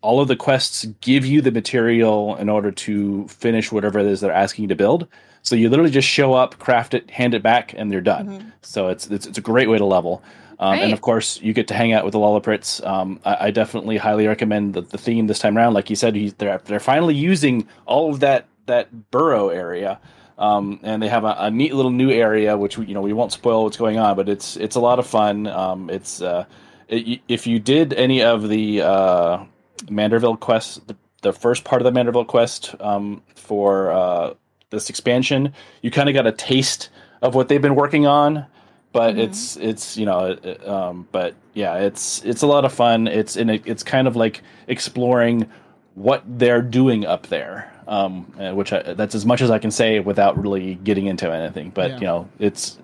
all 0.00 0.20
of 0.20 0.28
the 0.28 0.36
quests 0.36 0.84
give 1.00 1.26
you 1.26 1.40
the 1.40 1.50
material 1.50 2.36
in 2.36 2.48
order 2.48 2.70
to 2.70 3.26
finish 3.28 3.72
whatever 3.72 3.98
it 3.98 4.06
is 4.06 4.20
they're 4.20 4.32
asking 4.32 4.62
you 4.64 4.68
to 4.68 4.76
build. 4.76 5.08
So 5.42 5.56
you 5.56 5.68
literally 5.68 5.90
just 5.90 6.06
show 6.06 6.34
up, 6.34 6.58
craft 6.58 6.94
it, 6.94 7.10
hand 7.10 7.34
it 7.34 7.42
back, 7.42 7.74
and 7.76 7.90
they're 7.90 8.00
done. 8.00 8.28
Mhm. 8.28 8.52
So 8.62 8.88
it's, 8.88 9.08
it's 9.08 9.26
it's 9.26 9.38
a 9.38 9.40
great 9.40 9.68
way 9.68 9.78
to 9.78 9.84
level. 9.84 10.22
Um, 10.60 10.78
and 10.78 10.92
of 10.92 11.00
course, 11.00 11.40
you 11.42 11.52
get 11.52 11.66
to 11.68 11.74
hang 11.74 11.92
out 11.92 12.04
with 12.04 12.12
the 12.12 12.20
Loporrits. 12.20 12.86
Um, 12.86 13.18
I, 13.24 13.46
I 13.46 13.50
definitely 13.50 13.96
highly 13.96 14.28
recommend 14.28 14.74
the, 14.74 14.82
the 14.82 14.98
theme 14.98 15.26
this 15.26 15.40
time 15.40 15.58
around. 15.58 15.74
Like 15.74 15.90
you 15.90 15.96
said, 15.96 16.14
he's, 16.14 16.34
they're 16.34 16.58
they're 16.64 16.78
finally 16.78 17.16
using 17.16 17.66
all 17.84 18.12
of 18.12 18.20
that 18.20 18.46
that 18.66 19.10
burrow 19.10 19.48
area, 19.48 19.98
um, 20.42 20.80
and 20.82 21.02
they 21.02 21.08
have 21.08 21.24
a, 21.24 21.34
a 21.38 21.50
neat 21.50 21.72
little 21.74 21.90
new 21.92 22.10
area, 22.10 22.56
which 22.56 22.76
we, 22.78 22.86
you 22.86 22.94
know 22.94 23.00
we 23.02 23.12
won't 23.12 23.32
spoil 23.32 23.64
what's 23.64 23.76
going 23.76 23.98
on, 23.98 24.16
but 24.16 24.28
it's 24.28 24.56
it's 24.56 24.76
a 24.76 24.80
lot 24.80 24.98
of 24.98 25.06
fun. 25.06 25.46
Um, 25.46 25.88
it's 25.90 26.20
uh, 26.20 26.44
it, 26.88 27.20
if 27.28 27.46
you 27.46 27.58
did 27.60 27.92
any 27.94 28.22
of 28.22 28.48
the 28.48 28.82
uh, 28.82 29.44
Manderville 29.86 30.38
quest, 30.38 30.86
the, 30.88 30.96
the 31.22 31.32
first 31.32 31.64
part 31.64 31.80
of 31.82 31.84
the 31.92 31.98
Manderville 31.98 32.26
quest 32.26 32.74
um, 32.80 33.22
for 33.36 33.92
uh, 33.92 34.34
this 34.70 34.90
expansion, 34.90 35.52
you 35.82 35.90
kind 35.90 36.08
of 36.08 36.14
got 36.14 36.26
a 36.26 36.32
taste 36.32 36.90
of 37.22 37.34
what 37.34 37.48
they've 37.48 37.62
been 37.62 37.76
working 37.76 38.06
on. 38.06 38.46
But 38.92 39.14
Mhm. 39.14 39.18
it's 39.20 39.56
it's 39.56 39.96
you 39.96 40.04
know 40.04 40.36
it- 40.42 40.68
um, 40.68 41.08
but 41.12 41.34
yeah 41.54 41.76
it's 41.76 42.22
it's 42.26 42.42
a 42.42 42.46
lot 42.46 42.66
of 42.66 42.72
fun. 42.74 43.08
It's 43.08 43.36
in 43.36 43.48
a, 43.48 43.58
it's 43.64 43.82
kind 43.82 44.06
of 44.06 44.16
like 44.16 44.42
exploring 44.66 45.46
what 45.94 46.22
they're 46.26 46.60
doing 46.62 47.06
up 47.06 47.28
there, 47.28 47.71
um, 47.88 48.32
uh, 48.38 48.52
which 48.54 48.72
I, 48.72 48.94
that's 48.94 49.14
as 49.14 49.24
much 49.26 49.40
as 49.42 49.50
I 49.50 49.58
can 49.58 49.70
say 49.70 50.00
without 50.00 50.40
really 50.40 50.74
getting 50.76 51.06
into 51.06 51.30
anything. 51.32 51.70
But 51.70 51.90
Yeah. 51.92 51.96
you 51.98 52.06
know 52.06 52.28
it's 52.38 52.78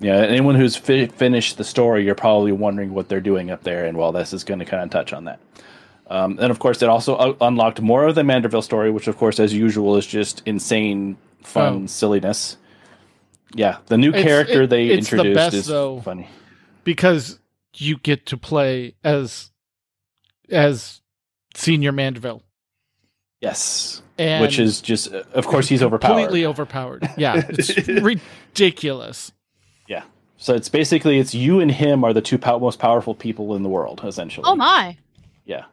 you 0.00 0.10
know 0.10 0.18
anyone 0.22 0.54
who's 0.54 0.76
fi- 0.76 1.06
finished 1.06 1.56
the 1.56 1.64
story, 1.64 2.04
you're 2.04 2.14
probably 2.14 2.52
wondering 2.52 2.94
what 2.94 3.08
they're 3.08 3.20
doing 3.20 3.50
up 3.50 3.62
there, 3.62 3.84
and 3.86 3.96
well, 3.98 4.12
this 4.12 4.32
is 4.32 4.44
going 4.44 4.58
to 4.60 4.64
kind 4.64 4.82
of 4.82 4.90
touch 4.90 5.12
on 5.12 5.24
that. 5.24 5.38
Um, 6.08 6.38
and 6.40 6.50
of 6.50 6.58
course, 6.58 6.82
it 6.82 6.88
also 6.88 7.18
u- 7.28 7.36
unlocked 7.40 7.80
more 7.80 8.06
of 8.06 8.14
the 8.14 8.22
Manderville 8.22 8.62
story, 8.62 8.90
which, 8.90 9.08
of 9.08 9.16
course, 9.16 9.40
as 9.40 9.54
usual, 9.54 9.96
is 9.96 10.06
just 10.06 10.42
insane, 10.44 11.16
fun 11.42 11.84
Oh. 11.84 11.86
silliness. 11.86 12.58
Yeah, 13.54 13.78
the 13.86 13.96
new 13.96 14.10
It's- 14.10 14.22
character 14.22 14.62
it- 14.64 14.70
they 14.70 14.88
it's 14.88 15.08
the 15.08 15.16
introduced 15.16 15.36
best, 15.36 15.54
is 15.56 15.66
though. 15.66 16.00
funny. 16.00 16.28
because 16.84 17.38
you 17.76 17.96
get 17.96 18.26
to 18.26 18.36
play 18.36 18.94
as 19.02 19.50
as 20.50 21.00
senior 21.54 21.92
Manderville, 21.92 22.42
Yes, 23.44 24.02
and 24.18 24.42
which 24.42 24.58
is 24.58 24.80
just, 24.80 25.12
uh, 25.12 25.22
of 25.34 25.46
course, 25.46 25.68
he's 25.68 25.82
overpowered. 25.82 26.14
completely 26.14 26.46
overpowered. 26.46 27.08
Yeah, 27.16 27.42
it's 27.48 27.76
ridiculous. 27.88 29.32
Yeah. 29.88 30.04
So 30.36 30.54
it's 30.54 30.68
basically 30.68 31.18
it's 31.18 31.34
you 31.34 31.60
and 31.60 31.70
him 31.70 32.04
are 32.04 32.12
the 32.12 32.20
two 32.20 32.38
pow- 32.38 32.58
most 32.58 32.78
powerful 32.78 33.14
people 33.14 33.54
in 33.54 33.62
the 33.62 33.68
world, 33.68 34.00
essentially. 34.04 34.44
Oh 34.46 34.54
my. 34.56 34.96
Yeah. 35.44 35.64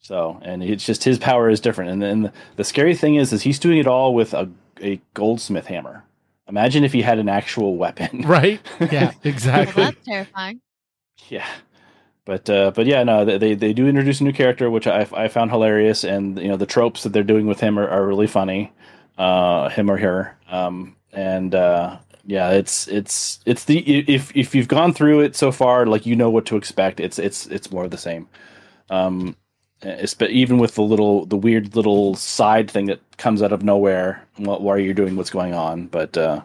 So, 0.00 0.38
and 0.42 0.62
it's 0.62 0.84
just 0.84 1.02
his 1.04 1.18
power 1.18 1.48
is 1.50 1.60
different. 1.60 1.90
And 1.90 2.02
then 2.02 2.22
the, 2.22 2.32
the 2.56 2.64
scary 2.64 2.94
thing 2.94 3.16
is, 3.16 3.32
is 3.32 3.42
he's 3.42 3.58
doing 3.58 3.78
it 3.78 3.86
all 3.86 4.14
with 4.14 4.34
a, 4.34 4.48
a 4.80 5.00
goldsmith 5.14 5.66
hammer. 5.66 6.04
Imagine 6.48 6.84
if 6.84 6.92
he 6.92 7.02
had 7.02 7.18
an 7.18 7.28
actual 7.28 7.76
weapon. 7.76 8.22
Right? 8.22 8.60
Yeah, 8.80 9.06
Well, 9.06 9.14
exactly. 9.24 9.82
that's 9.84 10.04
terrifying. 10.06 10.60
Yeah. 11.28 11.46
But 12.26 12.50
uh, 12.50 12.72
but 12.72 12.86
yeah, 12.86 13.04
no, 13.04 13.24
they, 13.24 13.54
they 13.54 13.72
do 13.72 13.86
introduce 13.86 14.20
a 14.20 14.24
new 14.24 14.32
character, 14.32 14.68
which 14.68 14.88
I, 14.88 15.06
I 15.12 15.28
found 15.28 15.52
hilarious, 15.52 16.02
and 16.02 16.38
you 16.38 16.48
know 16.48 16.56
the 16.56 16.66
tropes 16.66 17.04
that 17.04 17.12
they're 17.12 17.22
doing 17.22 17.46
with 17.46 17.60
him 17.60 17.78
are, 17.78 17.88
are 17.88 18.04
really 18.04 18.26
funny, 18.26 18.72
uh, 19.16 19.68
him 19.68 19.88
or 19.88 19.96
her, 19.96 20.36
um, 20.50 20.96
and 21.12 21.54
uh, 21.54 21.98
yeah, 22.26 22.50
it's 22.50 22.88
it's 22.88 23.38
it's 23.46 23.64
the 23.64 23.78
if 23.78 24.36
if 24.36 24.56
you've 24.56 24.66
gone 24.66 24.92
through 24.92 25.20
it 25.20 25.36
so 25.36 25.52
far, 25.52 25.86
like 25.86 26.04
you 26.04 26.16
know 26.16 26.28
what 26.28 26.46
to 26.46 26.56
expect. 26.56 26.98
It's 26.98 27.20
it's 27.20 27.46
it's 27.46 27.70
more 27.70 27.84
of 27.84 27.92
the 27.92 27.96
same. 27.96 28.28
Um, 28.90 29.36
even 29.84 30.58
with 30.58 30.74
the 30.74 30.82
little 30.82 31.26
the 31.26 31.36
weird 31.36 31.76
little 31.76 32.16
side 32.16 32.68
thing 32.68 32.86
that 32.86 33.00
comes 33.18 33.40
out 33.40 33.52
of 33.52 33.62
nowhere 33.62 34.26
while 34.36 34.78
you're 34.78 34.94
doing 34.94 35.14
what's 35.14 35.30
going 35.30 35.54
on, 35.54 35.86
but 35.86 36.18
uh, 36.18 36.42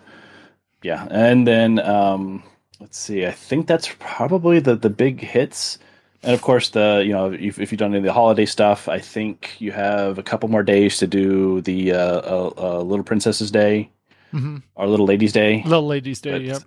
yeah, 0.84 1.08
and 1.10 1.48
then 1.48 1.80
um, 1.80 2.44
let's 2.82 2.98
see. 2.98 3.26
I 3.26 3.32
think 3.32 3.68
that's 3.68 3.90
probably 4.00 4.60
the 4.60 4.76
the 4.76 4.90
big 4.90 5.22
hits, 5.22 5.78
and 6.24 6.34
of 6.34 6.42
course 6.42 6.70
the 6.70 7.02
you 7.06 7.14
know 7.14 7.32
if, 7.32 7.60
if 7.60 7.72
you've 7.72 7.80
done 7.80 7.92
any 7.92 8.00
of 8.00 8.04
the 8.04 8.12
holiday 8.14 8.46
stuff, 8.46 8.90
I 8.90 9.00
think 9.00 9.56
you 9.60 9.72
have 9.72 10.18
a 10.18 10.24
couple 10.24 10.50
more 10.50 10.64
days 10.64 10.98
to 10.98 11.08
do 11.08 11.62
the 11.62 11.94
uh, 11.94 11.98
uh, 11.98 12.54
uh, 12.58 12.82
Little 12.82 13.06
Princess's 13.06 13.52
Day 13.52 13.90
hmm 14.32 14.58
or 14.76 14.88
Little 14.88 15.06
Lady's 15.06 15.32
Day. 15.34 15.62
Little 15.66 15.88
Ladies 15.88 16.20
Day. 16.22 16.32
But- 16.32 16.42
Yep. 16.42 16.62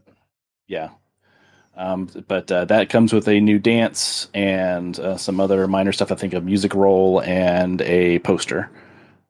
Yeah. 0.68 0.88
Um, 1.76 2.08
but 2.28 2.50
uh, 2.52 2.66
that 2.66 2.88
comes 2.88 3.12
with 3.12 3.26
a 3.26 3.40
new 3.40 3.58
dance 3.58 4.28
and 4.32 4.96
uh, 5.00 5.16
some 5.16 5.40
other 5.40 5.66
minor 5.66 5.90
stuff. 5.92 6.12
I 6.12 6.14
think 6.14 6.32
a 6.32 6.40
music 6.40 6.72
roll 6.74 7.20
and 7.22 7.82
a 7.82 8.20
poster. 8.20 8.70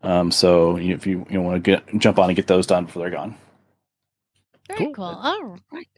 Um, 0.03 0.31
so 0.31 0.77
if 0.77 1.07
you 1.07 1.27
you 1.31 1.41
want 1.41 1.65
to 1.65 1.71
get 1.71 1.99
jump 1.99 2.19
on 2.19 2.29
and 2.29 2.37
get 2.37 2.47
those 2.47 2.67
done 2.67 2.85
before 2.85 3.01
they're 3.03 3.11
gone. 3.11 3.35
Very 4.69 4.85
Cool. 4.87 4.95
cool. 4.95 5.05
All 5.05 5.59
right. 5.73 5.89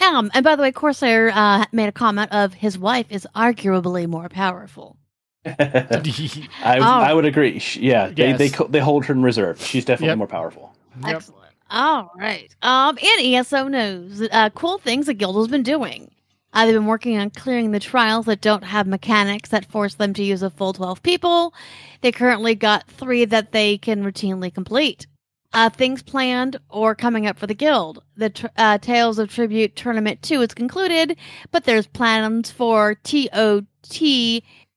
Um, 0.00 0.30
and 0.34 0.44
by 0.44 0.56
the 0.56 0.62
way, 0.62 0.72
Corsair 0.72 1.30
uh, 1.34 1.64
made 1.72 1.88
a 1.88 1.92
comment 1.92 2.32
of 2.32 2.54
his 2.54 2.78
wife 2.78 3.06
is 3.10 3.26
arguably 3.34 4.06
more 4.08 4.28
powerful. 4.28 4.96
I 5.46 6.78
Oh. 6.78 6.82
I 6.82 7.12
would 7.14 7.24
agree. 7.24 7.58
She- 7.58 7.80
yeah, 7.80 8.08
they 8.08 8.32
they 8.32 8.46
Yes. 8.46 8.54
co- 8.54 8.66
they 8.68 8.80
hold 8.80 9.04
her 9.06 9.14
in 9.14 9.22
reserve. 9.22 9.60
She's 9.60 9.84
definitely 9.84 10.08
Yep. 10.08 10.18
more 10.18 10.26
powerful. 10.26 10.74
Yep. 11.04 11.16
Excellent. 11.16 11.40
All 11.70 12.12
right. 12.16 12.54
Um, 12.62 12.98
and 13.00 13.26
ESO 13.34 13.68
news, 13.68 14.22
uh, 14.32 14.50
cool 14.50 14.78
things 14.78 15.06
the 15.06 15.14
guild 15.14 15.36
has 15.36 15.48
been 15.48 15.62
doing. 15.62 16.10
Uh, 16.52 16.66
they've 16.66 16.74
been 16.74 16.86
working 16.86 17.16
on 17.16 17.30
clearing 17.30 17.70
the 17.70 17.78
trials 17.78 18.26
that 18.26 18.40
don't 18.40 18.64
have 18.64 18.86
mechanics 18.88 19.50
that 19.50 19.64
force 19.66 19.94
them 19.94 20.12
to 20.14 20.24
use 20.24 20.42
a 20.42 20.50
full 20.50 20.72
12 20.72 21.00
people. 21.04 21.54
They 22.00 22.10
currently 22.10 22.56
got 22.56 22.88
three 22.88 23.24
that 23.26 23.52
they 23.52 23.78
can 23.78 24.02
routinely 24.02 24.52
complete. 24.52 25.06
Uh, 25.52 25.68
things 25.68 26.00
planned 26.02 26.56
or 26.68 26.94
coming 26.94 27.26
up 27.26 27.36
for 27.36 27.48
the 27.48 27.54
guild. 27.54 28.02
The 28.16 28.30
tr- 28.30 28.46
uh, 28.56 28.78
Tales 28.78 29.18
of 29.18 29.30
Tribute 29.30 29.74
Tournament 29.74 30.22
2 30.22 30.42
is 30.42 30.54
concluded, 30.54 31.16
but 31.50 31.64
there's 31.64 31.88
plans 31.88 32.52
for 32.52 32.94
TOT 32.94 33.64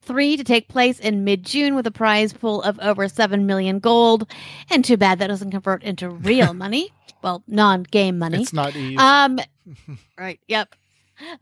3 0.01 0.37
to 0.37 0.43
take 0.43 0.67
place 0.69 0.99
in 0.99 1.23
mid 1.23 1.43
June 1.43 1.75
with 1.75 1.85
a 1.85 1.91
prize 1.91 2.33
pool 2.33 2.63
of 2.63 2.79
over 2.79 3.07
7 3.07 3.45
million 3.45 3.77
gold. 3.77 4.27
And 4.71 4.83
too 4.83 4.97
bad 4.97 5.19
that 5.19 5.27
doesn't 5.27 5.51
convert 5.51 5.83
into 5.83 6.09
real 6.09 6.53
money. 6.55 6.91
Well, 7.21 7.43
non 7.47 7.83
game 7.83 8.17
money. 8.17 8.41
It's 8.41 8.51
not 8.51 8.75
Eve. 8.75 8.97
Um, 8.97 9.39
right. 10.17 10.39
Yep. 10.47 10.75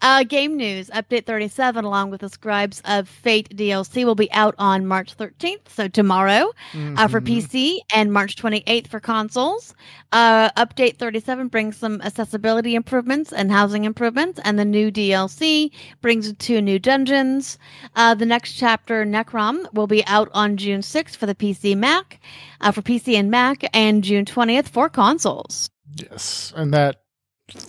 Uh, 0.01 0.23
game 0.23 0.57
news 0.57 0.89
update 0.89 1.25
37, 1.25 1.85
along 1.85 2.09
with 2.11 2.21
the 2.21 2.29
Scribes 2.29 2.81
of 2.85 3.07
Fate 3.07 3.55
DLC, 3.55 4.03
will 4.05 4.15
be 4.15 4.31
out 4.31 4.53
on 4.59 4.85
March 4.85 5.15
13th, 5.17 5.69
so 5.69 5.87
tomorrow 5.87 6.51
uh, 6.97 7.07
for 7.07 7.21
Mhm. 7.21 7.25
PC, 7.27 7.79
and 7.93 8.11
March 8.11 8.35
28th 8.35 8.87
for 8.87 8.99
consoles. 8.99 9.73
Uh, 10.11 10.49
update 10.51 10.97
37 10.97 11.47
brings 11.47 11.77
some 11.77 12.01
accessibility 12.01 12.75
improvements 12.75 13.31
and 13.31 13.51
housing 13.51 13.85
improvements, 13.85 14.39
and 14.43 14.59
the 14.59 14.65
new 14.65 14.91
DLC 14.91 15.71
brings 16.01 16.31
two 16.33 16.61
new 16.61 16.77
dungeons. 16.79 17.57
Uh, 17.95 18.13
the 18.13 18.25
next 18.25 18.53
chapter, 18.53 19.05
Necrom, 19.05 19.65
will 19.73 19.87
be 19.87 20.05
out 20.05 20.29
on 20.33 20.57
June 20.57 20.81
6th 20.81 21.15
for 21.15 21.25
the 21.25 21.35
PC 21.35 21.75
Mac, 21.75 22.19
uh, 22.59 22.71
for 22.71 22.81
PC 22.81 23.15
and 23.17 23.31
Mac, 23.31 23.63
and 23.73 24.03
June 24.03 24.25
20th 24.25 24.67
for 24.67 24.89
consoles. 24.89 25.69
Yes, 25.95 26.53
and 26.55 26.73
that 26.73 26.91
th- 26.93 27.00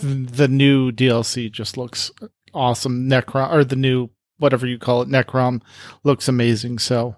the 0.00 0.48
new 0.48 0.92
DLC 0.92 1.50
just 1.50 1.76
looks 1.76 2.10
awesome. 2.54 3.08
Necrom 3.08 3.52
or 3.52 3.64
the 3.64 3.76
new 3.76 4.10
whatever 4.38 4.66
you 4.66 4.78
call 4.78 5.02
it, 5.02 5.08
Necrom 5.08 5.62
looks 6.02 6.28
amazing. 6.28 6.78
So 6.78 7.16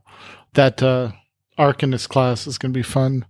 that 0.53 0.83
uh, 0.83 1.13
Arcanist 1.59 2.09
class 2.09 2.47
is 2.47 2.59
going 2.59 2.73
to 2.73 2.79
be 2.79 2.83
fun. 2.83 3.27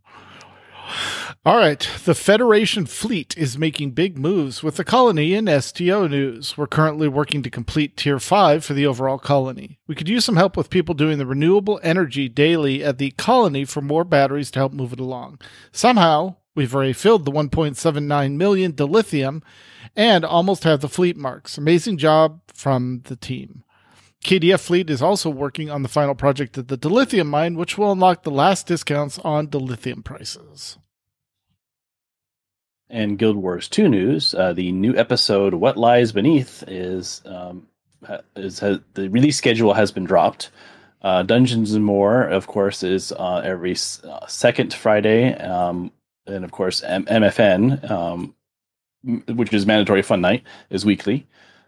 All 1.46 1.58
right, 1.58 1.86
the 2.04 2.14
Federation 2.14 2.86
fleet 2.86 3.36
is 3.36 3.58
making 3.58 3.90
big 3.90 4.18
moves 4.18 4.62
with 4.62 4.76
the 4.76 4.84
colony 4.84 5.34
in 5.34 5.46
STO 5.60 6.06
news. 6.06 6.56
We're 6.56 6.66
currently 6.66 7.06
working 7.06 7.42
to 7.42 7.50
complete 7.50 7.98
Tier 7.98 8.18
5 8.18 8.64
for 8.64 8.72
the 8.72 8.86
overall 8.86 9.18
colony. 9.18 9.78
We 9.86 9.94
could 9.94 10.08
use 10.08 10.24
some 10.24 10.36
help 10.36 10.56
with 10.56 10.70
people 10.70 10.94
doing 10.94 11.18
the 11.18 11.26
renewable 11.26 11.80
energy 11.82 12.30
daily 12.30 12.82
at 12.82 12.96
the 12.96 13.10
colony 13.12 13.66
for 13.66 13.82
more 13.82 14.04
batteries 14.04 14.50
to 14.52 14.58
help 14.58 14.72
move 14.72 14.94
it 14.94 15.00
along. 15.00 15.38
Somehow, 15.70 16.36
we've 16.54 16.74
already 16.74 16.92
filled 16.92 17.24
the 17.24 17.32
1.79 17.32 18.36
million 18.36 18.72
dilithium 18.72 19.42
and 19.96 20.24
almost 20.24 20.64
have 20.64 20.80
the 20.80 20.88
fleet 20.88 21.16
marks. 21.16 21.58
Amazing 21.58 21.98
job 21.98 22.40
from 22.52 23.02
the 23.04 23.16
team. 23.16 23.64
KDF 24.24 24.60
Fleet 24.60 24.88
is 24.88 25.02
also 25.02 25.28
working 25.28 25.70
on 25.70 25.82
the 25.82 25.88
final 25.88 26.14
project 26.14 26.56
at 26.56 26.68
the 26.68 26.78
dilithium 26.78 27.26
mine, 27.26 27.56
which 27.56 27.76
will 27.76 27.92
unlock 27.92 28.22
the 28.22 28.30
last 28.30 28.66
discounts 28.66 29.18
on 29.18 29.48
dilithium 29.48 30.02
prices. 30.02 30.78
And 32.88 33.18
Guild 33.18 33.36
Wars 33.36 33.68
2 33.68 33.88
news: 33.88 34.34
uh, 34.34 34.54
the 34.54 34.72
new 34.72 34.96
episode 34.96 35.54
"What 35.54 35.76
Lies 35.76 36.12
Beneath" 36.12 36.64
is 36.66 37.20
um, 37.26 37.66
is 38.36 38.58
has, 38.60 38.78
the 38.94 39.10
release 39.10 39.36
schedule 39.36 39.74
has 39.74 39.92
been 39.92 40.04
dropped. 40.04 40.50
Uh, 41.02 41.22
Dungeons 41.22 41.74
and 41.74 41.84
More, 41.84 42.22
of 42.22 42.46
course, 42.46 42.82
is 42.82 43.12
uh, 43.12 43.42
every 43.44 43.76
uh, 44.04 44.26
second 44.26 44.72
Friday, 44.72 45.34
um, 45.34 45.92
and 46.26 46.44
of 46.44 46.50
course 46.52 46.82
M- 46.82 47.04
MFN, 47.06 47.90
um, 47.90 48.34
which 49.36 49.52
is 49.52 49.66
mandatory 49.66 50.02
fun 50.02 50.20
night, 50.20 50.42
is 50.70 50.84
weekly. 50.84 51.26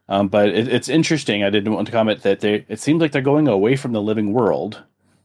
Um, 0.09 0.29
but 0.29 0.49
it, 0.51 0.69
it's 0.69 0.89
interesting. 0.89 1.43
I 1.43 1.51
didn't 1.51 1.73
want 1.73 1.87
to 1.87 1.93
comment 1.93 2.23
that 2.23 2.41
they. 2.41 2.65
It 2.69 2.79
seems 2.81 3.01
like 3.01 3.13
they're 3.13 3.23
going 3.23 3.49
away 3.49 3.77
from 3.77 3.93
the 3.93 4.01
living 4.03 4.33
world 4.33 4.83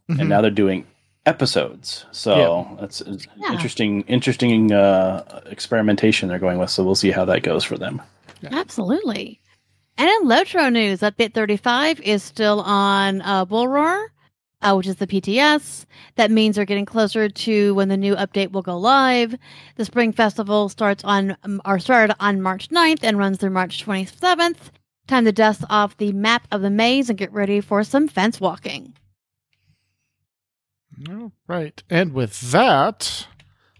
Mhm. 0.10 0.20
and 0.20 0.30
now 0.30 0.42
they're 0.42 0.50
doing 0.50 0.86
episodes. 1.28 2.06
So 2.12 2.76
that's 2.80 3.02
Yeah. 3.38 3.52
interesting, 3.52 4.02
interesting 4.08 4.72
uh, 4.72 5.42
experimentation 5.46 6.28
they're 6.30 6.40
going 6.40 6.58
with. 6.58 6.72
So 6.72 6.84
we'll 6.84 6.96
see 6.96 7.12
how 7.12 7.26
that 7.26 7.44
goes 7.44 7.64
for 7.64 7.78
them. 7.78 8.02
Absolutely. 8.52 9.40
And 10.00 10.10
in 10.10 10.28
Lotro 10.28 10.72
news, 10.74 11.02
Update 11.02 11.34
35 11.36 12.00
is 12.02 12.24
still 12.24 12.62
on 12.62 13.22
uh, 13.22 13.46
Bull 13.46 13.68
Roar, 13.68 14.12
uh, 14.62 14.74
which 14.74 14.88
is 14.88 14.98
the 14.98 15.08
PTS. 15.08 15.86
That 16.16 16.32
means 16.32 16.56
they're 16.56 16.66
getting 16.66 16.86
closer 16.86 17.30
to 17.30 17.76
when 17.76 17.90
the 17.90 17.98
new 17.98 18.16
update 18.16 18.52
will 18.52 18.62
go 18.62 18.78
live. 18.78 19.36
The 19.76 19.86
Spring 19.86 20.12
Festival 20.12 20.70
starts 20.70 21.04
on, 21.04 21.38
um, 21.44 21.62
or 21.66 21.80
started 21.80 22.16
on 22.20 22.42
March 22.42 22.70
9th 22.70 23.04
and 23.04 23.18
runs 23.18 23.38
through 23.38 23.52
March 23.52 23.86
27th. 23.86 24.72
Time 25.08 25.26
to 25.26 25.32
dust 25.32 25.64
off 25.70 25.98
the 25.98 26.14
map 26.14 26.48
of 26.52 26.62
the 26.62 26.70
maze 26.70 27.10
and 27.10 27.18
get 27.18 27.34
ready 27.34 27.60
for 27.60 27.84
some 27.84 28.08
fence 28.08 28.40
walking. 28.40 28.94
All 31.10 31.32
right. 31.48 31.82
And 31.90 32.14
with 32.14 32.52
that, 32.52 33.28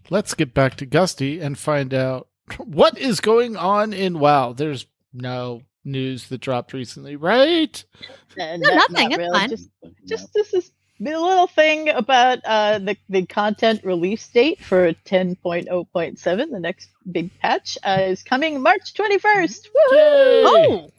let's 0.10 0.34
get 0.34 0.54
back 0.54 0.76
to 0.78 0.86
Gusty 0.86 1.40
and 1.40 1.58
find 1.58 1.94
out 1.94 2.28
what 2.58 2.98
is 2.98 3.20
going 3.20 3.56
on 3.56 3.94
in 3.94 4.20
WoW. 4.20 4.54
There's 4.54 4.88
no 5.14 5.64
news 5.84 6.28
that 6.28 6.42
dropped 6.42 6.74
recently, 6.74 7.16
right? 7.16 7.84
Uh, 8.40 8.58
No, 8.58 8.76
nothing. 8.76 9.10
not 9.10 9.12
It's 9.12 9.18
really. 9.18 9.40
fine. 9.40 9.50
Just, 9.50 9.70
just 10.08 10.34
this 10.34 10.54
is 10.54 10.72
a 11.00 11.04
little 11.04 11.48
thing 11.48 11.90
about 11.90 12.40
uh, 12.46 12.78
the 12.80 12.96
the 13.10 13.26
content 13.26 13.84
release 13.84 14.28
date 14.28 14.62
for 14.64 14.94
10.0.7. 14.94 16.52
The 16.52 16.60
next 16.60 16.90
big 17.12 17.38
patch 17.40 17.78
uh, 17.84 17.98
is 18.02 18.24
coming 18.24 18.62
March 18.62 18.94
21st. 18.94 19.68
Woohoo! 19.68 20.44
Oh! 20.46 20.90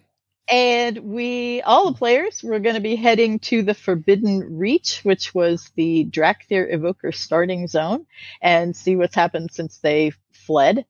And 0.49 0.99
we, 0.99 1.62
all 1.62 1.91
the 1.93 1.97
players, 1.97 2.43
we're 2.43 2.59
going 2.59 2.74
to 2.74 2.80
be 2.80 2.97
heading 2.97 3.39
to 3.41 3.62
the 3.62 3.74
Forbidden 3.74 4.59
Reach, 4.59 5.01
which 5.05 5.33
was 5.35 5.70
the 5.76 6.05
Dracthyr 6.11 6.70
Evoker 6.70 7.12
starting 7.12 7.68
zone, 7.68 8.07
and 8.43 8.76
see 8.76 8.97
what's 8.97 9.14
happened 9.14 9.51
since 9.53 9.78
they 9.78 10.12
fled. 10.33 10.85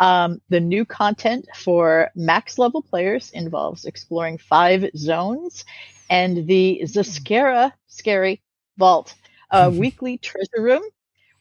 Um, 0.00 0.40
the 0.48 0.60
new 0.60 0.84
content 0.84 1.48
for 1.56 2.10
max 2.14 2.58
level 2.58 2.82
players 2.82 3.30
involves 3.30 3.84
exploring 3.84 4.38
five 4.38 4.90
zones 4.96 5.64
and 6.10 6.46
the 6.46 6.80
Zskera 6.84 7.72
Scary 7.88 8.40
Vault, 8.76 9.14
a 9.50 9.70
weekly 9.82 10.18
treasure 10.18 10.62
room 10.62 10.82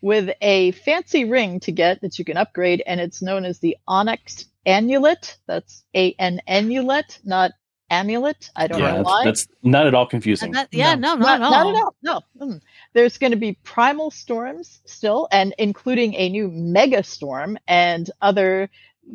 with 0.01 0.30
a 0.41 0.72
fancy 0.72 1.26
ring 1.26 1.60
to 1.62 1.72
get 1.72 2.01
that 2.01 2.20
you 2.20 2.26
can 2.26 2.38
upgrade, 2.38 2.84
and 2.86 2.99
it's 2.99 3.22
known 3.22 3.45
as 3.45 3.60
the 3.60 3.78
Onyx 3.88 4.45
Annulet. 4.66 5.38
That's 5.47 5.84
A 5.95 6.14
N 6.20 6.41
annulet, 6.47 7.20
not 7.24 7.51
amulet. 7.90 8.50
I 8.56 8.68
don't 8.68 8.80
yeah, 8.80 8.92
know 8.92 8.98
that's, 8.98 9.06
why. 9.06 9.26
that's 9.26 9.48
not 9.64 9.88
at 9.88 9.94
all 9.94 10.08
confusing. 10.08 10.52
That- 10.52 10.70
yeah, 10.72 10.96
no, 10.96 11.16
not, 11.16 11.20
not, 11.20 11.36
at 11.36 11.42
all. 11.42 11.52
not 11.52 11.68
at 11.68 11.84
all. 11.84 11.96
No. 12.02 12.22
Mm. 12.48 12.62
There's 12.94 13.18
going 13.18 13.32
to 13.32 13.38
be 13.38 13.54
primal 13.64 14.12
storms 14.12 14.82
still, 14.86 15.28
and 15.32 15.54
including 15.58 16.14
a 16.16 16.30
new 16.30 16.50
mega 16.50 17.04
storm 17.04 17.58
and 17.68 18.10
other 18.22 18.70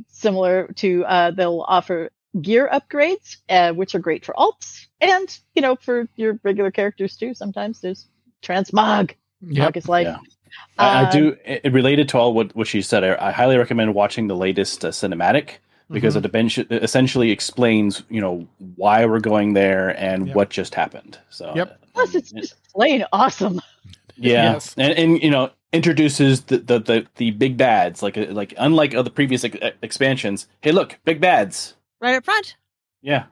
similar 0.09 0.69
to. 0.77 1.05
Uh, 1.05 1.31
they'll 1.33 1.65
offer 1.67 2.11
gear 2.41 2.69
upgrades, 2.73 3.37
uh, 3.49 3.73
which 3.73 3.95
are 3.95 3.99
great 3.99 4.25
for 4.25 4.35
alts, 4.35 4.87
and 5.01 5.39
you 5.55 5.63
know 5.63 5.77
for 5.77 6.09
your 6.17 6.39
regular 6.43 6.71
characters 6.71 7.17
too. 7.17 7.35
Sometimes 7.35 7.81
there's 7.81 8.07
transmog. 8.43 9.15
Yep. 9.43 9.65
Mog 9.65 9.77
is 9.77 9.89
like. 9.89 10.07
Yeah. 10.07 10.19
I, 10.79 11.03
I 11.03 11.05
um, 11.05 11.11
do. 11.13 11.37
It, 11.45 11.73
related 11.73 12.11
to 12.11 12.19
all 12.19 12.35
what, 12.35 12.55
what 12.55 12.67
she 12.67 12.83
said, 12.83 13.03
I, 13.05 13.29
I 13.29 13.31
highly 13.33 13.57
recommend 13.57 13.95
watching 13.95 14.29
the 14.29 14.37
latest 14.37 14.85
uh, 14.85 14.89
cinematic 14.89 15.57
because 15.93 16.17
Mhm. 16.17 16.25
it 16.25 16.33
eventu- 16.33 16.83
essentially 16.83 17.31
explains, 17.31 18.03
you 18.09 18.21
know, 18.21 18.47
why 18.77 19.05
we're 19.07 19.21
going 19.21 19.53
there 19.53 19.91
and 20.01 20.27
Yep. 20.29 20.37
what 20.37 20.51
just 20.51 20.75
happened. 20.75 21.19
So, 21.31 21.53
Yep. 21.55 21.79
Plus, 21.95 22.15
it's 22.15 22.33
just 22.33 22.55
plain 22.73 23.05
awesome. 23.13 23.61
yeah, 24.17 24.53
Yes. 24.55 24.75
and 24.79 24.93
and 24.99 25.23
you 25.23 25.31
know 25.31 25.51
introduces 25.73 26.43
the 26.43 26.59
the 26.59 26.79
the, 26.79 27.07
the 27.17 27.31
big 27.33 27.57
bads 27.57 28.03
like 28.03 28.17
uh, 28.19 28.27
like 28.31 28.55
unlike 28.59 28.95
other 28.95 29.11
previous 29.11 29.45
ex- 29.45 29.59
expansions. 29.83 30.47
Hey, 30.63 30.73
look, 30.73 30.99
big 31.05 31.21
bads. 31.21 31.75
Right 32.01 32.17
up 32.17 32.25
front. 32.25 32.57
Yeah, 33.03 33.25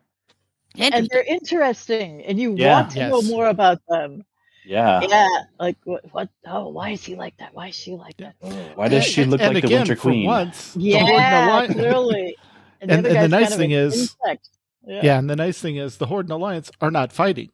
and 0.76 0.94
Interesting. 0.94 1.08
they're 1.12 1.24
interesting, 1.24 2.22
and 2.24 2.38
you 2.38 2.54
Yeah. 2.56 2.72
want 2.82 2.90
to 2.92 3.08
know 3.08 3.22
more 3.22 3.46
about 3.48 3.78
them. 3.88 4.24
yeah. 4.66 5.00
Yeah, 5.08 5.26
like 5.58 5.76
what? 5.84 6.04
What? 6.12 6.28
Oh, 6.46 6.68
why 6.68 6.90
is 6.90 7.02
he 7.04 7.14
like 7.14 7.36
that? 7.38 7.54
Why 7.54 7.68
is 7.68 7.74
she 7.74 7.92
like 7.92 8.16
that? 8.18 8.34
Oh. 8.42 8.50
Why 8.74 8.88
does 8.88 9.04
she 9.04 9.24
look 9.24 9.40
and 9.40 9.54
like 9.54 9.62
the 9.62 9.68
again, 9.68 9.80
Winter 9.80 9.96
for 9.96 10.02
Queen? 10.02 10.26
Once, 10.26 10.74
the 10.74 10.80
Yeah, 10.82 11.50
Horde 11.50 11.70
clearly. 11.72 12.36
And- 12.80 12.90
other 12.90 13.08
and 13.08 13.18
the 13.24 13.28
nice 13.40 13.54
thing 13.56 13.70
is- 13.72 14.00
insect. 14.24 14.48
Yeah, 14.86 15.18
and 15.18 15.28
the 15.28 15.36
nice 15.36 15.60
thing 15.60 15.76
is 15.76 15.98
the 15.98 16.06
Horde 16.06 16.26
and 16.26 16.32
Alliance 16.32 16.70
are 16.80 16.90
not 16.90 17.12
fighting. 17.12 17.50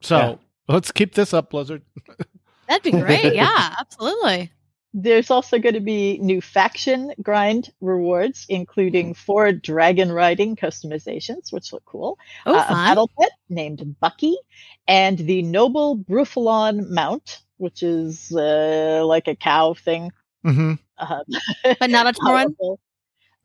So 0.00 0.16
Yeah. 0.16 0.34
let's 0.74 0.90
keep 0.92 1.14
this 1.14 1.32
up, 1.32 1.50
Blizzard. 1.50 1.82
That'd 2.68 2.82
be 2.82 2.90
great. 2.90 3.34
Yeah, 3.34 3.74
absolutely. 3.78 4.50
There's 4.92 5.30
also 5.30 5.58
going 5.58 5.74
to 5.74 5.80
be 5.80 6.18
new 6.18 6.40
faction 6.40 7.12
grind 7.22 7.70
rewards, 7.80 8.46
including 8.48 9.12
four 9.14 9.52
dragon 9.52 10.10
riding 10.10 10.56
customizations, 10.56 11.52
which 11.52 11.72
look 11.72 11.84
cool. 11.84 12.18
Oh, 12.46 12.54
Uh, 12.56 12.58
a 12.60 12.64
fun. 12.64 12.74
battle 12.74 13.10
pet 13.20 13.30
named 13.50 13.96
Bucky, 14.00 14.34
and 14.88 15.18
the 15.18 15.42
noble 15.42 15.98
Bruffalon 15.98 16.88
mount, 16.88 17.42
which 17.58 17.82
is 17.82 18.32
uh, 18.34 19.02
like 19.06 19.28
a 19.28 19.36
cow 19.36 19.74
thing. 19.74 20.10
hmm 20.42 20.74
Uh, 20.98 21.20
But 21.78 21.90
not 21.90 22.06
a 22.06 22.12
Tauren? 22.12 22.54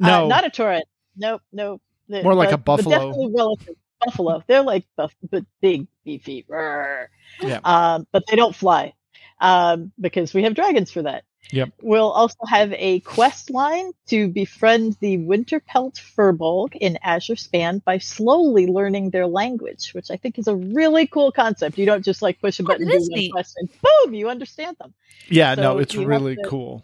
Powerful. 0.02 0.20
No, 0.20 0.26
Uh, 0.26 0.28
not 0.28 0.46
a 0.46 0.50
Tauren. 0.50 0.82
Nope, 1.18 1.42
nope. 1.52 1.82
They're- 2.08 2.24
More 2.24 2.36
like 2.36 2.52
a 2.52 2.58
but- 2.58 2.78
but 2.78 2.78
buffalo. 2.86 2.96
definitely 2.96 3.34
relative. 3.36 3.76
Buffalo. 4.04 4.44
They're 4.48 4.64
like 4.64 4.86
buff, 4.96 5.16
but 5.30 5.46
big, 5.62 5.88
beefy. 6.04 6.44
Roar. 6.48 7.10
Yeah. 7.42 7.60
Um, 7.64 8.08
but 8.12 8.24
they 8.28 8.36
don't 8.36 8.56
fly 8.56 8.94
um, 9.40 9.92
because 10.00 10.34
we 10.34 10.44
have 10.44 10.56
dragons 10.56 10.92
for 10.92 11.04
that. 11.04 11.24
Yep. 11.52 11.70
We'll 11.82 12.10
also 12.12 12.38
have 12.48 12.72
a 12.74 13.02
quest 13.02 13.50
line 13.52 13.92
to 14.08 14.28
befriend 14.30 14.96
the 15.02 15.18
Winterpelt 15.18 15.96
Furbolg 16.16 16.76
in 16.76 16.98
Azure 17.04 17.36
Span 17.36 17.80
by 17.84 17.98
slowly 17.98 18.68
learning 18.68 19.10
their 19.10 19.28
language, 19.28 19.92
which 19.94 20.10
I 20.12 20.16
think 20.18 20.40
is 20.40 20.48
a 20.48 20.56
really 20.56 21.08
cool 21.08 21.32
concept. 21.32 21.78
You 21.78 21.86
don't 21.86 22.06
just 22.06 22.22
like 22.22 22.40
push 22.40 22.60
a 22.60 22.64
button, 22.64 22.88
it 22.88 22.92
do 22.92 22.98
is 22.98 23.10
one 23.10 23.20
neat. 23.20 23.32
quest, 23.34 23.58
and 23.58 23.70
boom, 23.82 24.14
you 24.14 24.30
understand 24.30 24.78
them. 24.80 24.94
yeah, 25.30 25.56
no, 25.56 25.78
it's 25.80 25.96
really 25.96 26.38
to- 26.38 26.44
cool. 26.48 26.84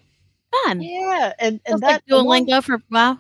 Fun. 0.66 0.82
Yeah, 0.82 1.34
and 1.40 1.60
and 1.66 1.80
Feels 1.80 1.82
that 1.82 2.04
like 2.10 2.46
Duolingo 2.46 2.64
for 2.64 2.80
wow. 2.90 3.18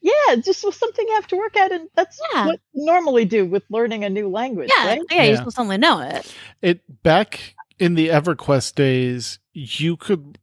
Yeah, 0.00 0.34
just 0.36 0.64
was 0.64 0.74
something 0.76 1.06
you 1.06 1.14
have 1.14 1.28
to 1.28 1.36
work 1.36 1.56
at, 1.56 1.70
and 1.70 1.88
that's 1.94 2.20
Yeah. 2.34 2.46
what 2.46 2.60
you 2.72 2.84
normally 2.84 3.24
do 3.24 3.46
with 3.46 3.62
learning 3.70 4.02
a 4.04 4.10
new 4.10 4.28
language, 4.28 4.68
Yeah, 4.76 4.86
right? 4.86 5.00
yeah, 5.10 5.22
you're 5.22 5.32
Yeah. 5.32 5.36
supposed 5.38 5.58
only 5.60 5.78
know 5.78 6.00
it. 6.00 6.34
it 6.60 7.02
back 7.04 7.54
in 7.78 7.94
the 7.94 8.08
EverQuest 8.08 8.74
days, 8.74 9.38
you 9.52 9.96
could 9.96 10.38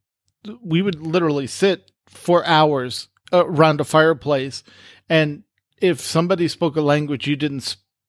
we 0.62 0.80
would 0.80 0.98
literally 1.06 1.46
sit 1.46 1.90
for 2.06 2.46
hours 2.46 3.08
uh, 3.32 3.44
around 3.46 3.80
a 3.80 3.84
fireplace, 3.84 4.62
and 5.10 5.42
if 5.80 6.00
somebody 6.00 6.48
spoke 6.48 6.76
a 6.76 6.80
language 6.80 7.26
you 7.26 7.36
didn't 7.36 7.60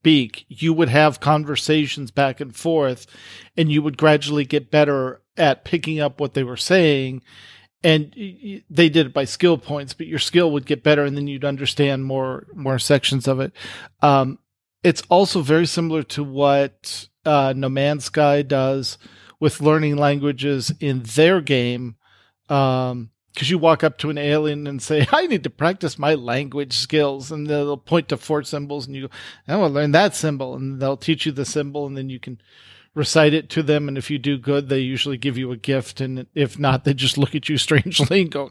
speak, 0.02 0.46
you 0.48 0.72
would 0.74 0.88
have 0.90 1.20
conversations 1.20 2.12
back 2.12 2.40
and 2.40 2.56
forth, 2.56 3.06
and 3.58 3.70
you 3.70 3.82
would 3.82 3.98
gradually 3.98 4.46
get 4.46 4.72
better 4.72 5.22
at 5.36 5.66
picking 5.66 6.00
up 6.00 6.20
what 6.22 6.34
they 6.34 6.44
were 6.44 6.58
saying. 6.58 7.22
And 7.84 8.14
they 8.70 8.90
did 8.90 9.08
it 9.08 9.14
by 9.14 9.26
skill 9.26 9.58
points, 9.58 9.94
but 9.94 10.06
your 10.06 10.20
skill 10.20 10.52
would 10.52 10.68
get 10.68 10.84
better, 10.84 11.04
and 11.04 11.18
then 11.18 11.28
you'd 11.28 11.44
understand 11.46 12.06
more 12.06 12.46
more 12.54 12.78
sections 12.78 13.28
of 13.28 13.40
it. 13.40 13.54
Um, 14.02 14.38
it's 14.84 15.02
also 15.10 15.42
very 15.42 15.66
similar 15.66 16.04
to 16.04 16.24
what 16.24 17.08
uh, 17.26 17.54
No 17.56 17.70
Man's 17.70 18.06
Sky 18.06 18.42
does 18.44 18.98
with 19.40 19.62
learning 19.62 19.98
languages 19.98 20.72
in 20.80 21.02
their 21.04 21.42
game. 21.42 21.96
Because 22.48 23.50
you 23.50 23.58
walk 23.58 23.84
up 23.84 23.98
to 24.00 24.10
an 24.10 24.18
alien 24.18 24.68
and 24.68 24.82
say, 24.82 25.08
I 25.12 25.26
need 25.28 25.44
to 25.44 25.50
practice 25.50 25.98
my 25.98 26.14
language 26.14 26.74
skills. 26.74 27.32
And 27.32 27.48
they'll 27.48 27.78
point 27.78 28.10
to 28.10 28.18
four 28.18 28.44
symbols 28.44 28.88
and 28.88 28.96
you 28.96 29.08
go, 29.08 29.14
I 29.48 29.56
want 29.58 29.72
to 29.72 29.76
learn 29.76 29.92
that 29.92 30.16
symbol. 30.16 30.56
And 30.56 30.80
they'll 30.82 30.98
teach 30.98 31.26
you 31.26 31.32
the 31.32 31.46
symbol 31.46 31.88
and 31.88 31.98
then 31.98 32.10
you 32.10 32.20
can 32.20 32.40
recite 32.94 33.34
it 33.34 33.50
to 33.52 33.64
them. 33.64 33.88
And 33.88 33.98
if 33.98 34.10
you 34.10 34.18
do 34.18 34.38
good, 34.38 34.70
they 34.70 34.80
usually 34.80 35.18
give 35.18 35.38
you 35.38 35.52
a 35.52 35.58
gift. 35.58 36.02
And 36.02 36.28
if 36.36 36.60
not, 36.60 36.84
they 36.84 36.94
just 36.94 37.18
look 37.18 37.36
at 37.36 37.50
you 37.50 37.58
strangely 37.58 38.22
and 38.22 38.32
go, 38.32 38.50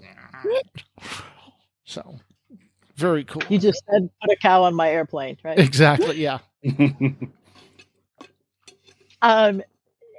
so 1.85 2.17
very 2.97 3.25
cool. 3.25 3.43
You 3.49 3.59
just 3.59 3.83
said 3.91 4.09
put 4.21 4.31
a 4.31 4.37
cow 4.37 4.65
on 4.65 4.75
my 4.75 4.91
airplane, 4.91 5.39
right? 5.45 5.59
exactly. 5.59 6.21
Yeah. 6.23 6.39
Um, 9.23 9.63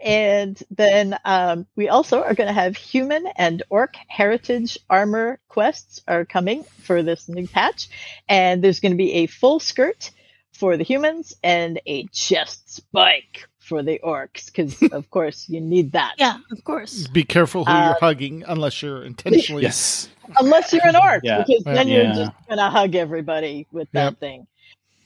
and 0.04 0.62
then 0.72 1.18
um, 1.26 1.68
we 1.76 1.90
also 1.90 2.24
are 2.24 2.34
going 2.34 2.48
to 2.48 2.54
have 2.54 2.76
human 2.76 3.28
and 3.36 3.62
orc 3.70 3.96
heritage 4.08 4.78
armor 4.90 5.40
quests 5.48 6.02
are 6.08 6.26
coming 6.26 6.64
for 6.64 7.04
this 7.04 7.30
new 7.30 7.48
patch, 7.48 7.90
and 8.28 8.64
there's 8.64 8.80
going 8.80 8.92
to 8.92 8.98
be 8.98 9.14
a 9.14 9.28
full 9.28 9.60
skirt 9.60 10.12
for 10.54 10.78
the 10.78 10.84
humans 10.84 11.36
and 11.44 11.80
a 11.86 12.06
chest 12.08 12.76
spike 12.76 13.48
for 13.62 13.82
the 13.84 13.99
orcs, 14.03 14.47
because 14.47 14.82
of 14.91 15.09
course 15.12 15.47
you 15.47 15.62
need 15.62 15.91
that. 15.93 16.16
Yeah, 16.18 16.38
of 16.51 16.64
course. 16.64 17.07
Be 17.07 17.24
careful 17.24 17.64
who 17.66 17.72
Uh, 17.72 17.86
you're 17.86 17.97
hugging 17.99 18.43
unless 18.47 18.82
you're 18.82 19.03
intentionally. 19.03 19.62
yes. 19.64 20.09
unless 20.39 20.74
you're 20.74 20.86
an 20.88 20.95
orc, 20.95 21.22
Yeah. 21.24 21.43
because 21.45 21.64
then 21.64 21.88
you're 21.88 22.05
just 22.14 22.32
gonna 22.49 22.70
hug 22.70 22.95
everybody 22.95 23.68
with 23.72 23.89
that 23.93 24.03
Yep. 24.14 24.20
thing. 24.20 24.47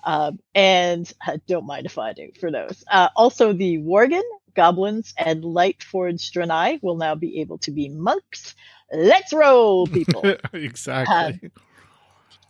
Um, 0.05 0.39
and 0.53 1.11
uh, 1.27 1.37
don't 1.47 1.65
mind 1.65 1.85
if 1.85 1.97
I 1.97 2.13
do 2.13 2.29
for 2.39 2.51
those. 2.51 2.83
Uh, 2.91 3.09
also, 3.15 3.53
the 3.53 3.79
Worgen, 3.79 4.21
goblins, 4.55 5.13
and 5.17 5.43
Lightforged 5.43 6.31
Draenei 6.31 6.81
will 6.83 6.95
now 6.95 7.15
be 7.15 7.41
able 7.41 7.57
to 7.59 7.71
be 7.71 7.89
monks. 7.89 8.55
Let's 8.93 9.33
roll, 9.33 9.87
people! 9.87 10.21
exactly. 10.53 11.49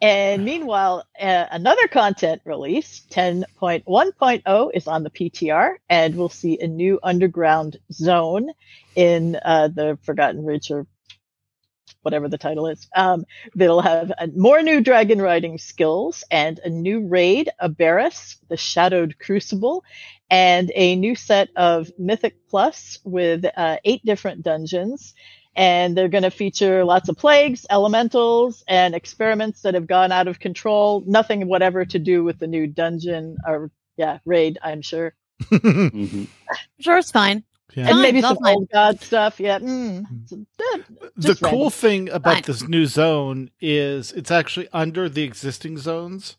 And 0.05 0.45
meanwhile, 0.51 1.03
uh, 1.19 1.45
another 1.49 1.87
content 1.87 2.41
release, 2.45 3.01
10.1.0, 3.09 4.71
is 4.75 4.87
on 4.87 5.03
the 5.03 5.09
PTR, 5.09 5.75
and 5.89 6.15
we'll 6.15 6.29
see 6.29 6.59
a 6.59 6.67
new 6.67 6.99
underground 7.01 7.77
zone 7.91 8.51
in 8.95 9.35
uh, 9.43 9.69
the 9.69 9.97
Forgotten 10.03 10.45
Ridge 10.45 10.69
or 10.69 10.85
whatever 12.03 12.29
the 12.29 12.37
title 12.37 12.67
is. 12.67 12.87
Um, 12.95 13.25
that'll 13.55 13.81
have 13.81 14.11
uh, 14.15 14.27
more 14.35 14.61
new 14.61 14.79
dragon 14.79 15.19
riding 15.19 15.57
skills 15.57 16.23
and 16.29 16.59
a 16.59 16.69
new 16.69 17.07
raid, 17.07 17.49
Aberrus, 17.59 18.37
the 18.47 18.57
Shadowed 18.57 19.17
Crucible, 19.17 19.83
and 20.29 20.71
a 20.75 20.95
new 20.95 21.15
set 21.15 21.49
of 21.55 21.91
Mythic 21.97 22.47
Plus 22.47 22.99
with 23.03 23.43
uh, 23.57 23.77
eight 23.83 24.05
different 24.05 24.43
dungeons. 24.43 25.15
And 25.55 25.95
they're 25.97 26.09
going 26.09 26.23
to 26.23 26.31
feature 26.31 26.83
lots 26.83 27.07
of 27.09 27.17
plagues, 27.17 27.65
elementals, 27.69 28.63
and 28.67 28.93
experiments 28.93 29.61
that 29.61 29.73
have 29.73 29.87
gone 29.87 30.11
out 30.11 30.27
of 30.27 30.39
control. 30.39 31.03
Nothing 31.07 31.47
whatever 31.47 31.85
to 31.85 31.97
do 31.99 32.23
with 32.23 32.39
the 32.39 32.47
new 32.47 32.67
dungeon 32.67 33.37
or, 33.47 33.71
yeah, 33.97 34.19
raid, 34.25 34.57
I'm 34.63 34.81
sure. 34.81 35.13
Mhm. 35.51 36.27
Sure, 36.79 36.97
it's 36.97 37.11
fine. 37.11 37.43
Yeah. 37.73 37.83
And 37.87 37.93
Fine, 37.95 38.01
maybe 38.03 38.21
some 38.21 38.37
fine. 38.37 38.55
old 38.55 38.69
god 38.71 39.01
stuff. 39.01 39.39
Yeah. 39.39 39.59
Mm, 39.59 40.05
it's 40.23 40.31
a 40.31 40.37
the 41.17 41.27
just 41.27 41.41
cool 41.41 41.51
random. 41.51 41.69
thing 41.71 42.09
about 42.09 42.33
Fine. 42.35 42.43
this 42.45 42.67
new 42.67 42.85
zone 42.85 43.49
is 43.59 44.11
it's 44.13 44.31
actually 44.31 44.69
under 44.71 45.09
the 45.09 45.23
existing 45.23 45.77
zones, 45.77 46.37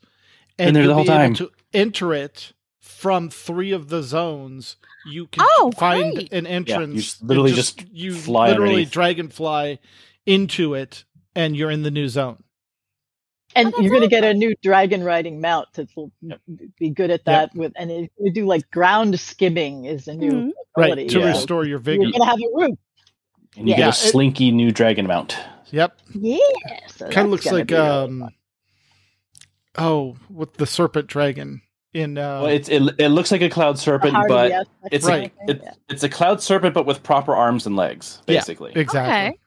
and 0.59 0.69
Been 0.69 0.75
there 0.75 0.83
the 0.85 0.87
you'll 0.89 0.95
whole 0.95 1.05
be 1.05 1.11
able 1.11 1.19
time. 1.19 1.35
to 1.35 1.51
enter 1.75 2.15
it 2.15 2.53
from 2.81 3.29
three 3.29 3.71
of 3.73 3.89
the 3.89 4.03
zones. 4.03 4.77
You 5.11 5.27
can 5.29 5.47
Oh, 5.59 5.73
find 5.77 6.15
great. 6.15 6.33
an 6.33 6.47
entrance. 6.47 6.95
just 6.95 7.23
literally 7.23 7.51
and 7.51 7.57
just 7.57 7.85
you 7.93 8.15
fly 8.15 8.49
literally 8.49 8.71
underneath. 8.71 8.91
dragonfly 8.91 9.79
into 10.27 10.75
it, 10.75 11.05
and 11.35 11.57
you're 11.57 11.71
in 11.71 11.83
the 11.83 11.91
new 11.91 12.09
zone. 12.09 12.43
and 13.55 13.73
Oh, 13.75 13.81
you're 13.81 13.91
going 13.91 14.03
to 14.03 14.09
get 14.09 14.23
a 14.25 14.35
new 14.35 14.55
dragon 14.63 15.03
riding 15.03 15.41
mount 15.41 15.73
that 15.75 15.89
will 15.97 16.13
Yep. 16.21 16.41
be 16.79 16.91
good 16.91 17.11
at 17.11 17.25
that. 17.25 17.55
With 17.55 17.73
and 17.77 17.91
it, 17.91 18.13
we 18.19 18.31
do 18.31 18.45
like 18.45 18.71
ground 18.71 19.19
skimming 19.19 19.85
is 19.87 20.09
a 20.09 20.15
new 20.15 20.31
Mhm. 20.31 20.51
ability. 20.77 21.03
Right 21.03 21.11
to 21.11 21.19
Yeah. 21.21 21.29
restore 21.29 21.65
your 21.65 21.79
vigor. 21.79 22.03
You're 22.03 22.13
going 22.13 22.23
to 22.23 22.27
have 22.29 22.39
a 22.39 22.51
roof. 22.55 22.79
And 23.57 23.67
you 23.67 23.71
Yeah. 23.73 23.77
get 23.79 23.87
a 23.87 23.89
it- 23.91 24.11
slinky 24.11 24.51
new 24.51 24.73
dragon 24.73 25.07
mount. 25.07 25.39
Yep, 25.71 25.99
Yeah. 26.21 26.37
So 26.89 27.09
kind 27.09 27.25
of 27.27 27.31
looks 27.31 27.47
like 27.47 27.69
be 27.69 27.75
really 27.75 27.87
um, 27.89 28.29
oh, 29.79 30.17
with 30.31 30.55
the 30.55 30.67
serpent 30.67 31.07
dragon 31.07 31.63
in 31.97 32.19
uh, 32.19 32.43
Well, 32.43 32.47
it's 32.47 32.69
it, 32.69 32.83
it 32.99 33.09
looks 33.09 33.33
like 33.33 33.41
a 33.43 33.49
cloud 33.49 33.79
serpent, 33.79 34.15
Hard 34.15 34.29
but 34.29 34.51
yes, 34.51 34.67
it's 34.93 35.07
Right. 35.07 35.33
a, 35.49 35.51
it, 35.51 35.65
it's 35.89 36.03
a 36.05 36.09
cloud 36.09 36.43
serpent, 36.43 36.75
but 36.75 36.87
with 36.87 37.03
proper 37.03 37.35
arms 37.35 37.67
and 37.67 37.75
legs, 37.77 38.21
Yeah. 38.27 38.39
basically. 38.39 38.73
exactly. 38.75 39.15
Okay. 39.31 39.39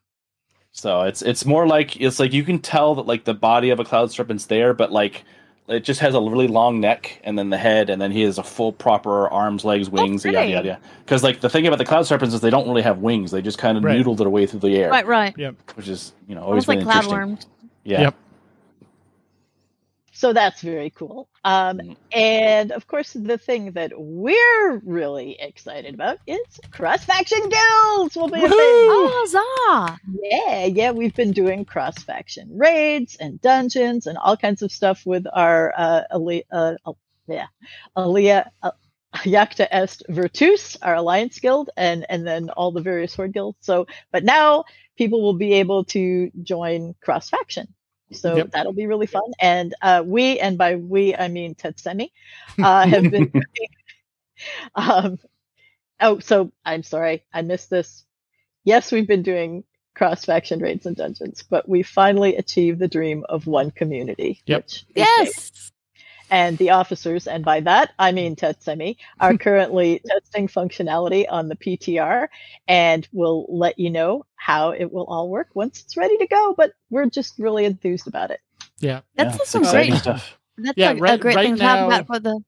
So 0.72 1.02
it's 1.04 1.22
it's 1.22 1.46
more 1.46 1.68
like 1.68 2.00
it's 2.00 2.20
like 2.20 2.32
you 2.34 2.44
can 2.44 2.60
tell 2.60 2.96
that 2.96 3.06
like 3.08 3.24
the 3.26 3.34
body 3.34 3.70
of 3.72 3.80
a 3.80 3.86
cloud 3.86 4.12
serpent's 4.12 4.46
there, 4.46 4.74
but 4.74 4.92
like 4.92 5.24
it 5.68 5.84
just 5.84 6.00
has 6.00 6.16
a 6.16 6.20
really 6.22 6.48
long 6.48 6.80
neck 6.80 7.20
and 7.24 7.38
then 7.38 7.50
the 7.52 7.58
head, 7.58 7.90
and 7.90 8.02
then 8.02 8.12
he 8.12 8.22
has 8.22 8.38
a 8.38 8.44
full 8.44 8.72
proper 8.72 9.28
arms, 9.30 9.64
legs, 9.66 9.90
wings, 9.90 10.26
and 10.26 10.34
yada 10.34 10.44
pretty. 10.46 10.54
yada. 10.54 10.68
yada. 10.70 10.82
Because 11.06 11.24
like 11.24 11.42
the 11.42 11.50
thing 11.50 11.68
about 11.68 11.78
the 11.80 11.86
cloud 11.86 12.06
serpents 12.08 12.34
is 12.34 12.42
they 12.42 12.50
don't 12.50 12.68
really 12.68 12.82
have 12.82 13.00
wings; 13.00 13.32
they 13.32 13.42
just 13.42 13.58
kind 13.58 13.78
of 13.78 13.84
Right. 13.84 13.96
noodle 13.98 14.16
their 14.16 14.30
way 14.30 14.46
through 14.46 14.62
the 14.62 14.76
air, 14.78 14.90
Right, 14.90 15.06
right. 15.08 15.34
Yep. 15.38 15.56
which 15.76 15.88
is 15.88 16.14
you 16.28 16.36
know 16.36 16.42
always 16.42 16.68
Almost 16.68 16.68
like 16.70 16.80
been 16.80 16.88
interesting. 16.88 17.14
cloudworms. 17.18 17.46
Yeah. 17.84 18.02
Yep. 18.02 18.16
So 20.20 20.34
that's 20.34 20.62
very 20.62 20.90
cool. 20.90 21.30
Um, 21.46 21.78
Mhm. 21.78 21.98
and 22.12 22.72
of 22.74 22.88
course, 22.88 23.14
the 23.14 23.38
thing 23.38 23.72
that 23.72 23.94
we're 23.96 24.80
really 24.80 25.40
excited 25.40 25.94
about 25.94 26.18
is 26.28 26.60
cross 26.72 27.06
faction 27.06 27.40
guilds 27.48 28.18
will 28.18 28.28
be 28.28 28.44
a 28.44 28.50
thing. 28.50 28.86
Oh, 28.90 29.08
huzzah! 29.16 29.98
Yeah, 30.22 30.66
yeah, 30.66 30.92
we've 30.92 31.16
been 31.16 31.32
doing 31.32 31.64
cross 31.64 32.04
faction 32.04 32.50
raids 32.58 33.16
and 33.16 33.40
dungeons 33.40 34.08
and 34.08 34.18
all 34.18 34.36
kinds 34.36 34.62
of 34.62 34.74
stuff 34.74 35.06
with 35.06 35.26
our 35.32 35.74
uh, 35.78 36.04
Ali- 36.12 36.44
uh, 36.52 36.74
uh 36.86 36.94
yeah, 37.28 37.48
Alea 37.96 38.52
uh, 38.62 38.72
Iacta 39.16 39.68
Est 39.72 40.04
Virtus, 40.10 40.76
our 40.82 40.96
alliance 40.96 41.40
guild, 41.40 41.70
and 41.78 42.06
and 42.10 42.28
then 42.28 42.50
all 42.50 42.74
the 42.74 42.82
various 42.82 43.16
horde 43.16 43.32
guilds. 43.32 43.58
So, 43.62 43.88
but 44.12 44.26
now 44.26 44.66
people 44.98 45.22
will 45.22 45.38
be 45.38 45.54
able 45.54 45.86
to 45.86 46.30
join 46.44 46.94
cross 47.02 47.30
faction. 47.30 47.74
So 48.12 48.38
Yep. 48.38 48.52
that'll 48.52 48.74
be 48.74 48.88
really 48.88 49.08
fun. 49.08 49.32
And 49.40 49.74
uh, 49.82 50.04
we, 50.06 50.40
and 50.40 50.58
by 50.58 50.76
we 50.76 51.16
I 51.16 51.28
mean 51.28 51.56
Tetsemi, 51.56 52.12
uh, 52.60 52.88
have 52.88 53.12
been. 53.12 53.32
um, 54.76 55.20
oh, 56.00 56.20
so 56.20 56.52
I'm 56.66 56.84
sorry, 56.84 57.24
I 57.34 57.42
missed 57.42 57.70
this. 57.70 58.06
Yes, 58.64 58.92
we've 58.92 59.08
been 59.08 59.24
doing 59.24 59.64
cross 59.96 60.26
faction 60.26 60.60
raids 60.60 60.86
and 60.86 60.96
dungeons, 60.96 61.44
but 61.44 61.68
we 61.68 61.84
finally 61.84 62.36
achieved 62.36 62.80
the 62.80 62.88
dream 62.88 63.26
of 63.28 63.48
one 63.48 63.72
community. 63.72 64.42
Yep. 64.46 64.64
Which 64.64 64.86
is 64.96 65.08
great. 65.18 65.72
Yes. 66.30 66.38
And 66.48 66.58
the 66.58 66.72
officers, 66.72 67.28
and 67.28 67.44
by 67.44 67.60
that 67.62 67.92
I 68.00 68.12
hmm. 68.12 68.16
mean 68.16 68.36
Tetsemi, 68.36 68.98
are 69.20 69.38
currently 69.38 70.02
testing 70.06 70.48
functionality 70.48 71.26
on 71.30 71.50
the 71.50 71.56
PTR, 71.56 72.28
and 72.68 73.08
we'll 73.12 73.46
let 73.50 73.80
you 73.80 73.90
know 73.90 74.26
how 74.36 74.72
it 74.72 74.92
will 74.92 75.06
all 75.06 75.30
work 75.30 75.50
once 75.54 75.82
it's 75.82 75.98
ready 75.98 76.18
to 76.18 76.28
go. 76.28 76.54
But 76.58 76.74
we're 76.90 77.10
just 77.10 77.38
really 77.40 77.66
enthused 77.66 78.08
about 78.08 78.32
it. 78.32 78.40
Yeah. 78.80 79.02
That's 79.16 79.38
Yeah, 79.38 79.46
some 79.46 79.64
great. 79.64 79.94
stuff. 79.94 80.38
That's 80.58 80.78
Yeah, 80.78 80.92
a, 80.92 80.96
a 80.96 81.18
great 81.18 81.24
right 81.24 81.46
thing 81.46 81.56
to 81.58 81.64
now- 81.64 81.76
have 81.76 81.88
about 81.88 82.08
for 82.08 82.20
the. 82.20 82.40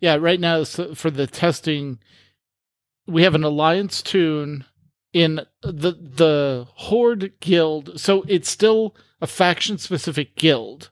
Yeah, 0.00 0.16
right 0.16 0.40
now 0.40 0.64
so 0.64 0.94
for 0.96 1.10
the 1.10 1.28
testing, 1.28 2.00
we 3.06 3.22
have 3.22 3.36
an 3.36 3.44
alliance 3.44 4.02
tune 4.02 4.64
in 5.12 5.46
the 5.62 5.92
the 5.92 6.66
Horde 6.74 7.32
guild. 7.40 8.00
So 8.00 8.24
it's 8.26 8.50
still 8.50 8.96
a 9.20 9.26
faction 9.28 9.78
specific 9.78 10.34
guild. 10.34 10.90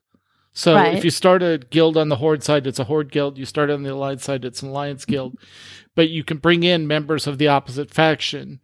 So 0.52 0.74
Right. 0.74 0.94
if 0.96 1.04
you 1.04 1.10
start 1.10 1.42
a 1.42 1.58
guild 1.70 1.96
on 1.96 2.08
the 2.08 2.16
Horde 2.16 2.42
side, 2.42 2.66
it's 2.66 2.78
a 2.78 2.84
Horde 2.84 3.10
guild. 3.12 3.38
You 3.38 3.44
start 3.44 3.70
on 3.70 3.82
the 3.82 3.92
Alliance 3.94 4.24
side, 4.24 4.44
it's 4.44 4.62
an 4.62 4.70
Alliance 4.70 5.04
guild. 5.04 5.38
But 5.94 6.08
you 6.10 6.24
can 6.24 6.38
bring 6.38 6.62
in 6.62 6.86
members 6.86 7.26
of 7.26 7.38
the 7.38 7.48
opposite 7.48 7.90
faction. 7.90 8.60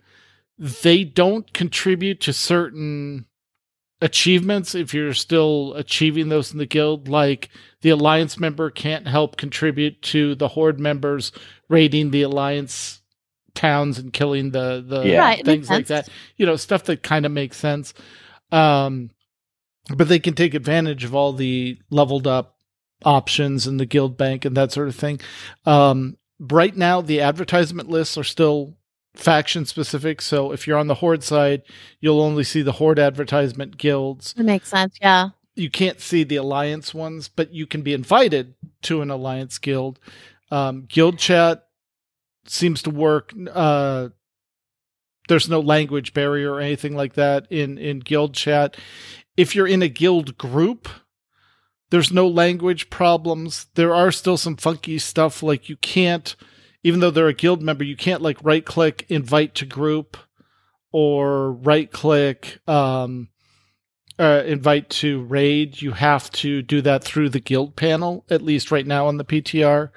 They 0.58 1.04
don't 1.04 1.52
contribute 1.52 2.20
to 2.22 2.32
certain 2.32 3.26
achievements 4.02 4.74
if 4.74 4.92
you're 4.92 5.14
still 5.14 5.72
achieving 5.74 6.28
those 6.28 6.52
in 6.52 6.58
the 6.58 6.66
guild 6.66 7.08
like 7.08 7.48
the 7.80 7.88
alliance 7.88 8.38
member 8.38 8.68
can't 8.68 9.08
help 9.08 9.38
contribute 9.38 10.02
to 10.02 10.34
the 10.34 10.48
horde 10.48 10.78
members 10.78 11.32
raiding 11.70 12.10
the 12.10 12.20
alliance 12.20 13.00
towns 13.54 13.98
and 13.98 14.12
killing 14.12 14.50
the 14.50 14.84
the 14.86 15.02
Yeah. 15.08 15.36
Things 15.36 15.46
makes 15.46 15.70
like 15.70 15.86
sense. 15.86 16.06
that 16.08 16.12
you 16.36 16.44
know 16.44 16.56
stuff 16.56 16.84
that 16.84 17.02
kind 17.02 17.24
of 17.24 17.32
makes 17.32 17.56
sense 17.56 17.94
um 18.52 19.08
but 19.94 20.08
they 20.08 20.18
can 20.18 20.34
take 20.34 20.54
advantage 20.54 21.04
of 21.04 21.14
all 21.14 21.32
the 21.32 21.78
leveled 21.90 22.26
up 22.26 22.56
options 23.04 23.66
in 23.66 23.76
the 23.76 23.86
guild 23.86 24.16
bank 24.16 24.44
and 24.44 24.56
that 24.56 24.72
sort 24.72 24.88
of 24.88 24.94
thing. 24.96 25.20
Um 25.64 26.16
right 26.40 26.76
now 26.76 27.00
the 27.00 27.20
advertisement 27.20 27.88
lists 27.88 28.16
are 28.18 28.24
still 28.24 28.74
faction 29.14 29.64
specific. 29.64 30.20
So 30.20 30.52
if 30.52 30.66
you're 30.66 30.78
on 30.78 30.88
the 30.88 30.94
horde 30.94 31.22
side 31.22 31.62
you'll 32.00 32.20
only 32.20 32.44
see 32.44 32.62
the 32.62 32.72
horde 32.72 32.98
advertisement 32.98 33.76
guilds. 33.78 34.32
That 34.34 34.44
makes 34.44 34.68
sense. 34.68 34.96
Yeah. 35.00 35.30
you 35.54 35.70
can't 35.70 36.00
see 36.00 36.24
the 36.24 36.36
alliance 36.36 36.92
ones 36.94 37.28
but 37.28 37.52
you 37.52 37.66
can 37.66 37.82
be 37.82 37.92
invited 37.94 38.54
to 38.82 39.02
an 39.02 39.10
alliance 39.10 39.58
guild. 39.58 39.98
Um, 40.50 40.86
guild 40.88 41.18
chat 41.18 41.64
seems 42.46 42.82
to 42.82 42.90
work. 42.90 43.32
Uh, 43.52 44.08
there's 45.28 45.48
no 45.48 45.58
language 45.60 46.14
barrier 46.14 46.52
or 46.52 46.60
anything 46.60 46.94
like 46.94 47.14
that 47.14 47.46
in 47.50 47.78
in 47.78 47.98
guild 48.00 48.32
chat 48.34 48.76
if 49.36 49.54
you're 49.54 49.66
in 49.66 49.82
a 49.82 49.88
guild 49.88 50.36
group 50.38 50.88
there's 51.90 52.12
no 52.12 52.26
language 52.26 52.90
problems 52.90 53.66
there 53.74 53.94
are 53.94 54.12
still 54.12 54.36
some 54.36 54.56
funky 54.56 54.98
stuff 54.98 55.42
like 55.42 55.68
you 55.68 55.76
can't 55.76 56.36
even 56.82 57.00
though 57.00 57.10
they're 57.10 57.28
a 57.28 57.34
guild 57.34 57.62
member 57.62 57.84
you 57.84 57.96
can't 57.96 58.22
like 58.22 58.38
right 58.42 58.64
click 58.64 59.04
invite 59.08 59.54
to 59.54 59.64
group 59.64 60.16
or 60.92 61.52
right 61.52 61.90
click 61.90 62.58
um 62.68 63.28
uh, 64.18 64.42
invite 64.46 64.88
to 64.88 65.22
raid, 65.24 65.80
you 65.82 65.92
have 65.92 66.30
to 66.30 66.62
do 66.62 66.80
that 66.82 67.04
through 67.04 67.28
the 67.28 67.40
guild 67.40 67.76
panel, 67.76 68.24
at 68.30 68.42
least 68.42 68.70
right 68.70 68.86
now 68.86 69.06
on 69.06 69.18
the 69.18 69.24
PTR. 69.24 69.90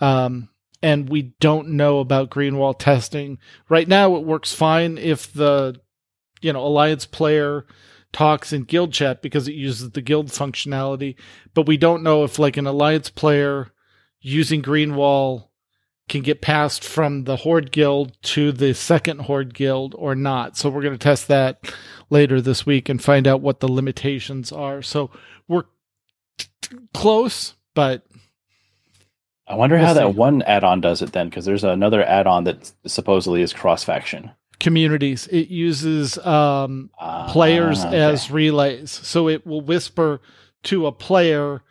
Um, 0.00 0.48
and 0.82 1.08
we 1.08 1.34
don't 1.40 1.70
know 1.70 2.00
about 2.00 2.30
Greenwall 2.30 2.78
testing. 2.78 3.38
Right 3.68 3.88
now, 3.88 4.16
it 4.16 4.24
works 4.24 4.52
fine 4.52 4.98
if 4.98 5.32
the, 5.32 5.80
you 6.40 6.52
know, 6.52 6.66
Alliance 6.66 7.06
player 7.06 7.64
talks 8.14 8.54
in 8.54 8.62
guild 8.62 8.94
chat 8.94 9.20
because 9.20 9.46
it 9.46 9.54
uses 9.54 9.90
the 9.90 10.00
guild 10.00 10.28
functionality. 10.28 11.16
But 11.52 11.66
we 11.66 11.76
don't 11.76 12.02
know 12.02 12.24
if, 12.24 12.38
like, 12.38 12.56
an 12.56 12.66
Alliance 12.66 13.10
player 13.10 13.72
using 14.22 14.62
Greenwall 14.62 15.48
can 16.08 16.22
get 16.22 16.40
passed 16.40 16.84
from 16.84 17.24
the 17.24 17.36
Horde 17.36 17.72
Guild 17.72 18.16
to 18.22 18.52
the 18.52 18.74
second 18.74 19.22
Horde 19.22 19.54
Guild 19.54 19.94
or 19.98 20.14
not. 20.14 20.56
So 20.56 20.68
we're 20.70 20.82
going 20.82 20.94
to 20.94 20.98
test 20.98 21.28
that 21.28 21.72
later 22.10 22.40
this 22.40 22.64
week 22.66 22.88
and 22.88 23.02
find 23.02 23.26
out 23.26 23.40
what 23.40 23.60
the 23.60 23.68
limitations 23.68 24.52
are. 24.52 24.82
So 24.82 25.10
we're 25.48 25.64
t- 26.38 26.48
t- 26.60 26.76
close, 26.92 27.54
but 27.74 28.06
I 29.46 29.56
wonder 29.56 29.76
We'll 29.76 29.86
how 29.86 29.94
see. 29.94 30.00
that 30.00 30.14
one 30.14 30.42
add-on 30.42 30.80
does 30.82 31.02
it 31.02 31.12
then, 31.12 31.28
because 31.28 31.46
there's 31.46 31.64
another 31.64 32.02
add-on 32.02 32.44
that 32.44 32.72
supposedly 32.86 33.42
is 33.42 33.52
cross-faction. 33.52 34.30
Communities 34.58 35.26
it 35.28 35.48
uses 35.48 36.18
um, 36.18 36.90
players 37.28 37.84
Ah, 37.84 37.88
okay. 37.88 38.00
as 38.00 38.30
relays. 38.30 38.90
So 38.90 39.28
it 39.28 39.46
will 39.46 39.60
whisper 39.60 40.20
to 40.64 40.86
a 40.86 40.92
player 40.92 41.62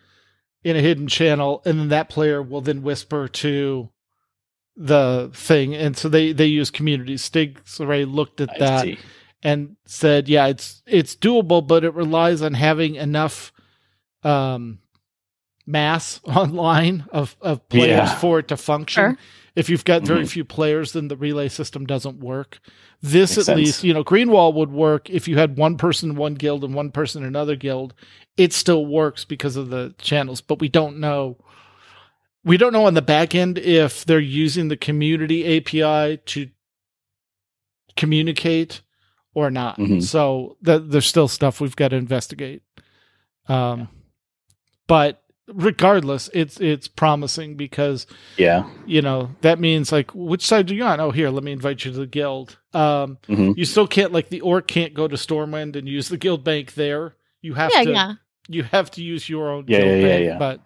in 0.63 0.75
a 0.75 0.79
hidden 0.81 1.07
channel, 1.07 1.61
and 1.65 1.79
then 1.79 1.89
that 1.89 2.09
player 2.09 2.41
will 2.41 2.61
then 2.61 2.83
whisper 2.83 3.27
to 3.27 3.89
the 4.75 5.29
thing. 5.33 5.75
And 5.75 5.95
so 5.97 6.09
they 6.09 6.31
they 6.31 6.45
use 6.45 6.69
communities. 6.71 7.23
Stig's 7.23 7.79
already 7.79 8.05
looked 8.05 8.41
at 8.41 8.49
I 8.51 8.59
that 8.59 8.81
see. 8.83 8.97
and 9.43 9.75
said, 9.85 10.27
yeah, 10.29 10.47
it's 10.47 10.81
it's 10.87 11.15
doable, 11.15 11.65
but 11.65 11.83
it 11.83 11.93
relies 11.93 12.41
on 12.41 12.53
having 12.53 12.95
enough 12.95 13.51
um 14.23 14.79
mass 15.65 16.19
online 16.25 17.05
of, 17.11 17.35
of 17.41 17.67
players 17.69 17.87
Yeah. 18.09 18.15
for 18.15 18.39
it 18.39 18.47
to 18.49 18.57
function. 18.57 19.03
Sure. 19.11 19.17
If 19.55 19.69
you've 19.69 19.85
got 19.85 20.01
very 20.01 20.23
Mhm. 20.23 20.29
few 20.31 20.43
players, 20.45 20.93
then 20.93 21.09
the 21.09 21.15
relay 21.15 21.47
system 21.47 21.85
doesn't 21.85 22.19
work. 22.19 22.59
This 23.01 23.31
Makes 23.31 23.37
at 23.37 23.45
sense. 23.45 23.57
least, 23.57 23.83
you 23.83 23.93
know, 23.93 24.03
Greenwall 24.03 24.53
would 24.55 24.71
work 24.71 25.09
if 25.11 25.27
you 25.27 25.37
had 25.37 25.57
one 25.57 25.77
person 25.77 26.09
in 26.11 26.15
one 26.15 26.33
guild 26.33 26.63
and 26.63 26.73
one 26.73 26.89
person 26.89 27.21
in 27.21 27.27
another 27.27 27.55
guild. 27.55 27.93
It 28.35 28.51
still 28.51 28.85
works 28.85 29.25
because 29.25 29.55
of 29.55 29.69
the 29.69 29.93
channels, 29.99 30.41
but 30.41 30.59
we 30.59 30.69
don't 30.69 30.97
know. 30.99 31.37
We 32.43 32.57
don't 32.57 32.73
know 32.73 32.85
on 32.87 32.95
the 32.95 33.01
back 33.03 33.35
end 33.35 33.57
if 33.59 34.03
they're 34.05 34.19
using 34.19 34.69
the 34.69 34.75
community 34.77 35.45
API 35.57 36.17
to 36.25 36.49
communicate 37.95 38.81
or 39.33 39.49
not. 39.51 39.77
Mhm. 39.77 40.01
So 40.03 40.57
th- 40.65 40.81
there's 40.85 41.05
still 41.07 41.27
stuff 41.27 41.61
we've 41.61 41.75
got 41.75 41.89
to 41.89 41.95
investigate. 41.95 42.63
Um, 43.47 43.87
but 44.87 45.22
regardless, 45.47 46.29
it's 46.33 46.59
it's 46.59 46.87
promising 46.87 47.55
because 47.55 48.07
Yeah. 48.37 48.65
you 48.85 49.01
know 49.01 49.31
that 49.41 49.59
means 49.59 49.91
like 49.91 50.11
which 50.13 50.45
side 50.45 50.69
are 50.71 50.73
you 50.73 50.83
on? 50.83 50.99
Oh, 50.99 51.11
here, 51.11 51.29
let 51.29 51.43
me 51.43 51.51
invite 51.51 51.83
you 51.85 51.91
to 51.91 51.97
the 51.97 52.07
guild. 52.07 52.57
Um, 52.73 53.17
hmm 53.27 53.51
you 53.55 53.65
still 53.65 53.87
can't 53.87 54.11
like 54.11 54.29
the 54.29 54.41
orc 54.41 54.67
can't 54.67 54.93
go 54.93 55.07
to 55.07 55.15
Stormwind 55.15 55.75
and 55.75 55.87
use 55.87 56.09
the 56.09 56.17
guild 56.17 56.43
bank 56.43 56.73
there. 56.75 57.15
You 57.41 57.53
have 57.55 57.71
Yeah. 57.75 57.83
to 57.83 57.91
Yeah. 57.91 58.13
you 58.49 58.63
have 58.63 58.91
to 58.91 59.03
use 59.03 59.29
your 59.29 59.49
own 59.51 59.65
Yeah, 59.67 59.79
guild 59.79 59.91
yeah, 59.91 59.97
yeah, 59.97 60.07
bank, 60.07 60.25
yeah. 60.25 60.37
but 60.37 60.61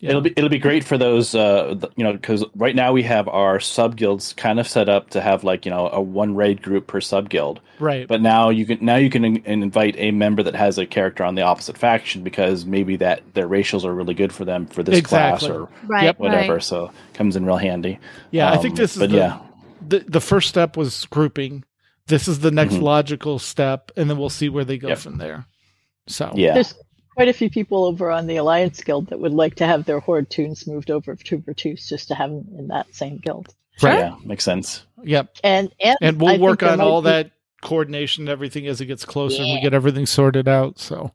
you 0.00 0.10
It'll 0.10 0.20
be 0.20 0.32
it'll 0.36 0.50
be 0.50 0.58
great 0.58 0.84
for 0.84 0.98
those 0.98 1.34
uh 1.34 1.74
th- 1.80 1.92
you 1.96 2.04
know 2.04 2.12
because 2.12 2.44
right 2.54 2.76
now 2.76 2.92
we 2.92 3.02
have 3.04 3.28
our 3.28 3.58
sub 3.60 3.96
guilds 3.96 4.32
kind 4.34 4.60
of 4.60 4.68
set 4.68 4.88
up 4.88 5.10
to 5.10 5.20
have 5.20 5.42
like 5.44 5.64
you 5.64 5.70
know 5.70 5.88
a 5.88 6.00
one 6.00 6.34
raid 6.34 6.62
group 6.62 6.86
per 6.86 7.00
sub 7.00 7.28
guild 7.30 7.60
right. 7.78 8.06
but 8.06 8.20
now 8.20 8.50
you 8.50 8.66
can 8.66 8.78
now 8.84 8.96
you 8.96 9.08
can 9.08 9.24
in- 9.24 9.42
invite 9.46 9.94
a 9.98 10.10
member 10.10 10.42
that 10.42 10.54
has 10.54 10.76
a 10.78 10.84
character 10.86 11.24
on 11.24 11.34
the 11.34 11.42
opposite 11.42 11.78
faction 11.78 12.22
because 12.22 12.66
maybe 12.66 12.96
that 12.96 13.22
their 13.34 13.48
racials 13.48 13.84
are 13.84 13.94
really 13.94 14.14
good 14.14 14.32
for 14.34 14.44
them 14.44 14.66
for 14.66 14.82
this 14.82 14.98
Exactly. 14.98 15.48
class 15.48 15.56
or 15.56 15.68
Right. 15.86 16.18
Whatever 16.20 16.54
Right. 16.54 16.62
so 16.62 16.90
comes 17.14 17.34
in 17.36 17.46
real 17.46 17.56
handy 17.56 17.98
yeah, 18.30 18.52
I 18.52 18.58
think 18.58 18.72
Um, 18.72 18.76
this 18.76 18.92
is 18.96 18.98
but 19.00 19.10
the, 19.10 19.16
yeah 19.16 19.38
the 19.88 20.00
the 20.06 20.20
first 20.20 20.48
step 20.48 20.76
was 20.76 21.04
grouping. 21.06 21.64
This 22.08 22.28
is 22.28 22.38
the 22.40 22.50
next 22.50 22.74
Mhm. 22.74 22.82
logical 22.82 23.38
step, 23.38 23.90
and 23.96 24.08
then 24.08 24.16
we'll 24.18 24.28
see 24.30 24.48
where 24.48 24.64
they 24.64 24.78
go 24.78 24.88
Yep. 24.88 24.98
from 24.98 25.18
there. 25.18 25.46
So 26.06 26.32
yeah 26.36 26.54
There's 26.54 26.74
quite 27.16 27.28
a 27.28 27.32
few 27.32 27.48
people 27.48 27.84
over 27.84 28.10
on 28.10 28.26
the 28.26 28.36
Alliance 28.36 28.82
Guild 28.84 29.08
that 29.08 29.18
would 29.18 29.32
like 29.32 29.54
to 29.56 29.66
have 29.66 29.86
their 29.86 30.00
Horde 30.00 30.28
tunes 30.28 30.66
moved 30.66 30.90
over 30.90 31.16
to 31.16 31.38
Virtus 31.38 31.88
just 31.88 32.08
to 32.08 32.14
have 32.14 32.30
them 32.30 32.46
in 32.58 32.68
that 32.68 32.94
same 32.94 33.16
guild. 33.16 33.54
Right. 33.82 33.98
yeah 33.98 34.16
makes 34.24 34.44
sense 34.44 34.84
yep. 35.02 35.36
And 35.44 35.70
and, 35.80 35.96
and 36.00 36.20
we'll 36.20 36.30
think 36.32 36.42
work 36.42 36.62
on 36.62 36.80
all 36.80 37.02
be- 37.02 37.10
that 37.10 37.30
coordination 37.62 38.22
and 38.22 38.28
everything 38.30 38.66
as 38.66 38.80
it 38.80 38.86
gets 38.86 39.04
closer 39.04 39.42
and 39.42 39.52
we 39.52 39.60
get 39.60 39.74
everything 39.74 40.06
sorted 40.06 40.46
out. 40.48 40.78
So 40.78 41.12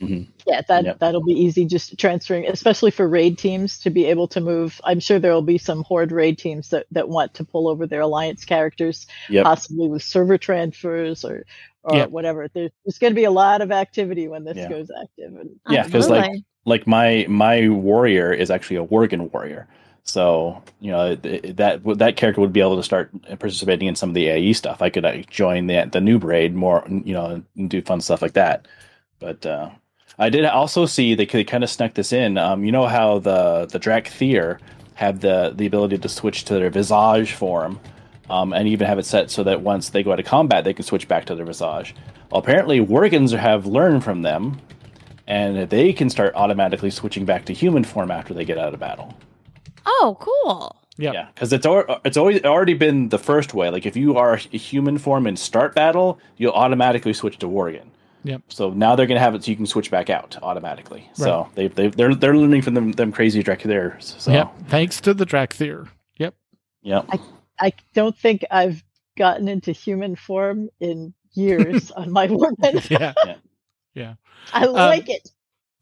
mm-hmm. 0.00 0.30
Yeah, 0.46 0.60
that 0.68 0.84
Yep. 0.84 0.98
that'll 0.98 1.24
be 1.24 1.32
easy 1.32 1.64
just 1.66 1.98
transferring, 1.98 2.46
especially 2.46 2.90
for 2.90 3.08
raid 3.08 3.38
teams 3.38 3.78
to 3.80 3.90
be 3.90 4.04
able 4.06 4.28
to 4.28 4.40
move. 4.40 4.80
I'm 4.84 5.00
sure 5.00 5.18
there 5.18 5.32
will 5.32 5.42
be 5.42 5.58
some 5.58 5.82
horde 5.82 6.12
raid 6.12 6.38
teams 6.38 6.70
that, 6.70 6.86
that 6.92 7.08
want 7.08 7.34
to 7.34 7.44
pull 7.44 7.68
over 7.68 7.86
their 7.86 8.02
alliance 8.02 8.44
characters, 8.44 9.06
yep 9.28 9.44
possibly 9.44 9.88
with 9.88 10.02
server 10.02 10.38
transfers 10.38 11.24
or 11.24 11.46
or 11.84 11.96
Yep. 11.96 12.10
whatever. 12.10 12.48
There, 12.52 12.70
there's 12.84 12.98
going 12.98 13.12
to 13.12 13.14
be 13.14 13.24
a 13.24 13.30
lot 13.30 13.60
of 13.62 13.70
activity 13.70 14.28
when 14.28 14.44
this 14.44 14.56
Yeah. 14.56 14.68
goes 14.68 14.90
active. 14.90 15.36
And 15.40 15.50
Yeah, 15.70 15.86
'cause, 15.88 16.08
like, 16.10 16.30
like 16.64 16.86
my 16.86 17.26
my 17.28 17.68
warrior 17.68 18.32
is 18.32 18.50
actually 18.50 18.76
a 18.76 18.84
Worgen 18.84 19.32
warrior. 19.32 19.68
So 20.06 20.62
you 20.80 20.90
know 20.90 21.16
th- 21.16 21.56
that 21.56 21.80
that 21.98 22.16
character 22.16 22.40
would 22.40 22.52
be 22.52 22.60
able 22.60 22.76
to 22.76 22.82
start 22.82 23.10
participating 23.38 23.88
in 23.88 23.94
some 23.96 24.10
of 24.10 24.14
the 24.14 24.28
AE 24.28 24.52
stuff. 24.52 24.82
I 24.82 24.90
could 24.90 25.04
uh, 25.04 25.16
join 25.30 25.66
the 25.66 25.88
the 25.90 26.00
Noob 26.00 26.24
Raid 26.24 26.54
more, 26.54 26.84
you 26.88 27.14
know, 27.14 27.42
and 27.56 27.70
do 27.70 27.80
fun 27.80 28.00
stuff 28.02 28.20
like 28.20 28.34
that. 28.34 28.66
But 29.18 29.46
uh, 29.46 29.70
I 30.18 30.28
did 30.28 30.44
also 30.44 30.84
see 30.86 31.14
they, 31.14 31.24
they 31.24 31.42
kind 31.44 31.64
of 31.64 31.70
snuck 31.70 31.94
this 31.94 32.12
in. 32.12 32.36
Um, 32.36 32.64
you 32.64 32.72
know 32.72 32.86
how 32.86 33.18
the 33.18 33.66
the 33.70 33.78
Dracthyr 33.80 34.58
have 34.94 35.20
the 35.20 35.52
the 35.56 35.64
ability 35.66 35.96
to 35.98 36.08
switch 36.08 36.44
to 36.44 36.54
their 36.54 36.70
visage 36.70 37.32
form, 37.32 37.80
um, 38.30 38.52
and 38.52 38.68
even 38.68 38.86
have 38.86 38.98
it 38.98 39.06
set 39.06 39.30
so 39.30 39.42
that 39.44 39.60
once 39.62 39.90
they 39.90 40.02
go 40.02 40.12
out 40.12 40.20
of 40.20 40.26
combat, 40.26 40.64
they 40.64 40.72
can 40.74 40.84
switch 40.84 41.08
back 41.08 41.24
to 41.26 41.34
their 41.34 41.44
visage. 41.46 41.94
Well, 42.30 42.40
apparently, 42.40 42.80
Worgens 42.80 43.36
have 43.38 43.66
learned 43.66 44.02
from 44.04 44.22
them 44.22 44.60
and 45.26 45.68
they 45.70 45.92
can 45.92 46.10
start 46.10 46.34
automatically 46.34 46.90
switching 46.90 47.24
back 47.24 47.44
to 47.46 47.52
human 47.54 47.84
form 47.84 48.10
after 48.10 48.34
they 48.34 48.44
get 48.44 48.58
out 48.58 48.74
of 48.74 48.80
battle. 48.80 49.14
Oh, 49.86 50.16
cool. 50.20 50.76
yeah. 50.96 51.12
Yeah, 51.12 51.26
because 51.34 51.52
it's 51.52 51.66
al- 51.66 52.00
it's 52.04 52.16
always 52.16 52.42
already 52.44 52.74
been 52.74 53.08
the 53.08 53.18
first 53.18 53.52
way. 53.54 53.70
Like 53.70 53.86
if 53.86 53.96
you 53.96 54.16
are 54.16 54.34
a 54.34 54.56
human 54.56 54.98
form 54.98 55.26
and 55.26 55.38
start 55.38 55.74
battle, 55.74 56.18
you'll 56.36 56.52
automatically 56.52 57.12
switch 57.12 57.38
to 57.38 57.46
Worgen. 57.48 57.86
Yep. 58.24 58.42
So 58.48 58.70
now 58.70 58.96
they're 58.96 59.06
gonna 59.06 59.20
have 59.20 59.34
it 59.34 59.44
so 59.44 59.50
you 59.50 59.56
can 59.56 59.66
switch 59.66 59.90
back 59.90 60.08
out 60.08 60.38
automatically. 60.42 61.10
So 61.12 61.42
Right. 61.42 61.54
they 61.54 61.68
they 61.68 61.88
they're 61.88 62.14
they're 62.14 62.36
learning 62.36 62.62
from 62.62 62.72
them 62.74 62.92
them 62.92 63.12
crazy 63.12 63.42
Draculaires. 63.42 64.18
So 64.18 64.32
Yep. 64.32 64.54
Thanks 64.68 65.00
to 65.02 65.12
the 65.12 65.26
Dracthyr. 65.26 65.88
Yep. 66.18 66.34
yep. 66.82 67.04
I 67.10 67.18
don't 67.94 68.16
think 68.16 68.44
I've 68.50 68.82
gotten 69.18 69.48
into 69.48 69.72
human 69.72 70.16
form 70.16 70.70
in 70.80 71.14
years 71.34 71.90
on 71.92 72.10
my 72.12 72.26
woman. 72.26 72.82
Yeah. 72.90 73.14
Yeah. 73.94 74.14
I 74.52 74.66
like 74.66 75.08
it. 75.08 75.30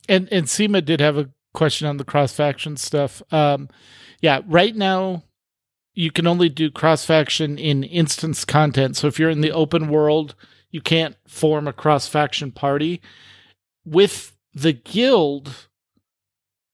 and 0.08 0.28
and 0.32 0.48
Sema 0.48 0.82
did 0.82 1.00
have 1.00 1.16
a 1.18 1.30
question 1.54 1.88
on 1.88 1.96
the 1.98 2.04
cross 2.04 2.32
faction 2.32 2.76
stuff. 2.76 3.22
Um, 3.32 3.68
yeah, 4.20 4.40
right 4.46 4.74
now 4.76 5.24
you 5.94 6.10
can 6.10 6.26
only 6.26 6.48
do 6.48 6.70
cross 6.70 7.04
faction 7.04 7.58
in 7.58 7.84
instance 7.84 8.44
content. 8.44 8.96
So 8.96 9.08
if 9.08 9.18
you're 9.18 9.30
in 9.30 9.40
the 9.42 9.52
open 9.52 9.88
world, 9.88 10.34
You 10.70 10.80
can't 10.80 11.16
form 11.28 11.68
a 11.68 11.72
cross 11.72 12.06
faction 12.08 12.50
party. 12.50 13.00
With 13.84 14.36
the 14.54 14.72
guild, 14.72 15.68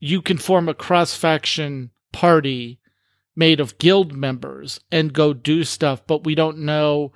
you 0.01 0.23
can 0.23 0.39
form 0.39 0.69
a 0.69 0.75
cross 0.75 1.15
faction 1.17 1.91
party 2.13 2.78
made 3.39 3.61
of 3.61 3.79
guild 3.79 4.13
members 4.13 4.81
and 4.91 5.13
go 5.13 5.33
do 5.33 5.63
stuff, 5.63 6.05
but 6.07 6.25
we 6.25 6.35
don't 6.35 6.59
know. 6.59 7.13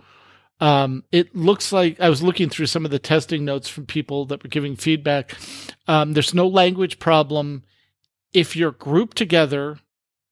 Um, 0.60 1.02
it 1.10 1.34
looks 1.34 1.72
like 1.72 1.98
I 1.98 2.08
was 2.08 2.22
looking 2.22 2.48
through 2.48 2.66
some 2.66 2.84
of 2.84 2.92
the 2.92 3.00
testing 3.00 3.44
notes 3.44 3.68
from 3.68 3.86
people 3.86 4.26
that 4.26 4.42
were 4.42 4.48
giving 4.48 4.76
feedback. 4.76 5.36
Um, 5.88 6.12
there's 6.12 6.32
no 6.32 6.46
language 6.46 7.00
problem. 7.00 7.64
If 8.32 8.54
you're 8.54 8.70
grouped 8.70 9.16
together, 9.16 9.80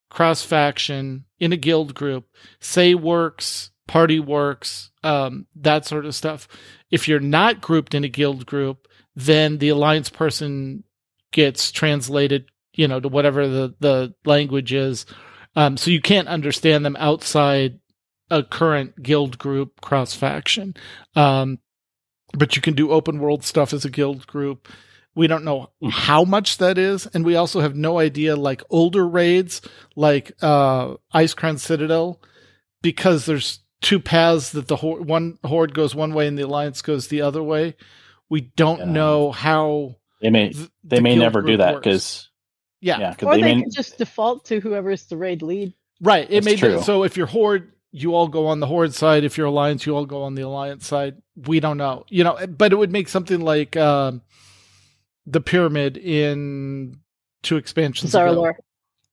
cross 0.09 0.45
faction 0.45 1.24
in 1.41 1.53
a 1.53 1.57
guild 1.57 1.95
group, 1.95 2.28
say 2.61 2.95
works, 2.95 3.72
party 3.88 4.20
works, 4.20 4.93
um, 5.03 5.47
that 5.57 5.84
sort 5.84 6.07
of 6.07 6.14
stuff. 6.14 6.47
If 6.93 7.09
you're 7.09 7.18
not 7.18 7.61
grouped 7.61 7.95
in 7.95 8.05
a 8.05 8.09
guild 8.09 8.47
group, 8.47 8.86
then 9.16 9.59
the 9.59 9.70
alliance 9.70 10.09
person 10.09 10.84
gets 11.32 11.72
translated, 11.72 12.49
you 12.72 12.86
know, 12.86 13.01
to 13.01 13.09
whatever 13.09 13.49
the, 13.49 13.74
the 13.80 14.14
language 14.24 14.72
is. 14.72 15.07
Um, 15.57 15.76
so 15.76 15.90
you 15.90 16.01
can't 16.01 16.28
understand 16.28 16.84
them 16.84 16.96
outside 16.98 17.80
a 18.30 18.42
current 18.42 19.03
guild 19.03 19.38
group 19.38 19.80
cross 19.80 20.14
faction. 20.14 20.74
Um, 21.16 21.59
but 22.32 22.55
you 22.55 22.62
can 22.62 22.74
do 22.74 22.90
open 22.92 23.18
world 23.18 23.44
stuff 23.44 23.72
as 23.72 23.84
a 23.84 23.90
guild 23.90 24.26
group. 24.26 24.68
We 25.16 25.26
don't 25.26 25.44
know 25.44 25.70
how 25.90 26.22
much 26.24 26.59
that 26.59 26.78
is, 26.78 27.07
and 27.07 27.24
we 27.24 27.34
also 27.34 27.61
have 27.61 27.74
no 27.74 27.98
idea 27.98 28.36
like 28.36 28.62
older 28.70 29.07
raids 29.09 29.61
like 29.96 30.30
uh 30.40 30.94
Icecrown 31.12 31.59
Citadel 31.59 32.22
because 32.80 33.26
there's 33.26 33.59
two 33.82 33.98
paths 33.98 34.53
that 34.53 34.68
the 34.68 34.76
one 34.76 35.38
horde 35.44 35.74
goes 35.74 35.94
one 35.96 36.14
way 36.14 36.28
and 36.28 36.38
the 36.38 36.42
alliance 36.46 36.80
goes 36.80 37.09
the 37.09 37.22
other 37.22 37.42
way. 37.42 37.74
We 38.28 38.42
don't 38.55 38.78
Yeah. 38.78 38.84
know 38.84 39.32
how 39.32 39.96
They 40.20 40.30
may 40.30 40.51
th- 40.51 40.68
they 40.84 40.96
the 40.96 41.03
may 41.03 41.16
never 41.16 41.42
do 41.42 41.57
that 41.57 41.74
because 41.74 42.30
yeah, 42.81 42.99
yeah, 42.99 43.14
Or 43.22 43.35
they 43.35 43.43
they 43.43 43.55
may 43.57 43.62
could 43.64 43.72
just 43.72 43.99
default 43.99 44.45
to 44.47 44.61
whoever's 44.61 45.05
the 45.07 45.16
raid 45.16 45.43
lead. 45.43 45.72
right. 46.01 46.26
It 46.31 46.45
That's 46.45 46.47
may 46.47 46.57
true. 46.57 46.81
so 46.83 47.05
if 47.05 47.16
you're 47.16 47.26
horde, 47.26 47.72
you 47.93 48.14
all 48.14 48.28
go 48.28 48.47
on 48.47 48.61
the 48.61 48.66
horde 48.66 48.95
side. 48.95 49.24
If 49.24 49.37
you're 49.37 49.49
alliance, 49.49 49.85
you 49.87 49.97
all 49.97 50.07
go 50.07 50.22
on 50.22 50.35
the 50.35 50.43
alliance 50.43 50.87
side. 50.87 51.16
We 51.47 51.59
don't 51.61 51.76
know, 51.76 52.05
you 52.09 52.22
know. 52.24 52.39
But 52.47 52.72
it 52.72 52.76
would 52.76 52.93
make 52.93 53.09
something 53.09 53.41
like 53.41 53.76
um, 53.76 54.22
the 55.26 55.41
pyramid 55.41 55.97
in 55.97 56.99
two 57.43 57.57
expansions 57.57 58.14
ago. 58.14 58.35
Zarlor. 58.35 58.55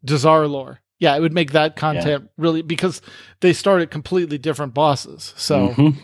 Dazar'alor. 0.06 0.78
Yeah, 1.00 1.16
it 1.16 1.22
would 1.22 1.34
make 1.34 1.52
that 1.52 1.76
content 1.76 2.30
really 2.38 2.62
because 2.62 3.02
they 3.42 3.54
start 3.54 3.82
at 3.82 3.92
completely 3.92 4.38
different 4.38 4.74
bosses. 4.74 5.34
So 5.38 5.70
Mhm. 5.70 5.96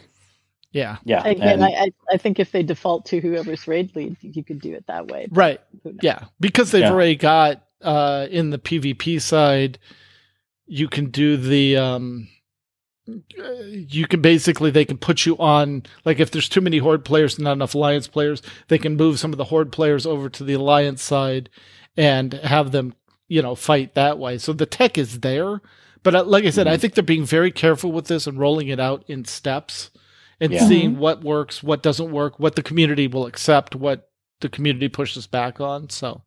Yeah, 0.74 0.97
yeah, 1.05 1.26
Again, 1.26 1.47
and- 1.47 1.63
I, 1.63 1.67
I 1.69 1.91
I 2.13 2.17
think 2.17 2.39
if 2.39 2.51
they 2.51 2.63
default 2.63 3.05
to 3.07 3.21
whoever's 3.21 3.67
raid 3.67 3.95
lead, 3.95 4.17
you 4.21 4.43
could 4.43 4.59
do 4.59 4.74
it 4.74 4.86
that 4.88 5.07
way. 5.07 5.28
right. 5.32 5.61
Yeah, 6.01 6.26
because 6.39 6.71
they've 6.71 6.82
Yeah. 6.82 6.91
already 6.91 7.15
got 7.15 7.63
uh, 7.82 8.28
in 8.30 8.49
the 8.49 8.57
PvP 8.59 9.21
side, 9.21 9.78
you 10.65 10.88
can 10.88 11.09
do 11.11 11.38
the 11.38 11.78
um, 11.78 12.28
uh, 13.09 13.13
you 13.65 14.07
can 14.07 14.21
basically 14.21 14.71
they 14.71 14.86
can 14.86 14.97
put 14.97 15.26
you 15.26 15.38
on 15.38 15.84
like 16.05 16.19
if 16.19 16.32
there's 16.32 16.47
too 16.47 16.61
many 16.61 16.78
horde 16.78 17.03
players 17.03 17.36
and 17.36 17.43
not 17.43 17.51
enough 17.53 17.76
alliance 17.76 18.07
players, 18.07 18.41
they 18.69 18.78
can 18.78 18.95
move 18.95 19.19
some 19.19 19.32
of 19.34 19.38
the 19.38 19.43
horde 19.45 19.71
players 19.71 20.05
over 20.05 20.30
to 20.30 20.43
the 20.43 20.53
alliance 20.53 21.03
side 21.03 21.49
and 21.97 22.34
have 22.34 22.71
them 22.71 22.93
you 23.28 23.41
know 23.41 23.55
fight 23.55 23.93
that 23.95 24.17
way. 24.17 24.38
So 24.38 24.53
the 24.53 24.65
tech 24.65 24.97
is 24.97 25.19
there, 25.19 25.61
but 26.01 26.15
uh, 26.15 26.24
like 26.24 26.45
I 26.45 26.49
said, 26.49 26.67
I 26.67 26.78
Mhm. 26.78 26.80
think 26.82 26.93
they're 26.95 27.03
being 27.03 27.26
very 27.26 27.51
careful 27.51 27.91
with 27.91 28.07
this 28.07 28.26
and 28.26 28.39
rolling 28.39 28.69
it 28.69 28.80
out 28.80 29.03
in 29.07 29.26
steps 29.26 29.89
and 30.44 30.52
Yeah. 30.54 30.68
seeing 30.68 30.91
mm-hmm. 30.91 31.00
what 31.00 31.24
works, 31.24 31.64
what 31.64 31.82
doesn't 31.82 32.12
work, 32.12 32.39
what 32.39 32.56
the 32.56 32.64
community 32.64 33.08
will 33.08 33.26
accept, 33.26 33.76
what 33.76 34.10
the 34.41 34.50
community 34.50 34.89
pushes 34.89 35.26
back 35.28 35.62
on. 35.62 35.89
So 35.89 36.22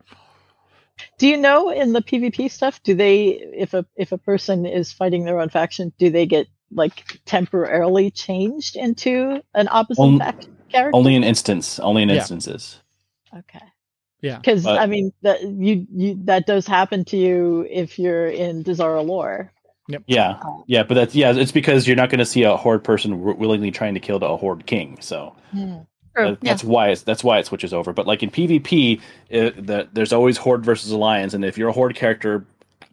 Do 1.18 1.28
you 1.28 1.36
know 1.36 1.70
in 1.70 1.92
the 1.92 2.00
PvP 2.02 2.50
stuff, 2.50 2.82
do 2.82 2.94
they 2.94 3.28
if 3.28 3.74
a 3.74 3.84
if 3.96 4.12
a 4.12 4.18
person 4.18 4.64
is 4.66 4.92
fighting 4.92 5.24
their 5.24 5.40
own 5.40 5.50
faction, 5.50 5.92
do 5.98 6.10
they 6.10 6.26
get 6.26 6.46
like 6.72 7.20
temporarily 7.26 8.10
changed 8.10 8.76
into 8.76 9.42
an 9.54 9.68
opposite 9.70 10.02
On- 10.02 10.18
faction 10.18 10.56
character? 10.70 10.96
only 10.96 11.14
in 11.14 11.22
instance, 11.24 11.78
only 11.78 12.02
in 12.02 12.08
Yeah. 12.08 12.16
instances. 12.16 12.80
okay. 13.36 13.60
Yeah. 14.22 14.38
Because 14.38 14.66
I 14.66 14.86
mean 14.86 15.12
that 15.22 15.42
you 15.42 15.86
you 15.92 16.18
that 16.24 16.46
does 16.46 16.66
happen 16.66 17.04
to 17.06 17.16
you 17.18 17.66
if 17.70 17.98
you're 17.98 18.28
in 18.28 18.64
Dazar'alor. 18.64 19.50
Yeah, 20.06 20.38
Oh. 20.44 20.64
yeah, 20.66 20.82
but 20.82 20.94
that's 20.94 21.14
yeah, 21.14 21.32
it's 21.32 21.52
because 21.52 21.86
you're 21.86 21.96
not 21.96 22.10
going 22.10 22.18
to 22.18 22.26
see 22.26 22.42
a 22.42 22.56
horde 22.56 22.82
person 22.84 23.12
w- 23.12 23.36
willingly 23.36 23.70
trying 23.70 23.94
to 23.94 24.00
kill 24.00 24.16
a 24.16 24.36
horde 24.36 24.66
king. 24.66 24.98
So 25.00 25.34
hmm. 25.52 25.76
True. 26.14 26.30
that- 26.30 26.40
that's 26.40 26.64
why 26.64 26.88
it's 26.90 27.02
that's 27.02 27.22
why 27.22 27.38
it 27.38 27.46
switches 27.46 27.72
over. 27.72 27.92
But 27.92 28.06
like 28.06 28.22
in 28.22 28.30
PvP, 28.30 29.00
it, 29.28 29.66
the, 29.66 29.88
there's 29.92 30.12
always 30.12 30.36
horde 30.38 30.64
versus 30.64 30.90
alliance, 30.90 31.34
and 31.34 31.44
if 31.44 31.56
you're 31.56 31.68
a 31.68 31.72
horde 31.72 31.94
character 31.94 32.44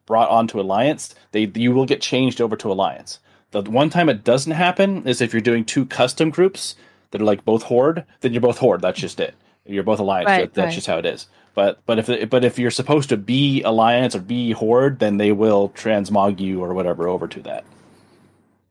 brought 0.05 0.29
onto 0.29 0.59
alliance, 0.59 1.15
they 1.31 1.49
you 1.55 1.71
will 1.71 1.85
get 1.85 2.01
changed 2.01 2.41
over 2.41 2.55
to 2.57 2.71
alliance. 2.71 3.19
The 3.51 3.61
one 3.61 3.89
time 3.89 4.09
it 4.09 4.23
doesn't 4.23 4.51
happen 4.51 5.07
is 5.07 5.21
if 5.21 5.31
you're 5.33 5.41
doing 5.41 5.63
two 5.63 5.85
custom 5.85 6.29
groups 6.31 6.75
that 7.11 7.21
are 7.21 7.25
like 7.25 7.45
both 7.45 7.63
horde, 7.63 8.03
then 8.21 8.33
you're 8.33 8.41
both 8.41 8.57
horde. 8.57 8.81
That's 8.81 8.99
just 8.99 9.19
it. 9.19 9.35
You're 9.65 9.83
both 9.83 9.99
alliance. 9.99 10.25
Right, 10.27 10.41
that, 10.41 10.53
that's 10.53 10.65
right. 10.67 10.73
just 10.75 10.87
how 10.87 10.97
it 10.97 11.05
is. 11.05 11.27
But 11.55 11.85
but 11.85 11.99
if 11.99 12.29
but 12.29 12.43
if 12.43 12.57
you're 12.57 12.71
supposed 12.71 13.09
to 13.09 13.17
be 13.17 13.61
alliance 13.61 14.15
or 14.15 14.19
be 14.21 14.51
horde, 14.51 14.99
then 14.99 15.17
they 15.17 15.31
will 15.31 15.69
transmog 15.69 16.39
you 16.39 16.63
or 16.63 16.73
whatever 16.73 17.07
over 17.07 17.27
to 17.27 17.41
that. 17.41 17.63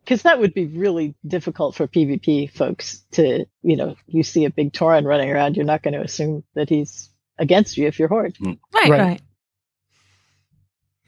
Because 0.05 0.23
that 0.23 0.41
would 0.41 0.53
be 0.53 0.67
really 0.67 1.15
difficult 1.27 1.77
for 1.77 1.87
PvP 1.87 2.51
folks 2.51 3.05
to, 3.13 3.47
you 3.63 3.77
know, 3.77 3.95
you 4.09 4.25
see 4.25 4.45
a 4.45 4.51
big 4.51 4.73
Tauren 4.73 5.05
running 5.05 5.31
around, 5.31 5.57
you're 5.57 5.65
not 5.65 5.83
going 5.83 5.95
to 5.95 6.01
assume 6.01 6.43
that 6.55 6.69
he's 6.69 7.09
against 7.39 7.77
you 7.77 7.87
if 7.87 8.01
you're 8.01 8.09
Horde. 8.09 8.37
Hmm. 8.37 8.53
Right, 8.75 8.91
Right. 8.91 9.21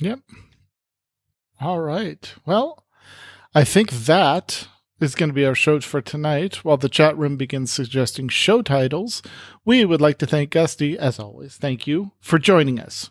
right. 0.03 0.19
All 1.61 1.81
right. 1.81 2.35
Well, 2.47 2.85
I 3.55 3.65
think 3.65 3.91
that 3.91 4.69
is 5.05 5.15
going 5.15 5.29
to 5.29 5.35
be 5.35 5.47
our 5.47 5.55
show 5.55 5.79
for 5.81 6.01
tonight. 6.01 6.65
While 6.65 6.79
the 6.79 6.89
chat 6.89 7.17
room 7.17 7.37
begins 7.37 7.71
suggesting 7.71 8.29
show 8.29 8.63
titles, 8.63 9.23
we 9.65 9.85
would 9.85 10.01
like 10.01 10.19
to 10.19 10.27
thank 10.27 10.51
Gusty, 10.51 10.99
as 10.99 11.21
always. 11.21 11.57
Thank 11.57 11.87
you 11.87 12.11
for 12.21 12.41
joining 12.41 12.81
us. 12.81 13.11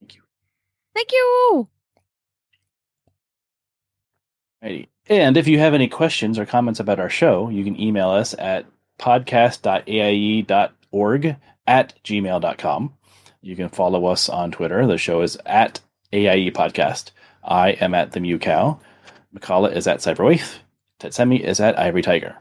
Thank 0.00 1.10
you. 1.12 1.68
Righty. 4.62 4.88
And 5.08 5.36
if 5.36 5.48
you 5.48 5.58
have 5.58 5.74
any 5.74 5.88
questions 5.88 6.38
or 6.38 6.46
comments 6.46 6.80
about 6.80 7.00
our 7.00 7.10
show, 7.10 7.50
you 7.50 7.64
can 7.64 7.78
email 7.80 8.10
us 8.10 8.34
at 8.38 8.66
podcast.aie.org 8.98 11.36
at 11.66 11.94
gmail.com. 12.04 12.94
You 13.40 13.56
can 13.56 13.68
follow 13.68 14.06
us 14.06 14.28
on 14.28 14.52
Twitter. 14.52 14.86
The 14.86 14.98
show 14.98 15.22
is 15.22 15.36
at 15.44 15.80
AIE 16.12 16.52
Podcast. 16.52 17.10
I 17.42 17.70
am 17.70 17.94
at 17.94 18.12
the 18.12 18.20
Mew 18.20 18.38
Cow. 18.38 18.78
Mkallah 19.34 19.74
is 19.74 19.86
at 19.86 19.98
Cyberwaith. 19.98 20.58
Tetsemi 21.00 21.40
is 21.40 21.60
at 21.60 21.78
Ivory 21.78 22.02
Tiger. 22.02 22.36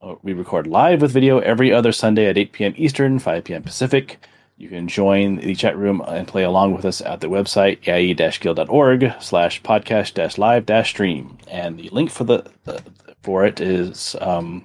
Uh, 0.00 0.14
We 0.22 0.32
record 0.32 0.66
live 0.66 1.02
with 1.02 1.12
video 1.12 1.38
every 1.40 1.72
other 1.72 1.92
Sunday 1.92 2.26
at 2.26 2.38
8 2.38 2.52
p.m. 2.52 2.74
Eastern, 2.76 3.18
5 3.18 3.44
p.m. 3.44 3.62
Pacific. 3.62 4.18
You 4.58 4.68
can 4.70 4.88
join 4.88 5.36
the 5.36 5.54
chat 5.54 5.76
room 5.76 6.00
and 6.06 6.26
play 6.26 6.42
along 6.42 6.74
with 6.74 6.86
us 6.86 7.02
at 7.02 7.20
the 7.20 7.28
website 7.28 7.86
aie-guild.org 7.86 9.12
slash 9.20 9.62
podcast 9.62 10.14
dash 10.14 10.38
live 10.38 10.64
dash 10.64 10.90
stream. 10.90 11.36
And 11.48 11.78
the 11.78 11.90
link 11.90 12.10
for 12.10 12.24
the 12.24 12.50
uh, 12.66 12.78
for 13.22 13.44
it 13.44 13.60
is 13.60 14.16
um, 14.20 14.64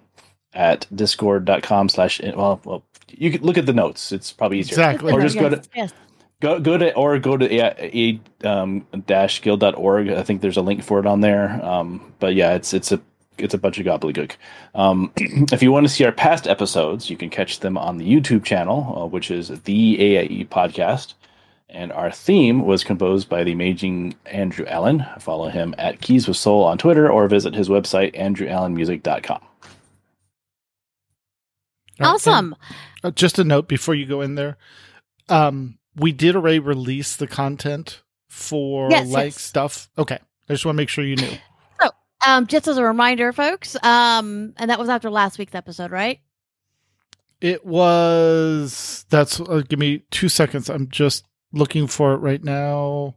at 0.54 0.88
discord.com 0.96 1.90
slash 1.90 2.22
well 2.22 2.62
well 2.64 2.84
you 3.10 3.32
can 3.32 3.42
look 3.44 3.58
at 3.58 3.66
the 3.66 3.74
notes. 3.74 4.14
It's 4.14 4.32
probably 4.32 4.60
easier. 4.60 4.76
Exactly. 4.76 5.12
Or 5.12 5.20
just 5.20 5.38
go 5.38 5.50
to 5.50 5.62
yes. 5.76 5.92
Go 6.42 6.60
go 6.60 6.78
to 6.78 6.94
or 6.96 7.18
go 7.20 7.38
to 7.38 7.46
a, 7.46 8.20
a 8.44 8.48
um, 8.48 8.86
dash 9.06 9.42
guild.org. 9.42 10.10
I 10.10 10.24
think 10.24 10.42
there's 10.42 10.58
a 10.58 10.62
link 10.62 10.84
for 10.84 11.00
it 11.00 11.06
on 11.06 11.22
there. 11.22 11.64
Um, 11.64 12.14
but 12.20 12.36
yeah, 12.36 12.56
it's 12.56 12.74
it's 12.74 12.92
a 12.92 13.00
it's 13.38 13.54
a 13.54 13.58
bunch 13.58 13.80
of 13.80 13.86
gobbledygook. 13.86 14.34
Um, 14.76 15.12
if 15.18 15.64
you 15.64 15.72
want 15.72 15.86
to 15.86 15.94
see 15.94 16.04
our 16.04 16.12
past 16.12 16.48
episodes, 16.48 17.10
you 17.10 17.16
can 17.16 17.30
catch 17.30 17.62
them 17.62 17.78
on 17.78 17.98
the 17.98 18.06
YouTube 18.06 18.44
channel, 18.44 19.02
uh, 19.04 19.06
which 19.06 19.32
is 19.32 19.48
the 19.48 20.18
AIE 20.18 20.46
podcast. 20.50 21.14
And 21.70 21.94
our 21.94 22.12
theme 22.12 22.66
was 22.66 22.84
composed 22.84 23.30
by 23.30 23.46
the 23.46 23.54
amazing 23.54 24.16
Andrew 24.26 24.66
Allen. 24.66 25.06
Follow 25.20 25.48
him 25.48 25.74
at 25.78 26.02
Keys 26.02 26.28
with 26.28 26.36
Soul 26.36 26.66
on 26.66 26.78
Twitter 26.78 27.10
or 27.10 27.30
visit 27.30 27.56
his 27.56 27.70
website, 27.70 28.14
andrewallenmusic.com. 28.14 29.42
Awesome. 32.02 32.56
Uh, 33.04 33.12
just 33.12 33.40
a 33.40 33.46
note 33.46 33.70
before 33.70 33.96
you 33.96 34.06
go 34.06 34.20
in 34.20 34.36
there. 34.36 34.58
Um, 35.30 35.78
we 35.96 36.12
did 36.12 36.36
already 36.36 36.60
release 36.60 37.16
the 37.16 37.28
content 37.28 38.02
for 38.30 38.90
Yes, 38.92 39.08
like 39.10 39.26
yes. 39.34 39.42
stuff. 39.42 39.90
Okay. 39.98 40.20
I 40.50 40.54
just 40.54 40.66
want 40.66 40.76
to 40.76 40.82
make 40.82 40.90
sure 40.90 41.04
you 41.04 41.16
knew. 41.16 41.32
So, 41.82 41.90
um, 42.28 42.46
just 42.46 42.68
as 42.68 42.78
a 42.78 42.84
reminder, 42.84 43.34
folks, 43.34 43.76
um, 43.84 44.54
and 44.58 44.70
that 44.70 44.78
was 44.78 44.88
after 44.90 45.10
last 45.10 45.40
week's 45.40 45.56
episode, 45.56 45.90
right? 45.90 46.20
It 47.40 47.66
was 47.66 49.06
that's 49.10 49.40
uh, 49.40 49.64
give 49.68 49.80
me 49.80 50.04
two 50.12 50.30
seconds. 50.30 50.70
I'm 50.70 50.88
just 50.90 51.26
looking 51.52 51.88
for 51.88 52.14
it 52.14 52.18
right 52.18 52.44
now. 52.44 53.16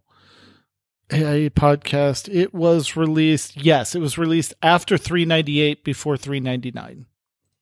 AIE 1.13 1.51
podcast. 1.51 2.35
It 2.35 2.55
was 2.55 2.97
released. 2.97 3.59
Yes, 3.63 3.95
it 3.95 4.01
was 4.01 4.17
released 4.17 4.55
after 4.63 4.97
398, 4.97 5.85
before 5.85 6.17
399. 6.17 7.05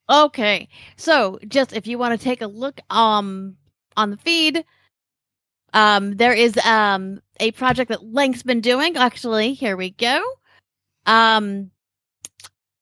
Okay. 0.09 0.69
So 0.97 1.41
just 1.49 1.73
if 1.73 1.89
you 1.89 1.99
want 1.99 2.17
to 2.19 2.23
take 2.25 2.43
a 2.43 2.47
look 2.47 2.81
um 2.91 3.57
on 3.97 4.11
the 4.11 4.17
feed, 4.17 4.65
um 5.73 6.17
there 6.17 6.33
is 6.33 6.57
um 6.65 7.21
a 7.41 7.51
project 7.53 7.89
that 7.91 8.03
Link's 8.03 8.43
been 8.43 8.61
doing. 8.61 8.97
Actually, 8.97 9.55
here 9.55 9.77
we 9.77 9.91
go. 9.91 10.23
Um 11.07 11.71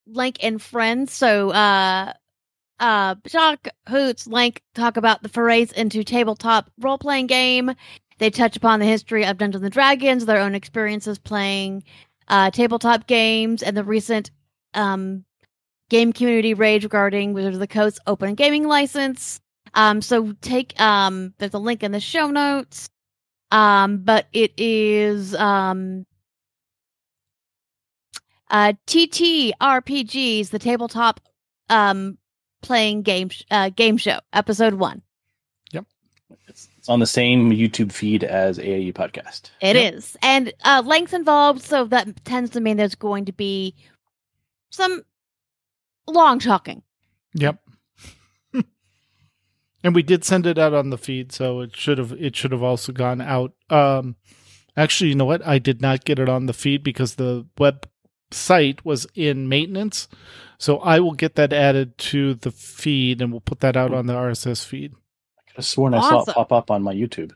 Lank 0.06 0.38
and 0.42 0.60
friends. 0.60 1.12
So 1.12 1.50
uh 1.50 2.12
uh 2.80 3.14
Jock, 3.26 3.68
Hoots, 3.88 4.26
Link 4.26 4.62
talk 4.74 4.96
about 4.96 5.22
the 5.22 5.28
forays 5.28 5.72
into 5.72 6.02
tabletop 6.02 6.70
role 6.80 6.98
playing 6.98 7.26
game. 7.26 7.74
They 8.18 8.30
touch 8.30 8.56
upon 8.56 8.80
the 8.80 8.86
history 8.86 9.24
of 9.24 9.38
Dungeons 9.38 9.64
and 9.64 9.72
Dragons, 9.72 10.26
their 10.26 10.40
own 10.40 10.54
experiences 10.54 11.18
playing 11.18 11.84
uh 12.28 12.50
tabletop 12.50 13.06
games, 13.06 13.62
and 13.62 13.76
the 13.76 13.84
recent 13.84 14.30
um 14.74 15.24
game 15.88 16.12
community 16.12 16.54
rage 16.54 16.84
regarding 16.84 17.32
Wizards 17.34 17.56
of 17.56 17.60
the 17.60 17.66
Coast 17.66 17.98
open 18.06 18.34
gaming 18.34 18.66
license. 18.66 19.40
Um, 19.74 20.02
so 20.02 20.32
take 20.40 20.78
um, 20.80 21.34
there's 21.38 21.54
a 21.54 21.58
link 21.58 21.82
in 21.82 21.92
the 21.92 22.00
show 22.00 22.30
notes. 22.30 22.88
Um, 23.52 23.98
but 23.98 24.26
it 24.32 24.52
is 24.56 25.34
um, 25.34 26.06
uh, 28.48 28.74
TTRPGs, 28.86 30.50
the 30.50 30.58
tabletop 30.58 31.20
um 31.68 32.18
playing 32.62 33.02
game 33.02 33.28
sh- 33.28 33.44
uh, 33.50 33.70
game 33.70 33.96
show, 33.96 34.18
episode 34.32 34.74
one. 34.74 35.02
Yep, 35.72 35.86
it's, 36.46 36.68
it's 36.78 36.88
on 36.88 37.00
the 37.00 37.06
same 37.06 37.50
YouTube 37.50 37.92
feed 37.92 38.22
as 38.22 38.58
AAE 38.58 38.92
podcast. 38.94 39.50
It 39.60 39.76
is, 39.76 40.16
and 40.22 40.52
uh, 40.64 40.82
length 40.84 41.14
involved, 41.14 41.62
so 41.62 41.84
that 41.86 42.24
tends 42.24 42.50
to 42.50 42.60
mean 42.60 42.76
there's 42.76 42.94
going 42.94 43.24
to 43.24 43.32
be 43.32 43.74
some 44.70 45.02
long 46.06 46.38
talking. 46.38 46.82
Yep. 47.34 47.60
And 49.82 49.94
we 49.94 50.02
did 50.02 50.24
send 50.24 50.46
it 50.46 50.58
out 50.58 50.74
on 50.74 50.90
the 50.90 50.98
feed, 50.98 51.32
so 51.32 51.60
it 51.60 51.76
should 51.76 51.98
have 51.98 52.12
it 52.12 52.36
should 52.36 52.52
have 52.52 52.62
also 52.62 52.92
gone 52.92 53.20
out. 53.20 53.52
Um 53.68 54.16
actually, 54.76 55.10
you 55.10 55.16
know 55.16 55.24
what? 55.24 55.46
I 55.46 55.58
did 55.58 55.80
not 55.80 56.04
get 56.04 56.18
it 56.18 56.28
on 56.28 56.46
the 56.46 56.52
feed 56.52 56.82
because 56.82 57.14
the 57.16 57.46
website 57.58 58.84
was 58.84 59.06
in 59.14 59.48
maintenance. 59.48 60.08
So 60.58 60.78
I 60.78 61.00
will 61.00 61.14
get 61.14 61.36
that 61.36 61.52
added 61.52 61.96
to 61.98 62.34
the 62.34 62.50
feed 62.50 63.20
and 63.22 63.32
we'll 63.32 63.40
put 63.40 63.60
that 63.60 63.76
out 63.76 63.92
on 63.94 64.06
the 64.06 64.14
RSS 64.14 64.64
feed. 64.64 64.92
I 64.92 65.42
could 65.50 65.56
have 65.56 65.64
sworn 65.64 65.94
I 65.94 66.00
saw 66.00 66.22
it 66.22 66.34
pop 66.34 66.52
up 66.52 66.70
on 66.70 66.82
my 66.82 66.94
YouTube. 66.94 67.32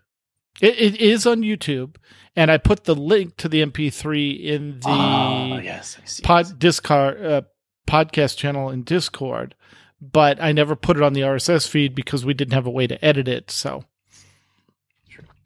It, 0.61 0.78
it 0.78 1.01
is 1.01 1.26
on 1.26 1.40
YouTube, 1.40 1.97
and 2.36 2.49
I 2.49 2.59
put 2.59 2.84
the 2.84 2.95
link 2.95 3.36
to 3.38 3.49
the 3.49 3.61
MP3 3.66 4.40
in 4.40 4.78
the 4.78 4.86
Ah, 4.86 5.59
yes, 5.59 5.99
I 6.01 6.07
see. 6.07 6.22
pod 6.22 6.61
Discord 6.61 7.20
uh, 7.26 7.42
podcast 7.88 8.36
channel 8.36 8.70
in 8.70 8.84
Discord, 8.84 9.57
but 10.12 10.40
I 10.42 10.52
never 10.52 10.74
put 10.76 10.96
it 10.96 11.02
on 11.02 11.12
the 11.12 11.22
RSS 11.22 11.66
feed 11.68 11.94
because 11.94 12.24
we 12.24 12.34
didn't 12.34 12.55
have 12.55 12.66
a 12.66 12.70
way 12.70 12.86
to 12.86 13.02
edit 13.05 13.28
it. 13.28 13.50
So, 13.50 13.84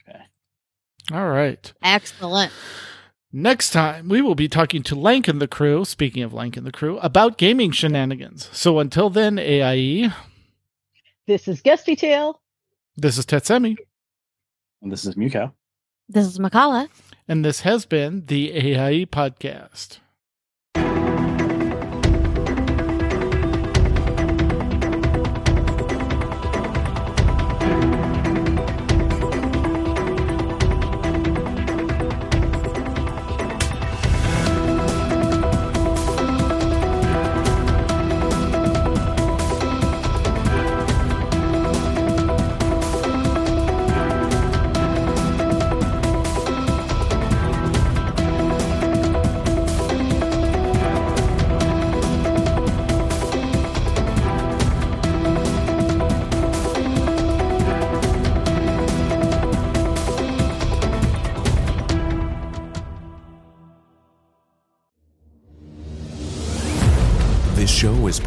Okay. 0.09 0.21
all 1.13 1.29
right. 1.29 1.73
Excellent. 1.83 2.53
Next 3.31 3.71
time, 3.71 4.09
we 4.09 4.23
will 4.23 4.35
be 4.35 4.49
talking 4.49 4.83
to 4.85 4.95
Lank 4.95 5.29
and 5.29 5.41
the 5.41 5.47
crew, 5.49 5.85
speaking 5.85 6.23
of 6.23 6.33
Lank 6.33 6.57
and 6.57 6.67
the 6.67 6.73
crew, 6.73 6.99
about 7.01 7.37
gaming 7.37 7.73
shenanigans. 7.73 8.49
So 8.53 8.79
until 8.79 9.11
then, 9.11 9.39
AIE, 9.39 10.11
This 11.27 11.47
is 11.47 11.61
Guest 11.61 11.85
Detail. 11.85 12.41
this 12.97 13.19
is 13.19 13.27
Tetsemi, 13.27 13.77
And 14.81 14.91
this 14.91 15.05
is 15.05 15.15
Mewkow. 15.15 15.53
This 16.09 16.27
is 16.27 16.39
Mkallah. 16.39 16.89
and 17.29 17.45
this 17.45 17.61
has 17.61 17.85
been 17.85 18.25
the 18.27 18.53
AIE 18.55 19.05
podcast. 19.05 19.99